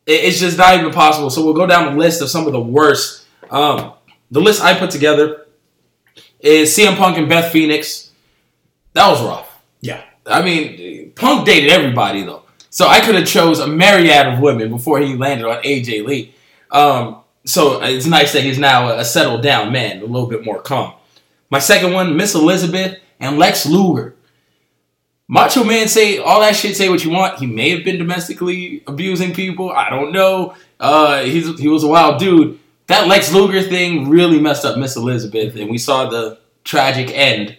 [0.06, 1.30] It's just not even possible.
[1.30, 3.26] So we'll go down the list of some of the worst.
[3.50, 3.94] Um,
[4.30, 5.46] the list I put together
[6.40, 8.10] is CM Punk and Beth Phoenix.
[8.92, 9.60] That was rough.
[9.80, 10.02] Yeah.
[10.26, 14.70] I mean, Punk dated everybody though, so I could have chose a myriad of women
[14.70, 16.34] before he landed on AJ Lee.
[16.70, 20.60] Um, so it's nice that he's now a settled down man, a little bit more
[20.60, 20.94] calm.
[21.48, 24.14] My second one, Miss Elizabeth and Lex Luger.
[25.28, 26.76] Macho Man say all that shit.
[26.76, 27.38] Say what you want.
[27.38, 29.70] He may have been domestically abusing people.
[29.70, 30.54] I don't know.
[30.78, 32.58] Uh, he's he was a wild dude.
[32.86, 37.56] That Lex Luger thing really messed up Miss Elizabeth, and we saw the tragic end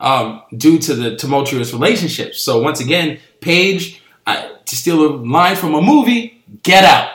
[0.00, 2.40] um, due to the tumultuous relationships.
[2.40, 7.10] So once again, Paige, I, to steal a line from a movie, get out.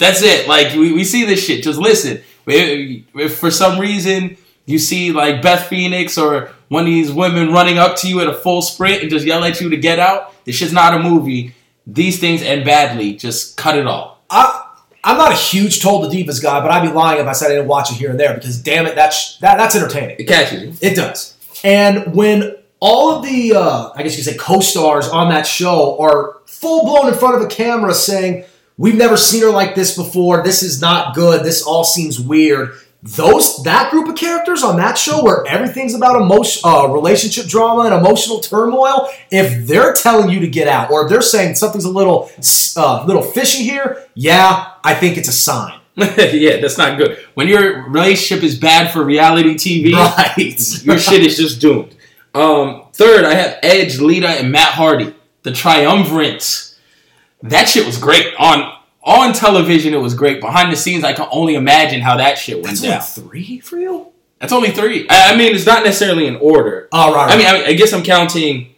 [0.00, 0.48] That's it.
[0.48, 1.62] Like we, we see this shit.
[1.62, 2.22] Just listen.
[2.46, 4.36] If, for some reason
[4.66, 8.26] you see like Beth Phoenix or one of these women running up to you at
[8.26, 10.32] a full sprint and just yell at you to get out.
[10.44, 11.54] This shit's not a movie.
[11.86, 13.14] These things end badly.
[13.14, 14.22] Just cut it all.
[14.30, 14.68] I,
[15.02, 17.56] I'm not a huge Total Divas guy, but I'd be lying if I said I
[17.56, 20.16] didn't watch it here and there because damn it, that's that, that's entertaining.
[20.18, 20.74] It catches you.
[20.80, 21.36] It does.
[21.62, 26.00] And when all of the, uh, I guess you could say, co-stars on that show
[26.00, 28.44] are full blown in front of a camera saying,
[28.76, 30.42] "We've never seen her like this before.
[30.42, 31.44] This is not good.
[31.44, 32.72] This all seems weird."
[33.02, 37.84] Those that group of characters on that show, where everything's about emotion, uh, relationship drama
[37.84, 41.86] and emotional turmoil, if they're telling you to get out, or if they're saying something's
[41.86, 42.30] a little,
[42.76, 45.80] uh, little fishy here, yeah, I think it's a sign.
[45.96, 47.18] yeah, that's not good.
[47.32, 50.84] When your relationship is bad for reality TV, Right.
[50.84, 51.94] your shit is just doomed.
[52.34, 56.69] Um, third, I have Edge, Lita, and Matt Hardy, the triumvirate.
[57.42, 59.94] That shit was great on on television.
[59.94, 60.40] It was great.
[60.40, 63.24] Behind the scenes, I can only imagine how that shit went That's down.
[63.24, 64.08] only three for you.
[64.38, 65.06] That's only three.
[65.08, 66.88] I, I mean, it's not necessarily in order.
[66.92, 67.46] Oh, right, I mean.
[67.46, 68.74] I, I guess I'm counting.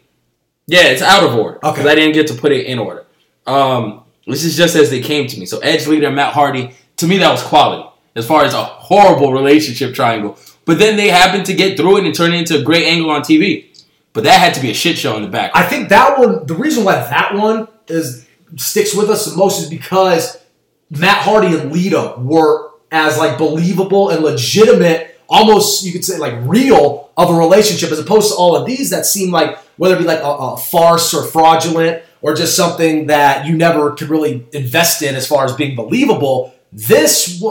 [0.67, 1.59] Yeah, it's out of order.
[1.59, 1.71] Okay.
[1.73, 3.05] Because I didn't get to put it in order.
[3.47, 5.47] Um, this is just as they came to me.
[5.47, 6.75] So Edge, Lita, and Matt Hardy.
[6.99, 10.39] To me, that was quality as far as a horrible relationship triangle.
[10.65, 13.11] But then they happened to get through it and turn it into a great angle
[13.11, 13.77] on TV.
[14.13, 15.51] But that had to be a shit show in the back.
[15.55, 16.47] I think that one.
[16.47, 18.27] The reason why that one is
[18.57, 20.39] sticks with us the most is because
[20.91, 26.35] Matt Hardy and Lita were as like believable and legitimate, almost you could say like
[26.43, 29.99] real of a relationship, as opposed to all of these that seem like whether it
[29.99, 34.47] be like a, a farce or fraudulent or just something that you never could really
[34.53, 36.55] invest in as far as being believable.
[36.73, 37.43] This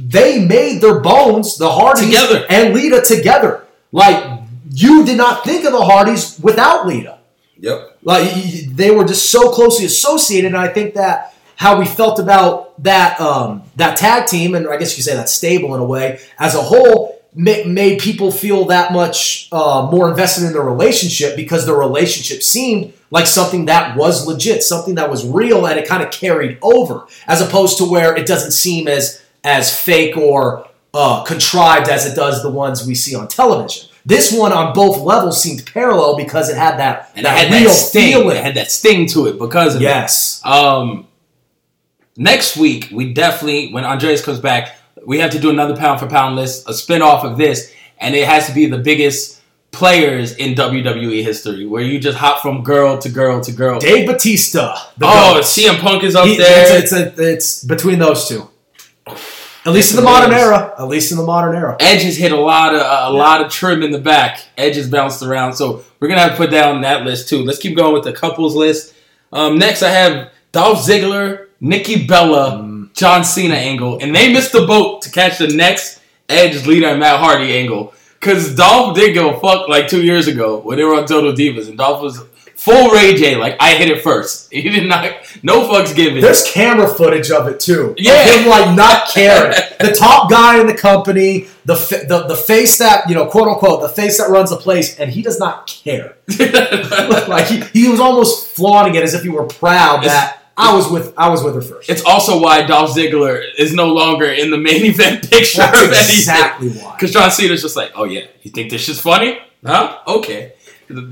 [0.00, 2.46] they made their bones, the Hardys Together.
[2.48, 3.64] and Lita together.
[3.90, 4.40] Like
[4.70, 7.18] you did not think of the Hardys without Lita.
[7.62, 7.98] Yep.
[8.02, 8.30] Like
[8.66, 13.18] they were just so closely associated, and I think that how we felt about that
[13.20, 16.20] um, that tag team, and I guess you could say that stable in a way
[16.38, 21.36] as a whole, ma- made people feel that much uh, more invested in their relationship
[21.36, 25.86] because the relationship seemed like something that was legit, something that was real, and it
[25.86, 30.68] kind of carried over, as opposed to where it doesn't seem as as fake or
[30.94, 33.88] uh, contrived as it does the ones we see on television.
[34.04, 37.52] This one on both levels seemed parallel because it had that, And it that had
[37.52, 38.12] real that sting.
[38.12, 38.36] feeling.
[38.36, 39.84] It had that sting to it because of it.
[39.84, 40.40] yes.
[40.44, 41.06] Um,
[42.16, 44.76] next week, we definitely, when Andreas comes back,
[45.06, 48.14] we have to do another pound for pound list, a spin off of this, and
[48.14, 52.62] it has to be the biggest players in WWE history, where you just hop from
[52.62, 53.78] girl to girl to girl.
[53.80, 54.74] Dave Batista.
[54.76, 55.44] oh, GOAT.
[55.44, 56.78] CM Punk is up He- there.
[56.82, 58.48] It's, it's, it's between those two.
[59.64, 60.74] At least in the modern era.
[60.78, 61.76] At least in the modern era.
[61.78, 64.44] Edge has hit a lot of a lot of trim in the back.
[64.58, 67.42] Edge has bounced around, so we're gonna have to put down that list too.
[67.44, 68.94] Let's keep going with the couples list.
[69.32, 72.92] Um, next, I have Dolph Ziggler, Nikki Bella, Mm.
[72.94, 77.00] John Cena angle, and they missed the boat to catch the next Edge Lita and
[77.00, 77.94] Matt Hardy angle.
[78.20, 81.32] Cause Dolph did give a fuck like two years ago when they were on Total
[81.32, 82.20] Divas, and Dolph was
[82.62, 83.36] full Ray J.
[83.36, 84.50] Like I hit it first.
[84.62, 85.10] He did not,
[85.42, 86.20] no fucks given.
[86.20, 87.94] There's camera footage of it too.
[87.98, 88.22] Yeah.
[88.22, 89.56] him like not caring.
[89.80, 91.74] the top guy in the company, the,
[92.08, 95.10] the the face that you know, quote unquote, the face that runs the place, and
[95.10, 96.16] he does not care.
[96.38, 100.88] like he, he was almost flaunting it as if he were proud that I was
[100.88, 101.90] with I was with her first.
[101.90, 106.70] It's also why Dolph Ziggler is no longer in the main event picture That's exactly
[106.70, 106.94] why.
[106.94, 109.40] Because John Cena's just like, oh yeah, you think this shit's funny?
[109.64, 109.98] Huh?
[110.06, 110.52] Okay.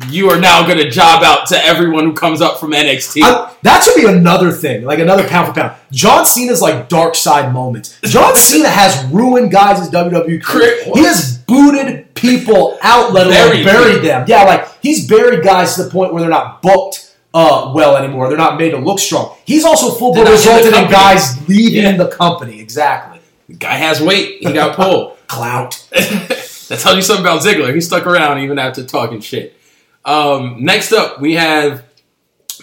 [0.09, 3.23] You are now going to job out to everyone who comes up from NXT.
[3.23, 5.77] I- that should be another thing, like another pound for pound.
[5.93, 7.99] John Cena's like dark side moments.
[8.05, 10.83] John Cena has ruined guys' WWE career.
[10.95, 14.25] He has booted people out, let alone Buried buried them.
[14.29, 18.29] Yeah, like he's buried guys to the point where they're not booked uh, well anymore.
[18.29, 19.37] They're not made to look strong.
[19.45, 21.97] He's also full blown not in resulted in guys leaving Yeah.
[21.97, 22.61] the company.
[22.61, 23.21] Exactly.
[23.49, 24.39] the guy has weight.
[24.41, 25.17] He got pulled.
[25.27, 25.87] Clout.
[25.91, 27.75] that tells you something about Ziggler.
[27.75, 29.55] He stuck around even after talking shit.
[30.05, 31.85] Um, next up, we have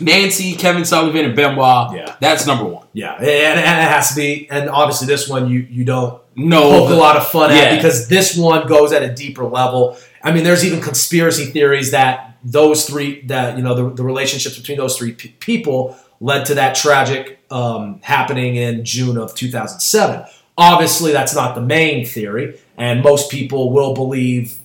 [0.01, 1.95] Nancy, Kevin Sullivan, and Benoit.
[1.95, 2.15] Yeah.
[2.19, 2.85] That's number one.
[2.93, 4.47] Yeah, and, and it has to be.
[4.49, 6.61] And obviously, this one you you don't No.
[6.61, 7.57] poke a lot of fun Yeah.
[7.63, 9.97] at because this one goes at a deeper level.
[10.23, 14.57] I mean, there's even conspiracy theories that those three, that you know, the, the relationships
[14.57, 20.25] between those three pe- people led to that tragic um, happening in June of 2007.
[20.57, 24.57] Obviously, that's not the main theory, and most people will believe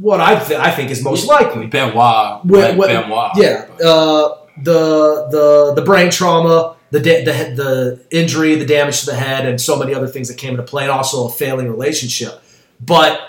[0.00, 1.66] what I, th- I think is most likely.
[1.66, 2.40] Benoit.
[2.42, 3.30] Wh- like wh- Benoit.
[3.36, 9.06] Yeah, uh, the the the brain trauma, the, da- the the injury, the damage to
[9.06, 11.68] the head, and so many other things that came into play, and also a failing
[11.70, 12.42] relationship.
[12.80, 13.20] But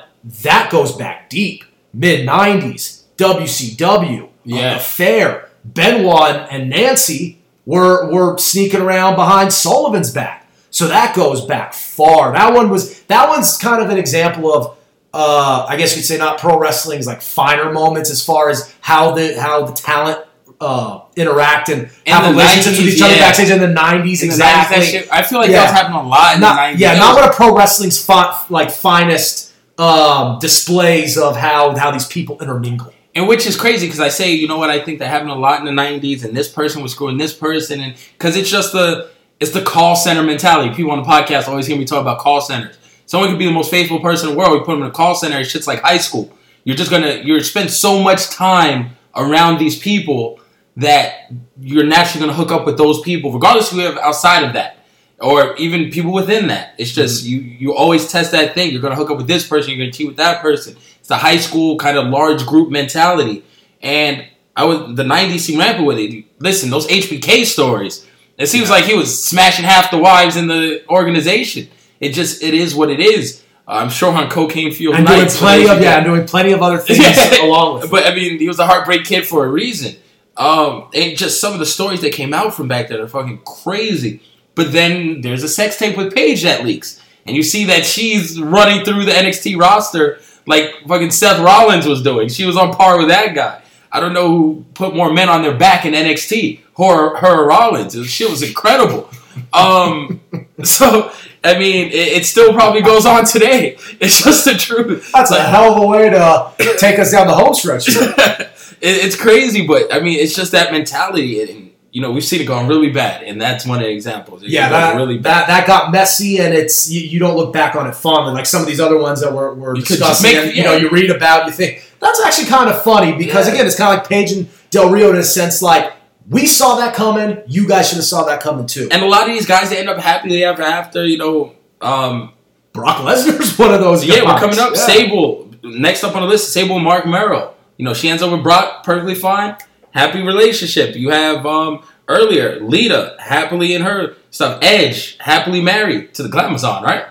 [0.43, 4.76] that goes back deep, mid '90s, WCW, Yeah.
[4.77, 5.49] affair.
[5.64, 12.34] Benoit and Nancy were were sneaking around behind Sullivan's back, so that goes back far.
[12.34, 14.76] That one was that one's kind of an example of
[15.14, 19.12] uh, I guess you'd say not pro wrestling's like finer moments as far as how
[19.12, 20.20] the how the talent
[20.62, 23.20] uh, interact and In have the relationships with each other yeah.
[23.22, 24.22] backstage in the nineties.
[24.24, 24.86] In the 90s, Exactly.
[24.86, 25.58] shit- I feel like Yeah.
[25.58, 26.80] that was happening a lot in not, the 90s.
[26.80, 32.06] Yeah, not one of pro wrestling's fi- like finest um, displays of how how these
[32.06, 32.94] people intermingle.
[33.16, 35.36] And which is crazy because I say, you know what, I think that happened a
[35.36, 38.72] lot in the '90s, and this person was screwing this person, and because it's just
[38.72, 39.10] the
[39.40, 40.74] it's the call center mentality.
[40.76, 42.78] People on the podcast always hear me talk about call centers.
[43.12, 44.54] Someone could be the most faithful person in the world.
[44.54, 45.38] We put them in a call center.
[45.38, 46.32] It's shit's like high school.
[46.64, 50.40] You're just gonna you're spend so much time around these people
[50.78, 51.30] that
[51.60, 54.78] you're naturally gonna hook up with those people, regardless who you have outside of that,
[55.20, 56.74] or even people within that.
[56.78, 57.34] It's just mm-hmm.
[57.34, 58.72] you you always test that thing.
[58.72, 59.72] You're gonna hook up with this person.
[59.72, 60.78] You're gonna cheat with that person.
[61.00, 63.44] It's the high school kind of large group mentality,
[63.82, 64.26] and
[64.56, 66.24] I was the '90s seemed rampant with it.
[66.40, 68.08] Listen, those HBK stories.
[68.38, 71.68] It seems like he was smashing half the wives in the organization.
[72.02, 73.44] It just it is what it is.
[73.68, 76.78] I'm sure on cocaine fueled And doing plenty of yeah, and doing plenty of other
[76.80, 76.99] things
[77.40, 77.86] along with.
[77.86, 77.91] it.
[77.91, 79.95] But I mean, he was a heartbreak kid for a reason.
[80.36, 83.40] Um, and just some of the stories that came out from back then are fucking
[83.45, 84.22] crazy.
[84.56, 88.40] But then there's a sex tape with Paige that leaks, and you see that she's
[88.40, 92.30] running through the NXT roster like fucking Seth Rollins was doing.
[92.30, 93.61] She was on par with that guy.
[93.91, 97.95] I don't know who put more men on their back in NXT, her, her Rollins.
[97.95, 99.10] It, shit was incredible.
[99.53, 100.22] Um,
[100.64, 101.11] so
[101.44, 103.78] I mean, it, it still probably goes on today.
[104.00, 105.12] It's just the truth.
[105.14, 107.88] That's a hell of a way to take us down the home stretch.
[107.90, 108.50] it,
[108.82, 112.46] it's crazy, but I mean, it's just that mentality, and you know, we've seen it
[112.46, 114.44] going really bad, and that's one of the examples.
[114.44, 115.42] It Yeah, that, really bad.
[115.42, 118.46] that that got messy, and it's you, you don't look back on it fondly like
[118.46, 120.32] some of these other ones that we're, we're You discussing.
[120.34, 123.48] make- and, you know, you read about, you think that's actually kind of funny because
[123.48, 123.54] Yeah.
[123.56, 125.62] again, it's kind of like Paige and Del Rio in a sense.
[125.62, 125.92] Like
[126.30, 128.88] we saw that coming, you guys should have saw that coming too.
[128.91, 131.06] and a lot of these guys, they end up happily ever after.
[131.06, 132.34] You know, um,
[132.73, 134.06] Brock Lesnar's one of those.
[134.06, 134.73] yeah, we're coming up.
[134.76, 134.81] Yeah.
[134.85, 136.53] Sable next up on the list.
[136.53, 137.53] Sable and Marc Mero.
[137.77, 139.57] You know, she ends up with Brock, perfectly fine,
[139.91, 140.95] happy relationship.
[140.95, 144.60] You have um earlier Lita, happily in her stuff.
[144.61, 147.06] Edge, happily married to the Glamazon, right?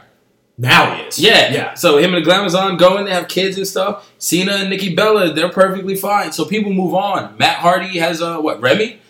[0.61, 1.19] Now he is.
[1.19, 1.75] Yeah, yeah.
[1.75, 4.13] So him and the Glamazon going, they have kids and stuff.
[4.19, 6.33] Cena and Nikki Bella, they're perfectly fine.
[6.33, 7.39] So people move on.
[7.39, 9.01] Matt Hardy has uh what Remy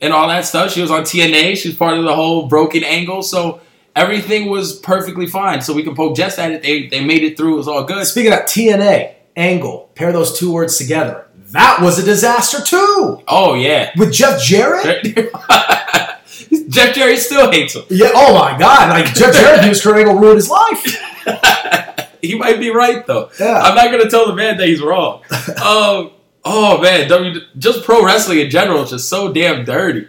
[0.00, 0.70] and all that stuff.
[0.70, 1.56] She was on TNA.
[1.56, 3.24] She was part of the whole broken angle.
[3.24, 3.60] So
[3.96, 5.62] everything was perfectly fine.
[5.62, 6.62] So we can poke just at it.
[6.62, 7.54] They they made it through.
[7.54, 8.06] It was all good.
[8.06, 11.26] Speaking of TNA angle, pair those two words together.
[11.50, 13.20] That was a disaster too.
[13.26, 13.90] Oh yeah.
[13.96, 15.08] With Jeff Jarrett.
[16.68, 17.84] Jeff Jarrett still hates him.
[17.88, 18.10] Yeah.
[18.14, 18.90] Oh my God!
[18.90, 22.08] Like Jeff Jarrett, his Kurt Angle ruined his life.
[22.22, 23.30] he might be right though.
[23.38, 23.60] Yeah.
[23.60, 25.22] I'm not gonna tell the man that he's wrong.
[25.62, 26.10] um,
[26.44, 30.08] oh man, w, just pro wrestling in general is just so damn dirty.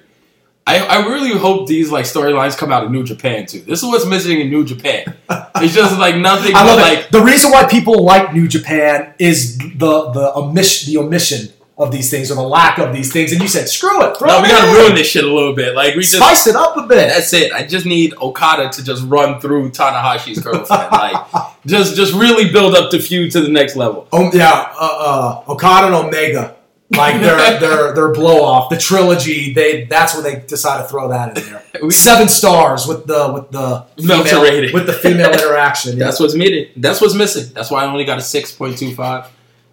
[0.67, 3.61] I, I really hope these like storylines come out of New Japan too.
[3.61, 5.17] This is what's missing in New Japan.
[5.55, 6.55] It's just like nothing.
[6.55, 7.11] I but, love like it.
[7.11, 12.09] The reason why people like New Japan is the the omission the omission of these
[12.11, 13.31] things or the lack of these things.
[13.31, 14.15] And you said, screw it.
[14.17, 15.75] Throw no, we gotta ruin this shit a little bit.
[15.75, 17.09] Like we just Spice it up a bit.
[17.09, 17.51] That's it.
[17.51, 20.69] I just need Okada to just run through Tanahashi's girlfriend.
[20.91, 21.25] like
[21.65, 24.07] just just really build up the feud to the next level.
[24.11, 26.55] Oh yeah, uh, uh, Okada and Omega,
[26.95, 29.53] like their their their blow off, the trilogy.
[29.53, 31.63] They that's where they decide to throw that in there.
[31.81, 35.97] We- Seven stars with the with the female, with the female interaction.
[35.97, 36.71] That's what's needed.
[36.77, 37.51] That's what's missing.
[37.55, 39.27] That's why I only got a six point two five.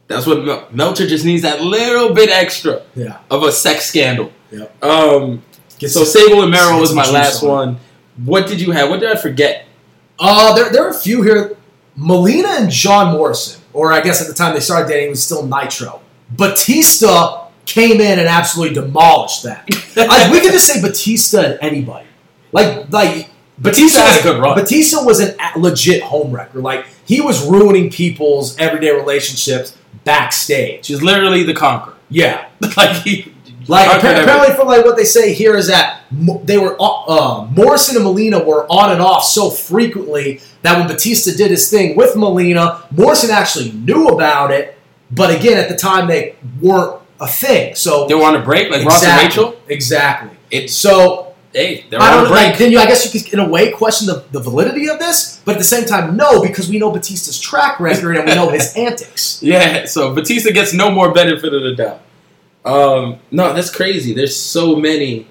[0.08, 3.20] That's what Mel- Meltzer just needs that little bit extra yeah.
[3.30, 4.32] of a sex scandal.
[4.50, 4.84] Yep.
[4.84, 5.42] Um.
[5.80, 7.80] So Sable and Merrill was my last on one.
[8.24, 8.90] What did you have?
[8.90, 9.66] What did I forget?
[10.18, 11.56] Uh, there, there are a few here.
[11.94, 15.46] Melina and John Morrison, or I guess at the time they started dating, was still
[15.46, 16.00] Nitro.
[16.30, 19.68] Batista came in and absolutely demolished that.
[19.96, 22.06] like, we could just say Batista and anybody.
[22.52, 23.30] Like, like
[23.60, 24.56] Batista had a good run.
[24.58, 26.62] Batista was an a- legit homewrecker.
[26.62, 30.86] Like, he was ruining people's everyday relationships backstage.
[30.86, 31.94] He's literally the conqueror.
[32.10, 32.48] Yeah,
[32.78, 33.34] like he.
[33.66, 36.00] like apparently, apparently from like what they say here is that
[36.44, 40.88] they were uh, uh, Morrison and Melina were on and off so frequently that when
[40.88, 44.78] Batista did his thing with Melina, Morrison actually knew about it,
[45.10, 47.74] but again at the time they weren't a thing.
[47.74, 49.60] So they were on a break, like Ross and exactly, Rachel.
[49.68, 50.30] Exactly.
[50.50, 52.30] It's So hey, they're I on don't.
[52.32, 52.58] Like, break.
[52.58, 55.40] then you, I guess you could, in a way, question the, the validity of this,
[55.44, 58.48] but at the same time, no, because we know Batista's track record and we know
[58.50, 59.42] his antics.
[59.42, 62.00] Yeah, so Batista gets no more benefit of the doubt.
[62.64, 64.12] Um, no, that's crazy.
[64.12, 65.26] There's so many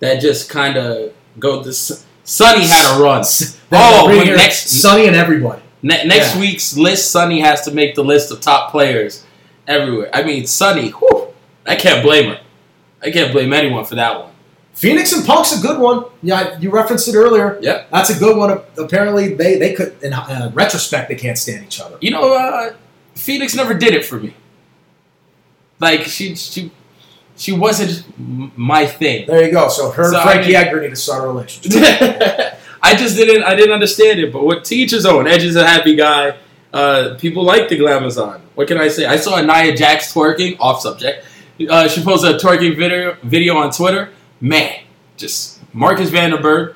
[0.00, 1.62] that just kind of go.
[1.62, 3.24] This Sunny had a run.
[3.72, 5.62] Oh, next Sunny and everybody.
[5.82, 6.40] ne- next Yeah.
[6.40, 9.24] week's list, Sunny has to make the list of top players
[9.68, 10.10] everywhere.
[10.12, 11.28] I mean, Sunny, whew,
[11.66, 12.40] I can't blame her.
[13.02, 14.29] I can't blame anyone for that one.
[14.74, 16.04] Phoenix and Punk's a good one.
[16.22, 17.58] Yeah, you referenced it earlier.
[17.60, 17.90] Yep.
[17.90, 18.60] That's a good one.
[18.78, 21.98] Apparently, they they could in uh, retrospect they can't stand each other.
[22.00, 22.74] You know, uh,
[23.14, 24.34] Phoenix never did it for me.
[25.80, 26.70] Like she she
[27.36, 28.04] she wasn't
[28.56, 29.26] my thing.
[29.26, 29.68] There you go.
[29.68, 31.72] So her So, and I Frankie mean- Edgar need to start a relationship.
[32.82, 34.32] I just didn't I didn't understand it.
[34.32, 36.36] But what teachers own, Edge is a happy guy.
[36.72, 38.40] Uh, people like the glamazon.
[38.54, 39.04] What can I say?
[39.04, 41.26] I saw Nia Jax twerking off subject.
[41.68, 44.10] Uh, she posted a twerking video video on Twitter.
[44.40, 44.74] Man,
[45.16, 46.74] just Marcus Vanderberg,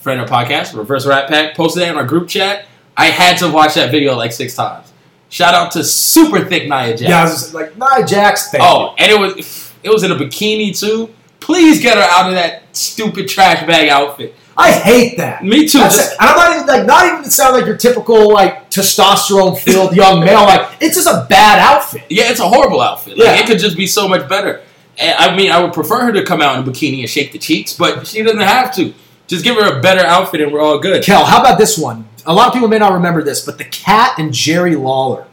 [0.00, 2.66] friend of podcast, Reverse Rat Pack, posted that in our group chat.
[2.96, 4.92] I had to watch that video like six times.
[5.30, 7.00] Shout out to super thick Nia Jax.
[7.02, 8.50] yeah, I was just like Nia Jax.
[8.50, 11.10] Thank Oh, and it was it was in a bikini too.
[11.40, 14.34] Please get her out of that stupid trash bag outfit.
[14.56, 15.44] I hate that.
[15.44, 15.78] Me too.
[15.78, 19.56] Just- And I'm not even like not even to sound like your typical like testosterone
[19.58, 20.42] filled young male.
[20.42, 22.02] Like it's just a bad outfit.
[22.10, 23.16] yeah, it's a horrible outfit.
[23.16, 23.38] Like Yeah.
[23.40, 24.62] it could just be so much better.
[24.98, 27.32] And, I mean, I would prefer her to come out in a bikini and shake
[27.32, 28.92] the cheeks, but she doesn't have to.
[29.28, 31.04] Just give her a better outfit and we're all good.
[31.04, 32.08] Kel, how about this one?
[32.24, 35.26] A lot of people may not remember this, but the cat and Jerry Lawler.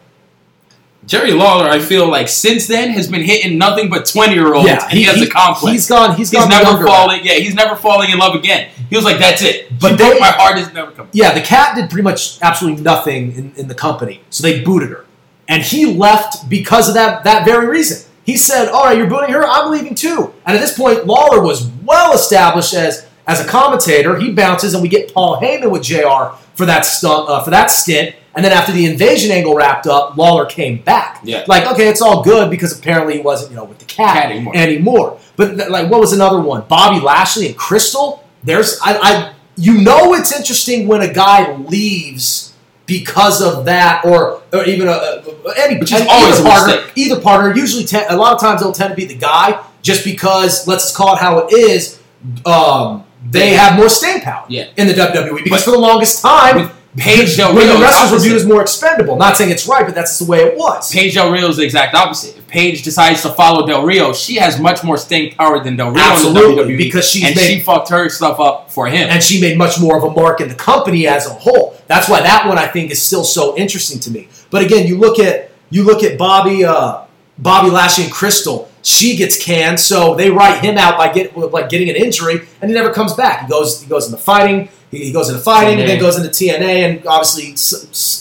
[1.05, 4.67] Jerry Lawler, I feel like since then has been hitting nothing but twenty year olds,
[4.67, 5.71] and he, has a complex.
[5.71, 6.15] He's gone.
[6.17, 6.49] He's He's gone.
[6.49, 7.21] never younger falling.
[7.23, 8.69] Yeah, he's never falling in love again.
[8.89, 11.11] He was like, "That's it." But they- broke my heart is never coming.
[11.13, 14.89] Yeah, the cat did pretty much absolutely nothing in, in the company, so they booted
[14.89, 15.05] her,
[15.47, 18.04] and he left because of that that very reason.
[18.25, 19.43] He said, "All right, you're booting her.
[19.45, 24.17] I'm leaving too." And at this point, Lawler was well established as as a commentator.
[24.17, 26.35] He bounces, and we get Paul Heyman with Jr.
[26.55, 28.15] for that stunt uh, for that stint.
[28.35, 31.21] And then after the invasion angle wrapped up, Lawler came back.
[31.23, 31.45] Yeah.
[31.47, 34.31] Like, okay, it's all good because apparently he wasn't, you know, with the cat, Cat
[34.31, 34.53] anymore.
[34.57, 35.19] anymore.
[35.37, 36.65] But th- like, what was another one?
[36.67, 38.19] Bobby Lashley and Kristal.
[38.43, 42.44] There's, I, I, you know, it's interesting when a guy leaves
[42.85, 45.23] because of that, or, or even a,
[45.57, 46.75] any, Which is always partner.
[46.75, 46.91] mistake.
[46.95, 47.55] Either partner.
[47.55, 50.67] Usually, a lot of times they'll tend to be the guy just because.
[50.67, 51.99] Let's just call it how it is.
[52.45, 54.67] Um, they have more staying power Yeah.
[54.77, 58.11] in the WWE because But- for the longest time, Paige Del when Rio, the wrestlers
[58.11, 58.25] opposite.
[58.27, 59.17] viewed as more expendable.
[59.17, 60.91] Not saying it's right, but that's the way it was.
[60.93, 62.37] Paige Del Rio is the exact opposite.
[62.37, 65.91] If Paige decides to follow Del Rio, she has much more staying power than Del
[65.91, 69.09] Rio Absolutely, in the because she's and made- she fucked her stuff up for him.
[69.09, 71.75] and she made much more of a mark in the company as a whole.
[71.87, 74.29] That's why that one I think is still so interesting to me.
[74.49, 77.01] But again, you look at you look at Bobby uh,
[77.37, 78.67] Bobby Lashley and Kristal.
[78.83, 82.69] She gets canned, so they write him out by get like getting an injury, and
[82.69, 83.41] he never comes back.
[83.41, 84.69] He goes he goes into fighting.
[84.91, 87.51] He, he goes into fighting, and then goes into TNA, and obviously,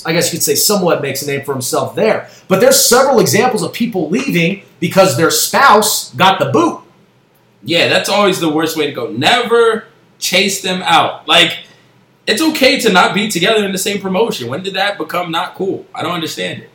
[0.09, 2.29] I guess you could say, somewhat makes a name for himself there.
[2.49, 6.81] But there's several examples of people leaving because their spouse got the boot.
[7.63, 9.11] yeah, that's always the worst way to go.
[9.11, 9.87] Never
[10.19, 11.27] chase them out.
[11.27, 11.59] Like,
[12.27, 14.49] it's okay to not be together in the same promotion.
[14.49, 15.87] When did that become not cool?
[15.95, 16.71] I don't understand it.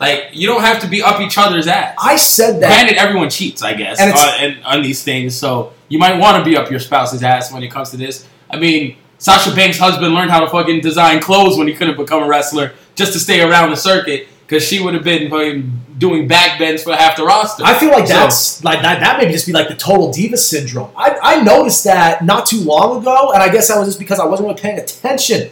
[0.00, 1.96] Like, you don't have to be up each other's ass.
[2.00, 2.68] I said that.
[2.68, 5.34] Granted, everyone cheats, I guess, And on, uh, and, on these things.
[5.34, 8.26] So you might want to be up your spouse's ass when it comes to this.
[8.48, 12.22] I mean, Sasha Banks' husband learned how to fucking design clothes when he couldn't become
[12.22, 16.28] a wrestler just to stay around the circuit because she would have been fucking doing
[16.28, 17.64] back bends for half the roster.
[17.64, 19.00] I feel like So- that's like that.
[19.00, 20.90] That may just be like the total diva syndrome.
[20.96, 24.20] I, I noticed that not too long ago, and I guess that was just because
[24.20, 25.50] I wasn't really paying attention.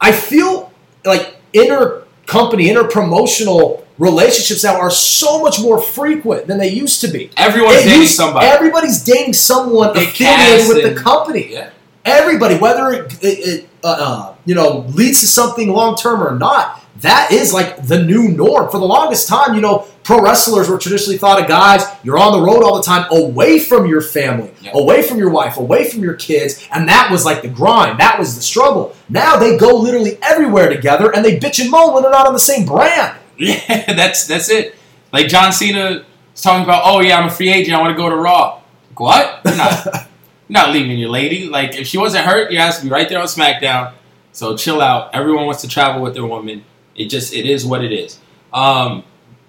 [0.00, 0.72] I feel
[1.04, 7.02] like inner company, inner promotional relationships now are so much more frequent than they used
[7.02, 7.30] to be.
[7.36, 8.46] everyone's dating used- somebody.
[8.46, 11.48] Everybody's dating someone affiliated with the company.
[11.52, 11.70] yeah.
[12.10, 16.36] Everybody, whether it, it, it uh, uh, you know leads to something long term or
[16.38, 18.70] not, that is like the new norm.
[18.70, 21.82] For the longest time, you know, pro wrestlers were traditionally thought of guys.
[22.02, 24.72] You're on the road all the time, away from your family, Yeah.
[24.74, 28.00] away from your wife, away from your kids, and that was like the grind.
[28.00, 28.94] That was the struggle.
[29.08, 32.34] Now they go literally everywhere together, and they bitch and moan when they're not on
[32.34, 33.16] the same brand.
[33.38, 34.74] Yeah, that's that's it.
[35.14, 36.04] Like John Cena
[36.34, 37.74] is talking about, oh yeah, I'm a free agent.
[37.74, 38.60] I want to go to Raw.
[38.90, 39.40] Like, what?
[39.46, 39.86] You're not,
[40.50, 41.46] you're not leaving your lady.
[41.46, 43.92] Like if she wasn't hurt, you has to be right there on SmackDown.
[44.32, 45.14] So chill out.
[45.14, 46.64] Everyone wants to travel with their woman.
[46.96, 48.18] It just it is what it is.
[48.52, 49.04] Um,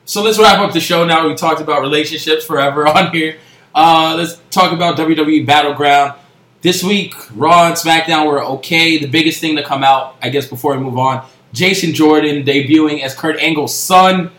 [0.05, 1.27] so let's wrap up the show now.
[1.27, 3.37] We talked about relationships forever on here.
[3.73, 6.19] Uh, let's talk about WWE Battleground.
[6.61, 8.99] This week, Raw and SmackDown were okay.
[8.99, 13.01] The biggest thing to come out, I guess, before we move on, Jason Jordan debuting
[13.01, 14.29] as Kurt Angle's son.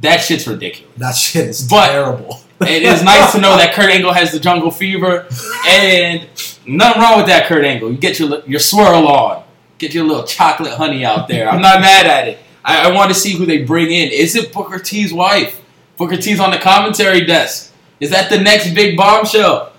[0.00, 0.92] That shit's ridiculous.
[0.96, 2.40] That shit is But- terrible.
[2.62, 5.26] It is nice to know that Kurt Angle has the jungle fever,
[5.66, 6.26] and
[6.66, 7.90] nothing wrong with that, Kurt Angle.
[7.90, 9.42] You get your your swirl on,
[9.78, 11.48] get your little chocolate honey out there.
[11.48, 12.38] I'm not mad at it.
[12.62, 14.10] I, I want to see who they bring in.
[14.10, 15.58] Is it Booker T's wife?
[15.96, 17.72] Booker T's on the commentary desk.
[17.98, 19.72] Is that the next big bombshell?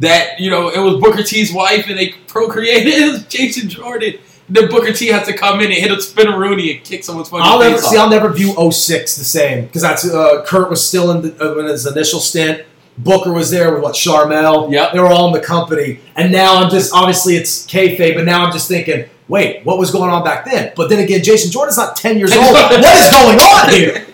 [0.00, 2.86] That you know it was Booker T's wife and they procreated.
[2.92, 4.18] It was Jason Jordan.
[4.48, 7.44] Then Booker T has to come in and hit a Spinaroonie and kick someone's fucking
[7.44, 7.96] I'll never face see.
[7.96, 11.58] I'll never view 06 the same because that's uh, Kurt was still in, the, uh,
[11.58, 12.64] in his initial stint.
[12.98, 14.72] Booker was there with what Sharmell.
[14.72, 14.92] Yep.
[14.92, 18.44] They were all in the company, and now I'm just obviously it's kayfabe, but now
[18.44, 20.72] I'm just thinking, wait, what was going on back then?
[20.76, 22.52] But then again, Jason Jordan's not ten years old.
[22.52, 24.06] what is going on here?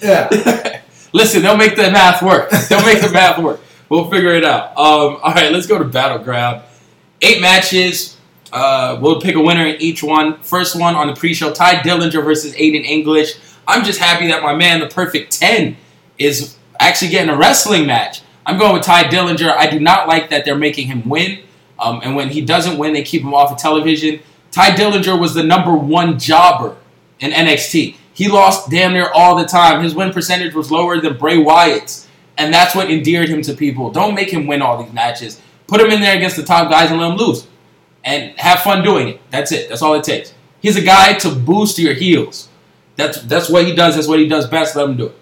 [0.00, 0.80] Yeah.
[1.12, 2.50] Listen, they'll make the math work.
[2.68, 3.60] They'll make the math work.
[3.90, 4.70] We'll figure it out.
[4.70, 6.62] Um, all right, let's go to Battleground.
[7.20, 8.16] Eight matches.
[8.52, 10.38] Uh, we'll pick a winner in each one.
[10.40, 13.34] First one on the pre-show: Tye Dillinger versus Aiden English.
[13.66, 15.76] I'm just happy that my man, the Perfect Ten,
[16.18, 18.22] is actually getting a wrestling match.
[18.44, 19.50] I'm going with Tye Dillinger.
[19.50, 21.40] I do not like that they're making him win,
[21.78, 24.20] um, and when he doesn't win, they keep him off of television.
[24.50, 26.76] Tye Dillinger was the number one jobber
[27.20, 27.96] in NXT.
[28.12, 29.82] He lost damn near all the time.
[29.82, 32.06] His win percentage was lower than Bray Wyatt's,
[32.36, 33.90] and that's what endeared him to people.
[33.90, 35.40] Don't make him win all these matches.
[35.66, 37.46] Put him in there against the top guys and let him lose,
[38.04, 39.20] and have fun doing it.
[39.30, 39.68] That's it.
[39.68, 40.32] That's all it takes.
[40.60, 42.48] He's a guy to boost your heels.
[42.96, 43.94] That's that's what he does.
[43.96, 44.76] That's what he does best.
[44.76, 45.16] Let him do it.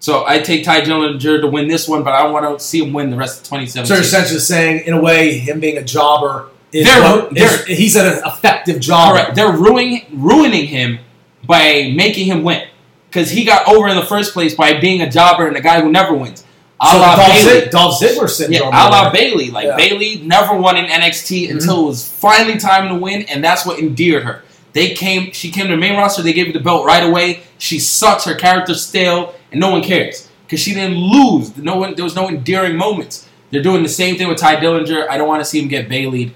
[0.00, 2.92] So I take Tye Dillinger to win this one, but I want to see him
[2.94, 3.94] win the rest of So 2017.
[3.94, 7.76] you're essentially saying, in a way, him being a jobber is, They're- what- is- they're-
[7.76, 9.18] he's an effective jobber.
[9.18, 9.34] Correct.
[9.34, 11.00] They're ruining ruining him
[11.46, 12.62] by making him win
[13.10, 15.80] because he got over in the first place by being a jobber and a guy
[15.82, 16.44] who never wins.
[16.82, 17.42] A So la Dolph, Bayley.
[17.60, 18.68] Zig- Dolph Ziggler Yeah, syndrome.
[18.68, 19.12] a la?
[19.12, 19.50] Bayley.
[19.50, 19.76] Like Yeah.
[19.76, 21.58] Bayley never won in NXT mm-hmm.
[21.58, 24.42] until it was finally time to win, and that's what endeared her.
[24.72, 26.22] They came, she came to the main roster.
[26.22, 27.40] They gave her the belt right away.
[27.58, 28.24] She sucks.
[28.24, 31.56] Her character's stale, and no one cares because she didn't lose.
[31.56, 33.28] No one, there was no endearing moments.
[33.50, 35.08] They're doing the same thing with Tye Dillinger.
[35.08, 36.30] I don't want to see him get Bayleyed.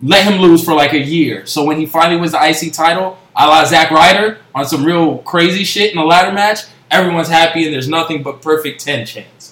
[0.00, 1.44] Let him lose for like a year.
[1.46, 5.18] So when he finally wins the IC title, a la Zack Ryder on some real
[5.18, 6.60] crazy shit in a ladder match,
[6.90, 9.51] everyone's happy and there's nothing but perfect ten chance.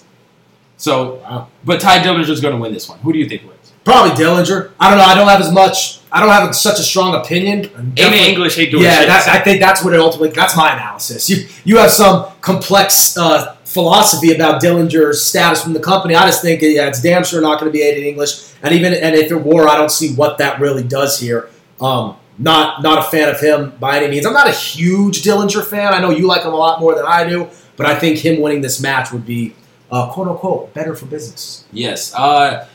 [0.81, 2.97] So, but Tye Dillinger's going to win this one.
[2.99, 3.71] Who do you think wins?
[3.85, 4.71] Probably Dillinger.
[4.79, 5.05] I don't know.
[5.05, 5.99] I don't have as much.
[6.11, 7.65] I don't have such a strong opinion.
[7.65, 9.07] Aiden Definitely- English hate doing Yeah, shit.
[9.07, 10.29] that's, I think that's what it ultimately.
[10.29, 11.29] That's my analysis.
[11.29, 16.15] You you have some complex uh, philosophy about Dillinger's status from the company.
[16.15, 18.51] I just think yeah, it's damn sure not going to be Aiden English.
[18.63, 21.49] And even and if it were, I don't see what that really does here.
[21.79, 24.25] Um, not not a fan of him by any means.
[24.25, 25.93] I'm not a huge Dillinger fan.
[25.93, 27.47] I know you like him a lot more than I do,
[27.77, 29.53] but I think him winning this match would be
[29.91, 31.65] uh, quote unquote better for business.
[31.71, 32.13] Yes.
[32.15, 32.67] Uh,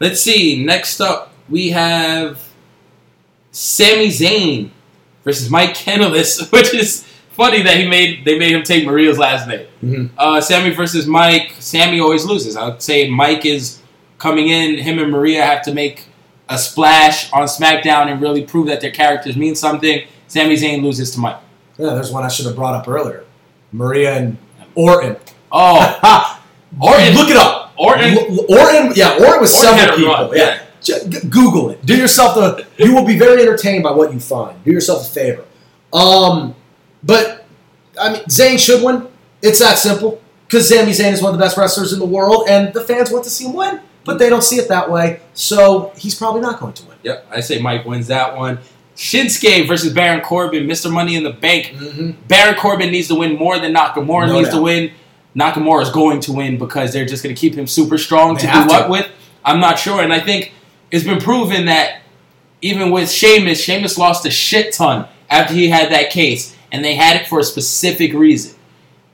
[0.00, 0.64] let's see.
[0.64, 2.40] Next up, we have
[3.52, 4.70] Sami Zayn
[5.24, 9.46] versus Mike Kanellis, which is funny that he made they made him take Maria's last
[9.48, 9.66] name.
[9.82, 10.10] Mhm.
[10.18, 11.54] Uh, Sami versus Mike.
[11.60, 12.56] Sami always loses.
[12.56, 13.80] I would say Mike is
[14.18, 14.78] coming in.
[14.78, 16.06] Him and Maria have to make
[16.48, 20.02] a splash on SmackDown and really prove that their characters mean something.
[20.26, 21.38] Sami Zayn loses to Mike.
[21.78, 23.24] Yeah, there's one I should have brought up earlier.
[23.72, 24.38] Maria and
[24.74, 25.16] Orton.
[25.50, 25.78] Oh,
[26.80, 27.14] Orton.
[27.14, 27.72] Look it up.
[27.76, 28.18] Orton.
[28.18, 30.12] L- Orton, yeah, Orton was several people.
[30.12, 30.62] run, yeah.
[30.82, 30.98] yeah.
[31.30, 31.84] Google it.
[31.84, 32.66] Do yourself the.
[32.76, 34.62] You will be very entertained by what you find.
[34.64, 35.44] Do yourself a favor.
[35.92, 36.54] Um,
[37.02, 37.46] but
[38.00, 39.06] I mean, Zayn should win.
[39.42, 40.20] It's that simple.
[40.46, 43.10] Because Sami Zayn is one of the best wrestlers in the world, and the fans
[43.10, 45.20] want to see him win, but they don't see it that way.
[45.32, 46.96] So he's probably not going to win.
[47.02, 48.58] Yep, I say Mike wins that one.
[48.94, 50.92] Shinsuke versus Baron Corbin, Mr.
[50.92, 51.74] Money in the Bank.
[52.28, 54.92] Baron Corbin needs to win more than Nakamura No needs to win.
[55.36, 58.40] Nakamura is going to win because they're just going to keep him super strong They
[58.42, 58.72] to do have to.
[58.74, 59.08] what with.
[59.44, 60.52] I'm not sure, and I think
[60.90, 62.00] it's been proven that
[62.62, 66.94] even with Sheamus, Sheamus lost a shit ton after he had that case, and they
[66.94, 68.56] had it for a specific reason.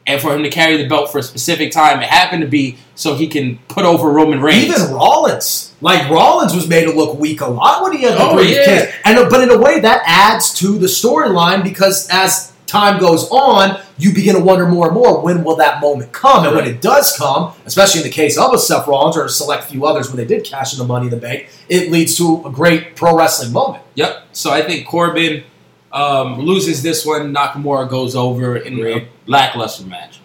[0.07, 2.79] And for him to carry the belt for a specific time, it happened to be
[2.95, 4.65] so he can put over Roman Reigns.
[4.81, 8.23] Even Rollins, like Rollins, was made to look weak a lot when he had the
[8.23, 8.67] Oh, briefcase.
[8.89, 8.95] yeah.
[9.05, 13.81] And but in a way that adds to the storyline because as time goes on,
[13.99, 16.81] you begin to wonder more and more when will that moment come, and when it
[16.81, 20.09] does come, especially in the case of a Seth Rollins or a select few others
[20.09, 22.97] when they did cash in the Money in the Bank, it leads to a great
[22.97, 23.83] pro wrestling moment.
[23.95, 24.29] Yep.
[24.33, 25.45] So I think Corbin
[25.93, 27.35] um, loses this one.
[27.35, 30.21] Nakamura goes over in a lackluster match.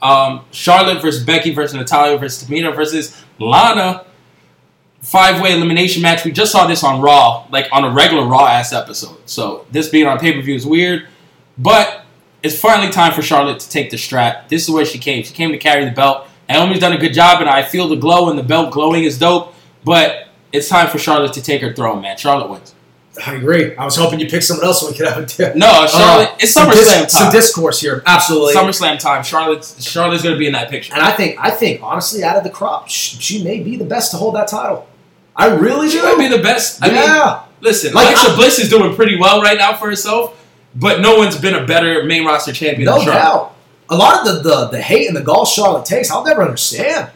[0.00, 4.04] Um, Charlotte versus Becky versus Natalya versus Tamina versus Lana.
[5.00, 6.24] Five way elimination match.
[6.24, 9.18] We just saw this on Raw, like on a regular Raw ass episode.
[9.26, 11.08] So this being on pay per view is weird,
[11.58, 12.02] but
[12.42, 14.48] it's finally time for Charlotte to take the strap.
[14.48, 15.24] This is where she came.
[15.24, 16.26] She came to carry the belt.
[16.48, 19.18] Naomi's done a good job, and I feel the glow and the belt glowing is
[19.18, 19.54] dope.
[19.84, 22.16] But it's time for Charlotte to take her throne, man.
[22.16, 22.74] Charlotte wins.
[23.26, 23.74] I agree.
[23.76, 26.28] I was hoping you picked someone else so we could have a No, Charlotte.
[26.28, 28.54] Uh, it's some dis- SummerSlam Some discourse here, absolutely.
[28.54, 29.24] SummerSlam time.
[29.24, 30.94] Charlotte's Charlotte's gonna be in that picture.
[30.94, 33.84] And I think, I think, honestly, out of the crop, she, she may be the
[33.84, 34.86] best to hold that title.
[35.34, 36.04] I really She do.
[36.04, 36.80] might be the best.
[36.82, 37.42] I mean, yeah.
[37.60, 40.36] listen, Like, Alexa I- Bliss is doing pretty well right now for herself,
[40.74, 43.54] but no one's been a better main roster champion no than doubt.
[43.90, 47.10] A lot of the, the the hate and the gall Charlotte takes, I'll never understand.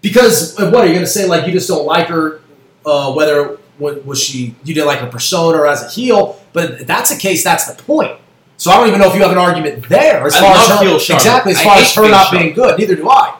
[0.00, 1.26] Because what are you going to say?
[1.26, 2.40] Like you just don't like her,
[2.84, 6.40] uh, whether wa- was she you didn't like her persona or as a heel?
[6.52, 7.42] But if that's the case.
[7.44, 8.18] That's the point.
[8.56, 10.68] So I don't even know if you have an argument there as I far as
[10.68, 11.20] her heel Charlotte.
[11.22, 12.42] exactly as I far as her not Charlotte.
[12.42, 12.78] being good.
[12.78, 13.36] Neither do I.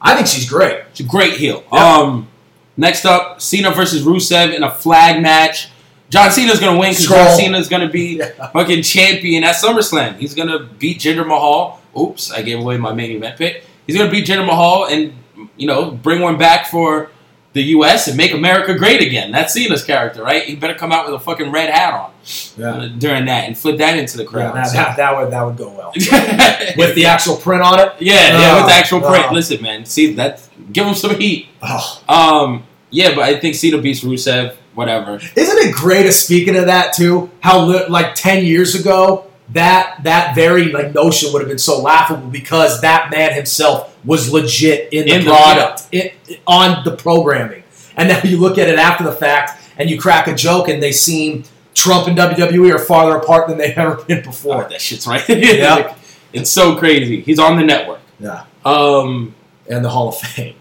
[0.00, 0.82] I think she's great.
[0.94, 1.62] She's a great heel.
[1.72, 1.96] Yeah.
[1.98, 2.28] Um,
[2.76, 5.70] next up, Cena versus Rusev in a flag match.
[6.10, 7.36] John Cena's gonna win because John.
[7.36, 8.20] Cena's gonna be
[8.52, 10.16] fucking champion at SummerSlam.
[10.16, 11.80] He's gonna beat Jinder Mahal.
[11.98, 13.64] Oops, I gave away my main event pick.
[13.86, 15.12] He's gonna beat Jinder Mahal and
[15.56, 17.10] you know bring one back for
[17.54, 18.06] the U.S.
[18.08, 19.32] and make America great again.
[19.32, 20.44] That's Cena's character, right?
[20.44, 23.78] He better come out with a fucking red hat on uh, during that and flip
[23.78, 24.54] that into the Yeah, crowd.
[24.56, 25.92] that, So- that, that would that would go well
[26.76, 27.92] with the actual print on it.
[28.00, 29.26] Yeah, yeah, with the actual print.
[29.26, 29.32] no.
[29.32, 30.46] Listen, man, see that.
[30.72, 31.48] Give him some heat.
[31.62, 32.02] Oh.
[32.08, 34.54] Um, yeah, but I think Cena beats Rusev.
[34.78, 35.16] Whatever.
[35.34, 36.06] Isn't it great?
[36.06, 40.94] Of speaking of that too, how li- like ten years ago that that very like
[40.94, 45.24] notion would have been so laughable because that man himself was legit in the In
[45.24, 46.10] the- product in-
[46.46, 47.64] on the programming,
[47.96, 50.80] and now you look at it after the fact and you crack a joke and
[50.80, 51.42] they seem
[51.74, 54.64] Trump and WWE are farther apart than they've ever been before.
[54.64, 55.28] Oh, that shit's right.
[55.28, 55.74] Yeah.
[55.74, 55.96] Like,
[56.32, 57.20] it's so crazy.
[57.22, 58.00] He's on the network.
[58.20, 59.34] Yeah, Um,
[59.68, 60.54] and the Hall of Fame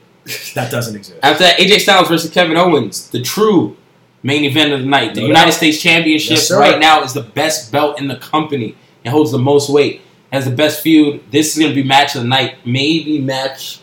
[0.56, 1.20] that doesn't exist.
[1.24, 3.78] after that, AJ Styles versus Kevin Owens, the true
[4.24, 5.14] main event of the night.
[5.16, 5.54] The No United doubt.
[5.54, 8.76] States Championship Yes, right now is the best belt in the company.
[9.04, 10.02] It holds the most weight.
[10.32, 11.22] Has the best feud.
[11.32, 12.56] This is gonna be match of the night.
[12.66, 13.80] Maybe match.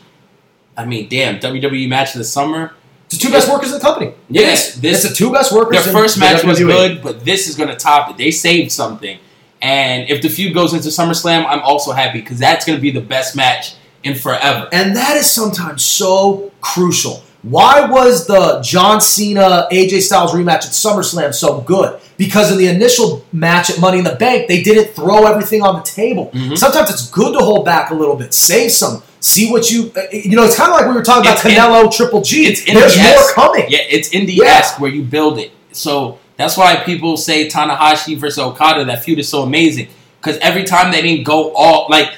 [0.76, 2.74] I mean, damn, WWE match of the summer.
[3.06, 4.12] It's the two best workers in the company.
[4.28, 4.80] Yes, is.
[4.80, 5.84] this- it's the two best workers.
[5.84, 8.16] Their first the match was good, but this is going to top it.
[8.16, 9.18] They saved something.
[9.62, 12.90] And if the feud goes into SummerSlam, I'm also happy because that's going to be
[12.90, 14.68] the best match in forever.
[14.72, 17.22] And that is sometimes so crucial.
[17.44, 22.00] Why was the John Cena AJ Styles rematch at SummerSlam so good?
[22.16, 25.76] Because in the initial match at Money in the Bank, they didn't throw everything on
[25.76, 26.30] the table.
[26.32, 26.56] Mhm.
[26.56, 29.92] Sometimes it's good to hold back a little bit, save some, see what you.
[29.94, 32.22] uh, You know, it's kind of like we were talking about It's in- Canelo Triple
[32.22, 32.46] G.
[32.46, 33.34] It's There's more indie-esque.
[33.34, 33.66] coming.
[33.68, 35.50] Yeah, it's indie-esque where you build it.
[35.72, 39.88] So that's why people say Tanahashi versus Okada, that feud is so amazing.
[40.20, 42.08] Because every time they didn't go all, like,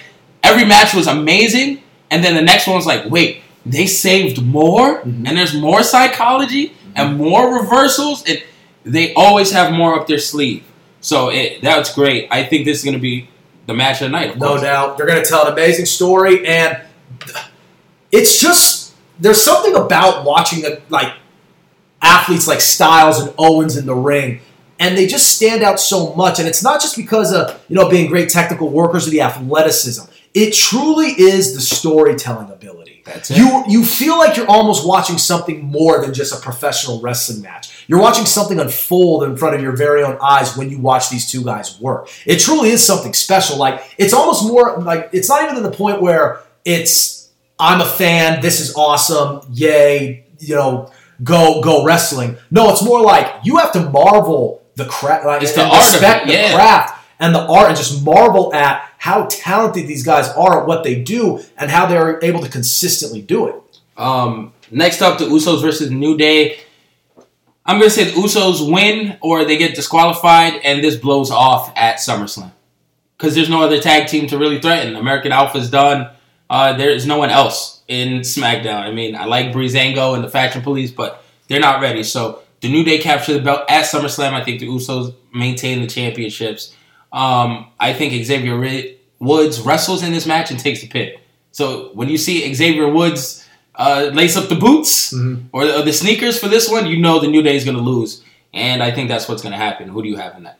[0.44, 1.80] every match was amazing,
[2.12, 5.00] and then the next one was like, wait, they saved more?
[5.00, 5.26] Mm-hmm.
[5.26, 8.42] And there's more psychology and more reversals, and
[8.84, 10.64] they always have more up their sleeve.
[11.00, 12.28] So it, that's great.
[12.30, 13.28] I think this is going to be
[13.66, 14.30] the match of the night.
[14.30, 14.62] Of No course.
[14.62, 14.96] doubt.
[14.96, 16.80] They're going to tell an amazing story, and
[18.12, 21.12] it's just there's something about watching a, like
[22.02, 24.40] athletes like Styles and Owens in the ring,
[24.78, 26.38] and they just stand out so much.
[26.38, 30.04] And it's not just because of you know being great technical workers or the athleticism.
[30.34, 32.85] It truly is the storytelling ability.
[33.06, 33.38] That's it.
[33.38, 37.84] You you feel like you're almost watching something more than just a professional wrestling match.
[37.86, 41.30] You're watching something unfold in front of your very own eyes when you watch these
[41.30, 42.08] two guys work.
[42.26, 43.56] It truly is something special.
[43.56, 47.86] Like it's almost more like it's not even to the point where it's I'm a
[47.86, 50.90] fan, this is awesome, yay, you know,
[51.22, 52.36] go go wrestling.
[52.50, 55.92] No, it's more like you have to marvel the craft, like, It's the art of
[55.94, 56.48] respect it, yeah.
[56.48, 60.66] the craft and the art, and just marvel at how talented these guys are at
[60.66, 63.54] what they do and how they're able to consistently do it.
[63.96, 66.58] Um, next up, the Usos versus New Day.
[67.64, 71.98] I'm gonna say the Usos win or they get disqualified, and this blows off at
[71.98, 72.50] SummerSlam
[73.16, 74.96] because there's no other tag team to really threaten.
[74.96, 76.10] American Alpha's done.
[76.50, 78.80] Uh, there is no one else in SmackDown.
[78.80, 82.02] I mean, I like Breezango and the Fashion Police, but they're not ready.
[82.02, 84.32] So the New Day capture the belt at SummerSlam.
[84.32, 86.74] I think the Usos maintain the championships.
[87.12, 88.58] Um, I think Xavier
[89.18, 91.14] Woods wrestles in this match and takes the pin.
[91.52, 95.12] So when you see Xavier Woods uh, lace up the boots
[95.52, 97.76] or, the, or the sneakers for this one, you know the New Day is going
[97.76, 98.22] to lose.
[98.52, 99.88] And I think that's what's going to happen.
[99.88, 100.58] Who do you have in that?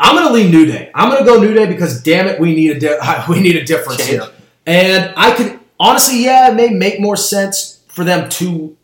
[0.00, 0.90] I'm going to lean New Day.
[0.94, 3.56] I'm going to go New Day because damn it, we need a di- we need
[3.56, 4.22] a difference Change.
[4.22, 4.28] here.
[4.66, 8.76] And I could honestly, yeah, it may make more sense for them to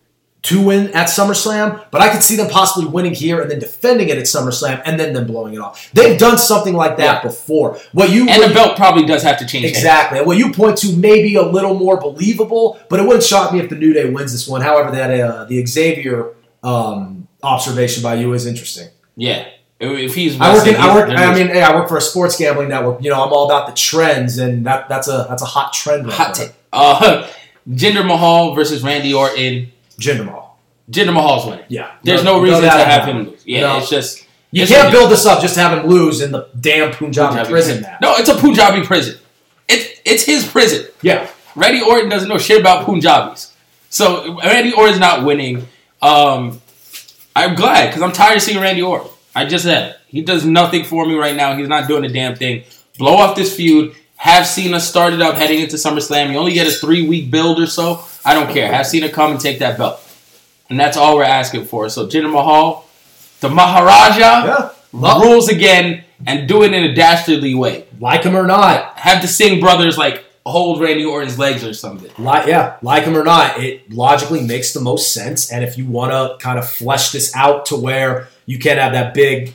[0.44, 4.10] to win at SummerSlam, but I could see them possibly winning here and then defending
[4.10, 5.90] it at SummerSlam and then them blowing it off.
[5.94, 7.22] They've done something like that Yeah.
[7.22, 7.78] before.
[7.92, 9.64] What you And what the belt probably does have to change.
[9.64, 10.18] Exactly.
[10.18, 13.52] And what you point to may be a little more believable, but it wouldn't shock
[13.54, 14.60] me if the New Day wins this one.
[14.60, 18.88] However, that uh, the Xavier um, observation by you is interesting.
[19.16, 19.46] Yeah.
[19.80, 20.66] If he's I work.
[20.66, 21.10] In, I work.
[21.10, 23.02] I mean, hey, I work for a sports gambling network.
[23.02, 26.06] You know, I'm all about the trends, and that that's a that's a hot trend.
[26.06, 26.52] Right hot take.
[26.72, 27.28] Uh,
[27.68, 29.72] Jinder Mahal versus Randy Orton.
[29.98, 30.58] Jinder Mahal.
[30.90, 31.64] Jinder Mahal's winning.
[31.68, 31.92] Yeah.
[32.02, 33.42] There's no, No- no reason to have him lose.
[33.46, 33.78] Yeah, No.
[33.78, 36.48] it's just You it's can't build this up just to have him lose in the
[36.60, 37.86] damn Punjabi, Punjabi prison.
[38.02, 39.16] No, it's a Punjabi prison.
[39.68, 40.86] It's it's his prison.
[41.02, 41.26] Yeah.
[41.56, 43.52] Randy Orton doesn't know shit about Punjabis.
[43.88, 45.66] So Randy Orton's not winning.
[46.02, 46.60] Um,
[47.36, 49.08] I'm glad because I'm tired of seeing Randy Orton.
[49.34, 51.56] I just said he does nothing for me right now.
[51.56, 52.64] He's not doing a damn thing.
[52.98, 53.94] Blow off this feud.
[54.16, 56.30] Have Cena started up heading into SummerSlam.
[56.32, 58.04] You only get a three week build or so.
[58.24, 58.72] I don't care.
[58.72, 60.01] Have Cena come and take that belt,
[60.70, 61.88] and that's all we're asking for.
[61.88, 62.86] So Jinder Mahal,
[63.40, 64.68] the Maharaja, Yeah.
[64.92, 68.96] Love- rules again and do it in a dastardly way Like him or not.
[68.98, 72.10] have the Singh brothers like hold Randy Orton's legs or something.
[72.18, 75.51] Like, yeah, like him or not, it logically makes the most sense.
[75.51, 78.92] And if you want to kind of flesh this out to where you can't have
[78.92, 79.55] that big,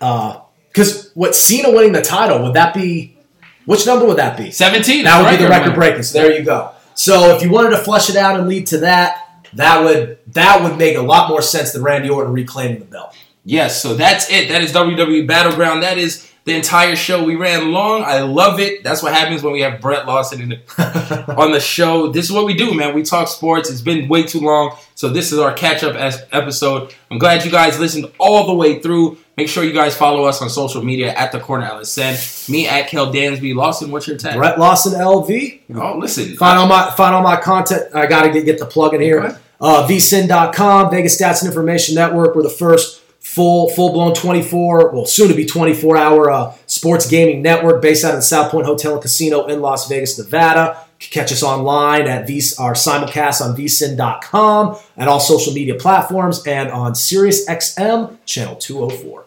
[0.00, 0.38] uh,
[0.68, 3.16] because what Cena winning the title would that be?
[3.64, 4.50] Which number would that be?
[4.52, 5.04] 17.
[5.04, 6.02] That would be the record record breaking.
[6.04, 6.70] So there you go.
[6.96, 10.62] So if you wanted to flush it out and lead to that, that would that
[10.62, 13.16] would make a lot more sense than Randy Orton reclaiming the belt.
[13.44, 14.48] Yes, so that's it.
[14.48, 15.82] That is WWE Battleground.
[15.84, 17.22] That is the entire show.
[17.22, 18.02] We ran long.
[18.02, 18.82] I love it.
[18.82, 22.08] That's what happens when we have Brett Lawson in the, on the show.
[22.10, 22.94] This is what we do, man.
[22.94, 23.70] We talk sports.
[23.70, 24.76] It's been way too long.
[24.94, 26.94] So this is our catch up as- episode.
[27.10, 29.18] I'm glad you guys listened all the way through.
[29.36, 32.48] Make sure you guys follow us on social media at the corner LSN.
[32.48, 33.54] Me at Kel Dansby.
[33.54, 34.36] Lawson, what's your tag?
[34.36, 35.60] Brett Lawson LV.
[35.74, 36.36] Oh, listen.
[36.36, 37.94] Find all my find all my content.
[37.94, 39.38] I got to get, get the plug in here.
[39.60, 42.34] Uh, vsin.com, Vegas Stats and Information Network.
[42.34, 47.06] We're the first full full blown 24, well soon to be 24 hour uh, sports
[47.06, 50.82] gaming network based out of the South Point Hotel and Casino in Las Vegas, Nevada.
[50.98, 56.70] Catch us online at v- our simulcast on vsin.com and all social media platforms and
[56.70, 59.25] on SiriusXM channel 204.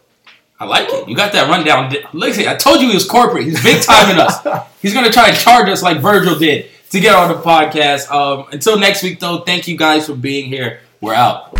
[0.61, 1.07] I like it.
[1.07, 1.93] You got that rundown.
[2.11, 3.45] Listen, I told you he was corporate.
[3.45, 4.45] He's big timing us.
[4.81, 8.11] He's gonna try and charge us like Virgil did to get on the podcast.
[8.11, 10.81] Um, until next week, though, thank you guys for being here.
[10.99, 11.57] We're out.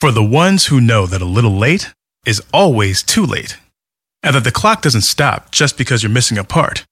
[0.00, 1.92] For the ones who know that a little late
[2.24, 3.58] is always too late,
[4.22, 6.84] and that the clock doesn't stop just because you're missing a part,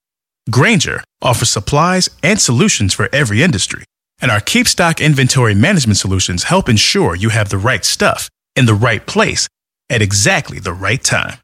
[0.50, 3.84] Grainger offers supplies and solutions for every industry.
[4.20, 8.66] And our Keep Stock inventory management solutions help ensure you have the right stuff in
[8.66, 9.48] the right place
[9.88, 11.38] at exactly the right time.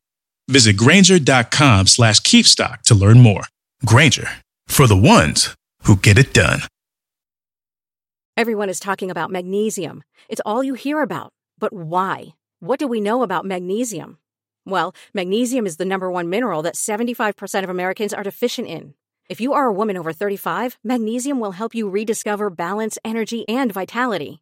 [0.49, 3.45] Visit Grainger.com slash keepstock to learn more.
[3.87, 4.29] Grainger,
[4.67, 6.61] for the ones who get it done.
[8.37, 10.03] Everyone is talking about magnesium.
[10.29, 11.33] It's all you hear about.
[11.59, 12.35] But why?
[12.61, 14.19] What do we know about magnesium?
[14.65, 18.95] Well, magnesium is the number one mineral that 75% of Americans are deficient in.
[19.29, 23.73] If you are a woman over 35, magnesium will help you rediscover balance, energy, and
[23.73, 24.42] vitality.